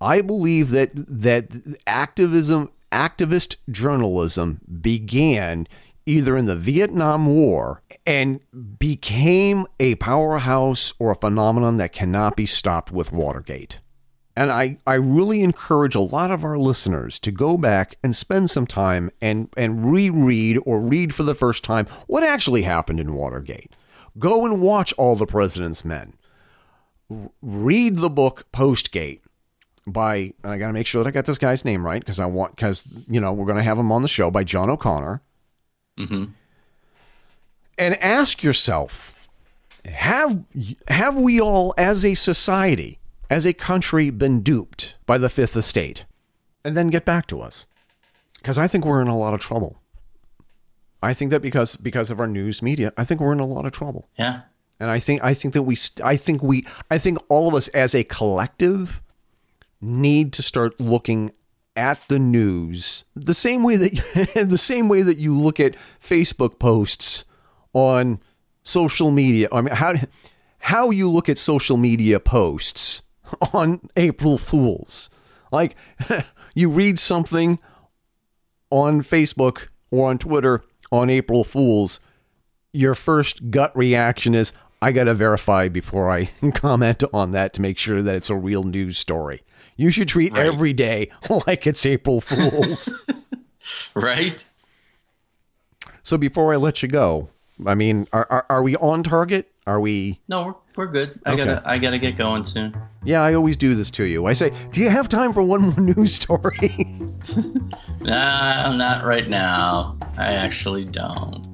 I 0.00 0.20
believe 0.20 0.70
that 0.70 0.90
that 0.94 1.78
activism, 1.86 2.70
activist 2.90 3.56
journalism 3.70 4.60
began 4.80 5.66
either 6.06 6.36
in 6.36 6.46
the 6.46 6.56
Vietnam 6.56 7.26
War 7.26 7.82
and 8.06 8.40
became 8.78 9.66
a 9.78 9.94
powerhouse 9.96 10.92
or 10.98 11.10
a 11.10 11.16
phenomenon 11.16 11.76
that 11.76 11.92
cannot 11.92 12.36
be 12.36 12.46
stopped 12.46 12.90
with 12.90 13.12
Watergate. 13.12 13.80
And 14.36 14.50
I, 14.50 14.78
I 14.86 14.94
really 14.94 15.42
encourage 15.42 15.94
a 15.94 16.00
lot 16.00 16.30
of 16.30 16.44
our 16.44 16.56
listeners 16.56 17.18
to 17.20 17.30
go 17.30 17.58
back 17.58 17.96
and 18.02 18.14
spend 18.14 18.48
some 18.50 18.66
time 18.66 19.10
and, 19.20 19.48
and 19.56 19.90
reread 19.92 20.58
or 20.64 20.80
read 20.80 21.14
for 21.14 21.24
the 21.24 21.34
first 21.34 21.64
time 21.64 21.86
what 22.06 22.22
actually 22.22 22.62
happened 22.62 23.00
in 23.00 23.14
Watergate. 23.14 23.74
Go 24.18 24.46
and 24.46 24.60
watch 24.60 24.92
All 24.94 25.16
the 25.16 25.26
President's 25.26 25.84
Men. 25.84 26.14
Read 27.42 27.96
the 27.96 28.10
book 28.10 28.46
Postgate 28.52 29.20
by 29.86 30.32
I 30.44 30.58
got 30.58 30.68
to 30.68 30.72
make 30.72 30.86
sure 30.86 31.02
that 31.02 31.08
I 31.08 31.12
got 31.12 31.26
this 31.26 31.38
guy's 31.38 31.64
name 31.64 31.84
right 31.84 32.00
because 32.00 32.20
I 32.20 32.26
want 32.26 32.54
because 32.54 32.92
you 33.08 33.20
know 33.20 33.32
we're 33.32 33.46
going 33.46 33.56
to 33.56 33.62
have 33.62 33.78
him 33.78 33.90
on 33.90 34.02
the 34.02 34.08
show 34.08 34.30
by 34.30 34.44
John 34.44 34.70
O'Connor. 34.70 35.22
Mm-hmm. 36.00 36.24
And 37.78 38.02
ask 38.02 38.42
yourself, 38.42 39.28
have 39.84 40.44
have 40.88 41.16
we 41.16 41.40
all, 41.40 41.72
as 41.78 42.04
a 42.04 42.14
society, 42.14 42.98
as 43.30 43.46
a 43.46 43.52
country, 43.52 44.10
been 44.10 44.42
duped 44.42 44.96
by 45.06 45.18
the 45.18 45.28
Fifth 45.28 45.56
Estate? 45.56 46.04
And 46.62 46.76
then 46.76 46.88
get 46.88 47.06
back 47.06 47.26
to 47.28 47.40
us, 47.40 47.66
because 48.34 48.58
I 48.58 48.68
think 48.68 48.84
we're 48.84 49.00
in 49.00 49.08
a 49.08 49.16
lot 49.16 49.32
of 49.32 49.40
trouble. 49.40 49.80
I 51.02 51.14
think 51.14 51.30
that 51.30 51.40
because 51.40 51.76
because 51.76 52.10
of 52.10 52.20
our 52.20 52.26
news 52.26 52.60
media, 52.60 52.92
I 52.96 53.04
think 53.04 53.20
we're 53.20 53.32
in 53.32 53.40
a 53.40 53.46
lot 53.46 53.64
of 53.64 53.72
trouble. 53.72 54.08
Yeah. 54.18 54.42
And 54.78 54.90
I 54.90 54.98
think 54.98 55.24
I 55.24 55.34
think 55.34 55.54
that 55.54 55.62
we 55.62 55.76
I 56.04 56.16
think 56.16 56.42
we 56.42 56.66
I 56.90 56.98
think 56.98 57.18
all 57.28 57.48
of 57.48 57.54
us 57.54 57.68
as 57.68 57.94
a 57.94 58.04
collective 58.04 59.00
need 59.80 60.32
to 60.34 60.42
start 60.42 60.78
looking 60.78 61.32
at 61.80 61.98
the 62.08 62.18
news 62.18 63.04
the 63.16 63.32
same 63.32 63.62
way 63.62 63.76
that 63.76 64.44
the 64.48 64.58
same 64.58 64.86
way 64.86 65.00
that 65.02 65.16
you 65.16 65.34
look 65.34 65.58
at 65.58 65.74
Facebook 66.04 66.58
posts 66.58 67.24
on 67.72 68.20
social 68.62 69.10
media. 69.10 69.48
I 69.50 69.62
mean 69.62 69.74
how 69.74 69.94
how 70.58 70.90
you 70.90 71.10
look 71.10 71.28
at 71.28 71.38
social 71.38 71.76
media 71.78 72.20
posts 72.20 73.02
on 73.54 73.80
April 73.96 74.36
Fools. 74.38 75.08
Like 75.50 75.74
you 76.54 76.70
read 76.70 76.98
something 76.98 77.58
on 78.70 79.02
Facebook 79.02 79.68
or 79.90 80.10
on 80.10 80.18
Twitter 80.18 80.62
on 80.92 81.08
April 81.08 81.44
Fools, 81.44 82.00
your 82.72 82.94
first 82.94 83.50
gut 83.50 83.76
reaction 83.76 84.34
is, 84.34 84.52
I 84.82 84.92
got 84.92 85.04
to 85.04 85.14
verify 85.14 85.68
before 85.68 86.10
I 86.10 86.26
comment 86.54 87.04
on 87.12 87.32
that 87.32 87.52
to 87.54 87.62
make 87.62 87.78
sure 87.78 88.02
that 88.02 88.16
it's 88.16 88.30
a 88.30 88.36
real 88.36 88.64
news 88.64 88.98
story. 88.98 89.42
You 89.80 89.88
should 89.88 90.08
treat 90.08 90.34
Right. 90.34 90.44
every 90.44 90.74
day 90.74 91.10
like 91.46 91.66
it's 91.66 91.86
April 91.86 92.20
Fools. 92.20 92.88
Right? 93.94 94.44
so 96.02 96.18
before 96.18 96.52
I 96.52 96.56
let 96.56 96.82
you 96.82 96.88
go, 96.88 97.28
I 97.64 97.74
mean, 97.74 98.06
are, 98.12 98.26
are, 98.28 98.46
are 98.50 98.62
we 98.62 98.74
on 98.76 99.02
target? 99.04 99.50
Are 99.66 99.80
we? 99.80 100.18
No, 100.28 100.44
we're, 100.46 100.54
we're 100.76 100.92
good. 100.92 101.18
I 101.24 101.32
Okay. 101.32 101.44
gotta 101.44 101.62
I 101.64 101.78
gotta 101.78 101.98
get 101.98 102.16
going 102.18 102.44
soon. 102.44 102.76
Yeah, 103.04 103.22
I 103.22 103.34
always 103.34 103.56
do 103.56 103.74
this 103.74 103.90
to 103.92 104.04
you. 104.04 104.26
I 104.26 104.32
say, 104.34 104.52
do 104.72 104.80
you 104.80 104.90
have 104.90 105.08
time 105.08 105.32
for 105.32 105.42
one 105.42 105.62
more 105.62 105.80
news 105.94 106.14
story? 106.14 106.86
Nah, 108.00 108.74
not 108.76 109.04
right 109.04 109.28
now. 109.28 109.96
I 110.18 110.32
actually 110.32 110.84
don't. 110.84 111.46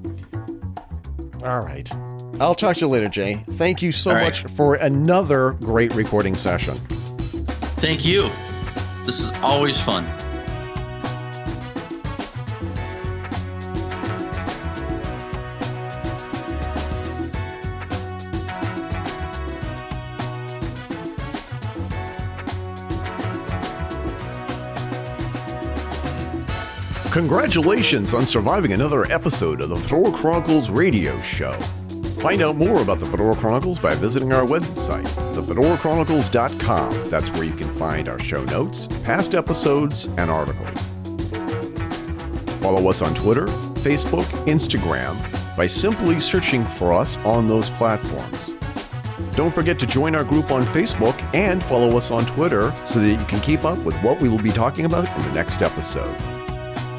All 1.43 1.59
right. 1.59 1.89
I'll 2.41 2.55
talk 2.55 2.75
to 2.77 2.81
you 2.81 2.87
later, 2.87 3.09
Jay. 3.09 3.43
Thank 3.51 3.81
you 3.81 3.91
so 3.91 4.11
right. 4.13 4.23
much 4.23 4.43
for 4.55 4.75
another 4.75 5.51
great 5.51 5.93
recording 5.93 6.35
session. 6.35 6.75
Thank 7.77 8.03
you. 8.03 8.29
This 9.05 9.19
is 9.19 9.31
always 9.43 9.79
fun. 9.79 10.03
Congratulations 27.11 28.13
on 28.13 28.25
surviving 28.25 28.73
another 28.73 29.05
episode 29.11 29.61
of 29.61 29.69
the 29.69 29.77
Fedora 29.77 30.11
Chronicles 30.11 30.69
radio 30.69 31.19
show. 31.21 31.57
Find 32.19 32.41
out 32.41 32.55
more 32.55 32.81
about 32.81 32.99
the 32.99 33.05
Fedora 33.05 33.35
Chronicles 33.35 33.77
by 33.77 33.93
visiting 33.93 34.33
our 34.33 34.43
website, 34.43 35.05
thefedorachronicles.com. 35.35 37.09
That's 37.09 37.31
where 37.31 37.43
you 37.43 37.53
can 37.53 37.71
find 37.77 38.09
our 38.09 38.19
show 38.19 38.43
notes, 38.45 38.87
past 39.03 39.35
episodes, 39.35 40.05
and 40.17 40.31
articles. 40.31 40.89
Follow 42.59 42.89
us 42.89 43.03
on 43.03 43.13
Twitter, 43.13 43.45
Facebook, 43.85 44.25
Instagram 44.45 45.15
by 45.55 45.67
simply 45.67 46.19
searching 46.19 46.65
for 46.65 46.91
us 46.91 47.17
on 47.17 47.47
those 47.47 47.69
platforms. 47.69 48.55
Don't 49.35 49.53
forget 49.53 49.77
to 49.77 49.85
join 49.85 50.15
our 50.15 50.23
group 50.23 50.51
on 50.51 50.63
Facebook 50.63 51.15
and 51.35 51.63
follow 51.63 51.95
us 51.95 52.09
on 52.09 52.25
Twitter 52.25 52.73
so 52.85 52.99
that 52.99 53.11
you 53.11 53.25
can 53.27 53.39
keep 53.41 53.63
up 53.63 53.77
with 53.79 53.95
what 54.01 54.19
we 54.19 54.27
will 54.27 54.41
be 54.41 54.49
talking 54.49 54.85
about 54.85 55.07
in 55.15 55.21
the 55.21 55.31
next 55.33 55.61
episode. 55.61 56.15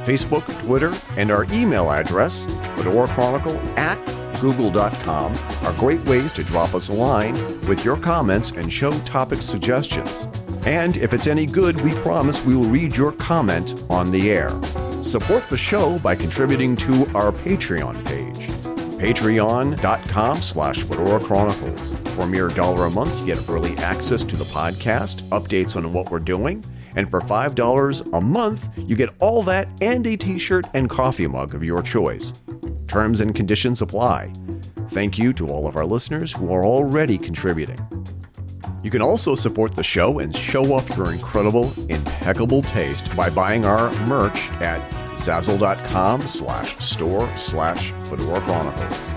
Facebook, 0.07 0.47
Twitter, 0.63 0.95
and 1.17 1.33
our 1.33 1.45
email 1.53 1.91
address, 1.91 2.45
Fedora 2.77 3.09
Chronicle 3.09 3.59
at 3.77 3.99
google.com, 4.41 5.35
are 5.63 5.73
great 5.75 6.05
ways 6.05 6.33
to 6.35 6.45
drop 6.45 6.75
us 6.75 6.89
a 6.89 6.93
line 6.93 7.35
with 7.69 7.85
your 7.85 7.97
comments 7.97 8.51
and 8.51 8.73
show 8.73 8.93
topic 9.01 9.43
suggestions. 9.43 10.29
And 10.67 10.97
if 10.97 11.13
it's 11.13 11.27
any 11.27 11.47
good, 11.47 11.81
we 11.83 11.93
promise 12.03 12.45
we 12.45 12.57
will 12.57 12.65
read 12.65 12.97
your 12.97 13.13
comment 13.13 13.85
on 13.89 14.11
the 14.11 14.31
air. 14.31 14.51
Support 15.03 15.49
the 15.49 15.57
show 15.57 15.99
by 16.01 16.15
contributing 16.15 16.77
to 16.77 17.07
our 17.15 17.33
Patreon 17.33 18.05
page 18.07 18.49
patreon.com 18.99 20.43
slash 20.43 20.83
fedora 20.83 21.21
chronicles 21.21 21.95
for 22.11 22.23
a 22.23 22.27
mere 22.27 22.49
dollar 22.49 22.87
a 22.87 22.91
month 22.91 23.17
you 23.21 23.27
get 23.33 23.49
early 23.49 23.77
access 23.79 24.25
to 24.25 24.37
the 24.37 24.45
podcast 24.47 25.23
updates 25.29 25.77
on 25.77 25.93
what 25.93 26.11
we're 26.11 26.19
doing 26.19 26.65
and 26.97 27.09
for 27.09 27.21
$5 27.21 28.13
a 28.13 28.21
month 28.21 28.69
you 28.77 28.97
get 28.97 29.11
all 29.21 29.45
that 29.45 29.69
and 29.81 30.05
a 30.07 30.17
t-shirt 30.17 30.67
and 30.75 30.91
coffee 30.91 31.29
mug 31.29 31.55
of 31.55 31.63
your 31.63 31.81
choice 31.81 32.33
terms 32.89 33.21
and 33.21 33.35
conditions 33.35 33.83
apply 33.83 34.33
thank 34.91 35.19
you 35.19 35.33
to 35.33 35.49
all 35.49 35.67
of 35.67 35.77
our 35.77 35.87
listeners 35.87 36.33
who 36.33 36.53
are 36.53 36.65
already 36.65 37.17
contributing 37.17 37.79
you 38.83 38.91
can 38.91 39.03
also 39.03 39.35
support 39.35 39.75
the 39.75 39.83
show 39.83 40.21
and 40.21 40.35
show 40.35 40.73
off 40.73 40.97
your 40.97 41.13
incredible, 41.13 41.71
impeccable 41.89 42.63
taste 42.63 43.15
by 43.17 43.29
buying 43.29 43.65
our 43.65 43.93
merch 44.07 44.49
at 44.61 44.81
zazzle.com 45.15 46.23
slash 46.23 46.77
store 46.79 47.29
slash 47.37 47.91
Fedora 48.05 48.41
Chronicles. 48.43 49.13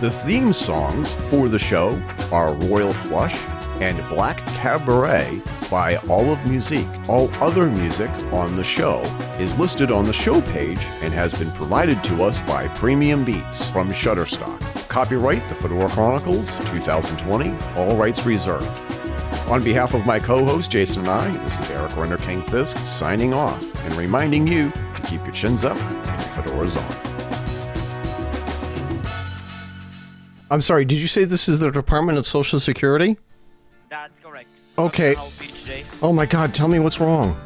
The 0.00 0.10
theme 0.24 0.52
songs 0.52 1.14
for 1.14 1.48
the 1.48 1.58
show 1.58 2.00
are 2.30 2.54
Royal 2.54 2.92
Flush 2.92 3.36
and 3.82 4.08
Black 4.08 4.36
Cabaret 4.54 5.42
by 5.68 5.96
All 6.08 6.30
of 6.30 6.46
Musique. 6.48 6.86
All 7.08 7.28
other 7.40 7.68
music 7.68 8.10
on 8.32 8.54
the 8.54 8.62
show 8.62 9.00
is 9.40 9.58
listed 9.58 9.90
on 9.90 10.04
the 10.04 10.12
show 10.12 10.40
page 10.40 10.78
and 11.02 11.12
has 11.12 11.34
been 11.34 11.50
provided 11.50 12.02
to 12.04 12.22
us 12.22 12.40
by 12.42 12.68
Premium 12.68 13.24
Beats 13.24 13.72
from 13.72 13.88
Shutterstock. 13.88 14.60
Copyright 14.88 15.42
The 15.48 15.56
Fedora 15.56 15.88
Chronicles 15.88 16.56
2020, 16.66 17.56
all 17.74 17.96
rights 17.96 18.24
reserved. 18.24 18.68
On 19.48 19.64
behalf 19.64 19.94
of 19.94 20.06
my 20.06 20.20
co 20.20 20.44
host 20.44 20.70
Jason 20.70 21.02
and 21.02 21.10
I, 21.10 21.30
this 21.44 21.58
is 21.58 21.70
Eric 21.70 21.96
Renner 21.96 22.18
King 22.18 22.42
Fisk 22.42 22.78
signing 22.78 23.34
off 23.34 23.60
and 23.84 23.96
reminding 23.96 24.46
you 24.46 24.70
to 24.70 25.02
keep 25.08 25.20
your 25.24 25.32
chins 25.32 25.64
up 25.64 25.76
and 25.76 26.20
your 26.20 26.30
fedoras 26.44 26.76
on. 26.76 27.12
I'm 30.52 30.60
sorry, 30.60 30.84
did 30.84 30.98
you 30.98 31.08
say 31.08 31.24
this 31.24 31.48
is 31.48 31.58
the 31.58 31.72
Department 31.72 32.16
of 32.16 32.28
Social 32.28 32.60
Security? 32.60 33.16
Okay. 34.78 35.14
How 35.14 35.28
can 35.28 35.30
I 35.30 35.30
help 35.30 35.46
you 35.46 35.60
today? 35.60 35.84
Oh 36.00 36.12
my 36.12 36.26
god, 36.26 36.54
tell 36.54 36.68
me 36.68 36.78
what's 36.78 36.98
wrong. 36.98 37.38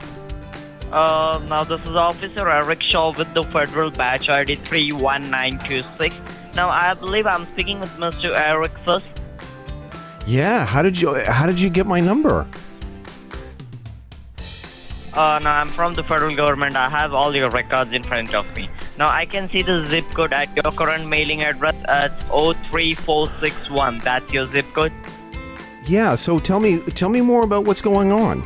Uh, 0.93 1.45
now 1.49 1.65
this 1.65 1.81
is 1.83 1.97
Officer 1.97 2.49
Eric 2.49 2.81
Shaw 2.83 3.13
with 3.17 3.33
the 3.35 3.43
Federal 3.43 3.91
Badge 3.91 4.29
ID 4.29 4.55
31926. 4.55 6.15
Now 6.55 6.69
I 6.71 6.95
believe 6.95 7.27
I'm 7.27 7.47
speaking 7.53 7.81
with 7.81 7.91
Mr. 7.97 8.35
Eric 8.37 8.79
Fisk. 8.79 9.05
Yeah, 10.27 10.65
how 10.65 10.83
did 10.83 11.01
you 11.01 11.15
how 11.15 11.47
did 11.47 11.61
you 11.61 11.69
get 11.69 11.87
my 11.87 12.01
number? 12.01 12.47
Uh, 15.13 15.41
now 15.43 15.61
I'm 15.61 15.69
from 15.69 15.95
the 15.95 16.05
federal 16.05 16.37
government. 16.37 16.77
I 16.77 16.89
have 16.91 17.15
all 17.15 17.35
your 17.35 17.51
records 17.51 17.91
in 17.93 18.03
front 18.03 18.35
of 18.35 18.47
me. 18.55 18.69
Now 18.99 19.09
I 19.09 19.25
can 19.25 19.49
see 19.49 19.63
the 19.63 19.87
zip 19.89 20.05
code 20.15 20.33
at 20.33 20.55
your 20.55 20.73
current 20.73 21.07
mailing 21.09 21.43
address 21.43 21.75
at 21.89 22.21
03461. 22.29 23.99
That's 24.01 24.33
your 24.33 24.51
zip 24.53 24.67
code. 24.75 24.93
Yeah, 25.89 26.17
so 26.17 26.41
tell 26.41 26.59
me 26.59 26.81
tell 26.81 27.09
me 27.09 27.21
more 27.21 27.45
about 27.45 27.65
what's 27.65 27.81
going 27.81 28.11
on. 28.11 28.41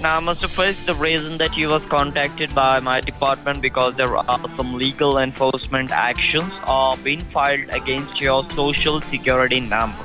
Now, 0.00 0.18
Mr. 0.18 0.48
Fisk, 0.48 0.86
the 0.86 0.94
reason 0.94 1.36
that 1.36 1.58
you 1.58 1.68
was 1.68 1.82
contacted 1.90 2.54
by 2.54 2.80
my 2.80 3.02
department 3.02 3.60
because 3.60 3.96
there 3.96 4.16
are 4.16 4.56
some 4.56 4.78
legal 4.78 5.18
enforcement 5.18 5.90
actions 5.90 6.50
are 6.64 6.96
being 6.96 7.20
filed 7.36 7.68
against 7.68 8.18
your 8.18 8.48
social 8.52 9.02
security 9.02 9.60
number. 9.60 9.98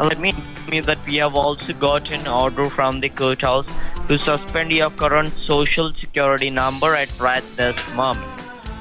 Let 0.00 0.18
me 0.18 0.34
you 0.72 0.82
that 0.82 0.98
we 1.06 1.14
have 1.16 1.36
also 1.36 1.72
got 1.72 2.10
an 2.10 2.26
order 2.26 2.68
from 2.68 2.98
the 2.98 3.08
courthouse 3.08 3.66
to 4.08 4.18
suspend 4.18 4.72
your 4.72 4.90
current 4.90 5.32
social 5.44 5.92
security 5.94 6.50
number 6.50 6.96
at 6.96 7.08
right 7.20 7.44
this 7.56 7.76
moment. 7.94 8.28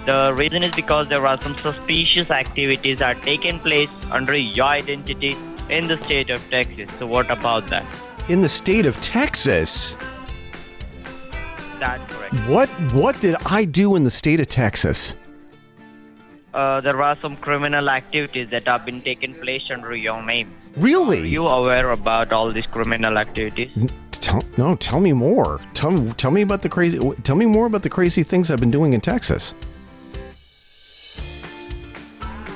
The 0.07 0.33
reason 0.35 0.63
is 0.63 0.73
because 0.73 1.09
there 1.09 1.27
are 1.27 1.39
some 1.41 1.55
suspicious 1.57 2.31
activities 2.31 2.99
that 2.99 3.17
are 3.17 3.21
taking 3.21 3.59
place 3.59 3.89
under 4.09 4.35
your 4.35 4.65
identity 4.65 5.35
in 5.69 5.87
the 5.87 5.97
state 6.03 6.29
of 6.29 6.41
Texas. 6.49 6.89
So, 6.99 7.07
what 7.07 7.29
about 7.29 7.67
that? 7.69 7.85
In 8.29 8.41
the 8.41 8.49
state 8.49 8.85
of 8.85 8.99
Texas. 9.01 9.97
That's 11.79 12.11
correct. 12.11 12.33
What 12.47 12.69
what 12.93 13.19
did 13.21 13.35
I 13.45 13.65
do 13.65 13.95
in 13.95 14.03
the 14.03 14.11
state 14.11 14.39
of 14.39 14.47
Texas? 14.47 15.13
uh, 16.55 16.79
there 16.81 16.95
were 16.95 17.17
some 17.21 17.35
criminal 17.35 17.89
activities 17.89 18.49
that 18.49 18.65
have 18.65 18.85
been 18.85 19.01
taking 19.01 19.33
place 19.33 19.63
under 19.69 19.95
your 19.95 20.23
name. 20.23 20.49
Really? 20.77 21.21
Are 21.21 21.25
you 21.25 21.47
aware 21.47 21.91
about 21.91 22.31
all 22.31 22.51
these 22.51 22.65
criminal 22.65 23.17
activities? 23.17 23.69
Tell, 24.11 24.41
no, 24.57 24.75
tell 24.75 25.01
me 25.01 25.13
more. 25.13 25.59
Tell 25.73 26.13
tell 26.13 26.31
me 26.31 26.41
about 26.41 26.61
the 26.61 26.69
crazy. 26.69 26.97
Tell 27.23 27.35
me 27.35 27.45
more 27.45 27.67
about 27.67 27.83
the 27.83 27.89
crazy 27.89 28.23
things 28.23 28.49
I've 28.49 28.59
been 28.59 28.71
doing 28.71 28.93
in 28.93 29.01
Texas. 29.01 29.53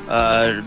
Uh, 0.08 0.62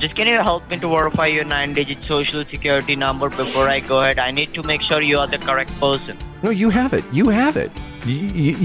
just 0.00 0.16
can 0.16 0.26
you 0.26 0.36
help 0.36 0.68
me 0.70 0.78
to 0.78 0.88
verify 0.88 1.26
your 1.26 1.44
nine-digit 1.44 2.02
social 2.04 2.44
security 2.44 2.96
number 2.96 3.28
before 3.28 3.68
I 3.68 3.80
go 3.80 4.00
ahead? 4.00 4.18
I 4.18 4.30
need 4.30 4.54
to 4.54 4.62
make 4.62 4.80
sure 4.80 5.02
you 5.02 5.18
are 5.18 5.26
the 5.26 5.38
correct 5.38 5.70
person. 5.78 6.16
No, 6.42 6.48
you 6.50 6.70
have 6.70 6.94
it. 6.94 7.04
You 7.12 7.28
have 7.28 7.56
it. 7.56 7.70
You 8.06 8.16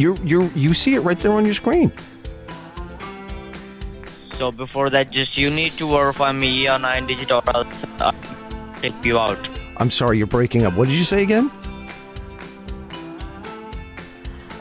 you 0.04 0.18
you 0.24 0.50
you 0.56 0.74
see 0.74 0.96
it 0.96 1.02
right 1.02 1.20
there 1.20 1.34
on 1.34 1.44
your 1.44 1.54
screen. 1.54 1.92
So 4.38 4.52
before 4.52 4.90
that, 4.90 5.12
just 5.12 5.38
you 5.38 5.50
need 5.50 5.74
to 5.78 5.90
verify 5.90 6.32
me 6.32 6.68
a 6.68 6.80
nine 6.80 7.06
digit 7.06 7.32
or 7.32 7.44
else 7.54 7.68
I'll 8.00 8.16
take 8.82 9.04
you 9.04 9.20
out. 9.20 9.38
I'm 9.78 9.90
sorry, 9.90 10.18
you're 10.18 10.28
breaking 10.28 10.64
up. 10.64 10.74
What 10.74 10.88
did 10.88 10.98
you 10.98 11.04
say 11.04 11.22
again? 11.24 11.52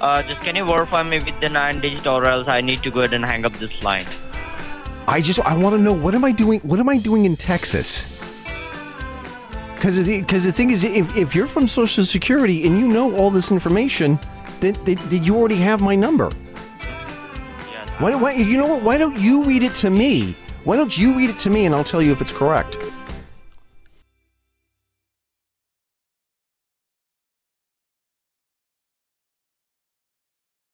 Uh, 0.00 0.22
just 0.22 0.42
can 0.42 0.56
you 0.56 0.64
verify 0.64 1.02
me 1.02 1.18
with 1.20 1.38
the 1.40 1.48
nine 1.48 1.80
digit 1.80 2.06
or 2.06 2.26
else 2.26 2.48
I 2.48 2.60
need 2.60 2.82
to 2.82 2.90
go 2.90 3.00
ahead 3.00 3.14
and 3.14 3.24
hang 3.24 3.44
up 3.44 3.52
this 3.54 3.82
line. 3.82 4.06
I 5.06 5.20
just 5.20 5.38
I 5.40 5.54
want 5.56 5.76
to 5.76 5.80
know 5.82 5.92
what 5.92 6.14
am 6.14 6.24
I 6.24 6.32
doing? 6.32 6.60
What 6.60 6.80
am 6.80 6.88
I 6.88 6.96
doing 6.98 7.24
in 7.24 7.36
Texas? 7.36 8.08
Because 9.74 10.02
the 10.04 10.20
because 10.20 10.44
the 10.44 10.52
thing 10.52 10.70
is, 10.70 10.82
if, 10.84 11.14
if 11.16 11.34
you're 11.34 11.46
from 11.46 11.68
Social 11.68 12.04
Security 12.04 12.66
and 12.66 12.78
you 12.78 12.88
know 12.88 13.14
all 13.16 13.30
this 13.30 13.50
information, 13.50 14.18
then, 14.60 14.76
then, 14.84 14.98
then 15.10 15.22
you 15.22 15.36
already 15.36 15.56
have 15.56 15.80
my 15.82 15.94
number. 15.94 16.30
Why, 17.98 18.10
don't- 18.10 18.22
why 18.22 18.32
you 18.32 18.56
know 18.56 18.66
what? 18.66 18.82
Why 18.82 18.98
don't 18.98 19.18
you 19.18 19.44
read 19.44 19.62
it 19.62 19.74
to 19.76 19.90
me? 19.90 20.34
Why 20.64 20.76
don't 20.76 20.96
you 20.96 21.14
read 21.16 21.28
it 21.30 21.38
to 21.40 21.50
me 21.50 21.66
and 21.66 21.74
I'll 21.74 21.84
tell 21.84 22.00
you 22.00 22.10
if 22.12 22.20
it's 22.22 22.32
correct? 22.32 22.76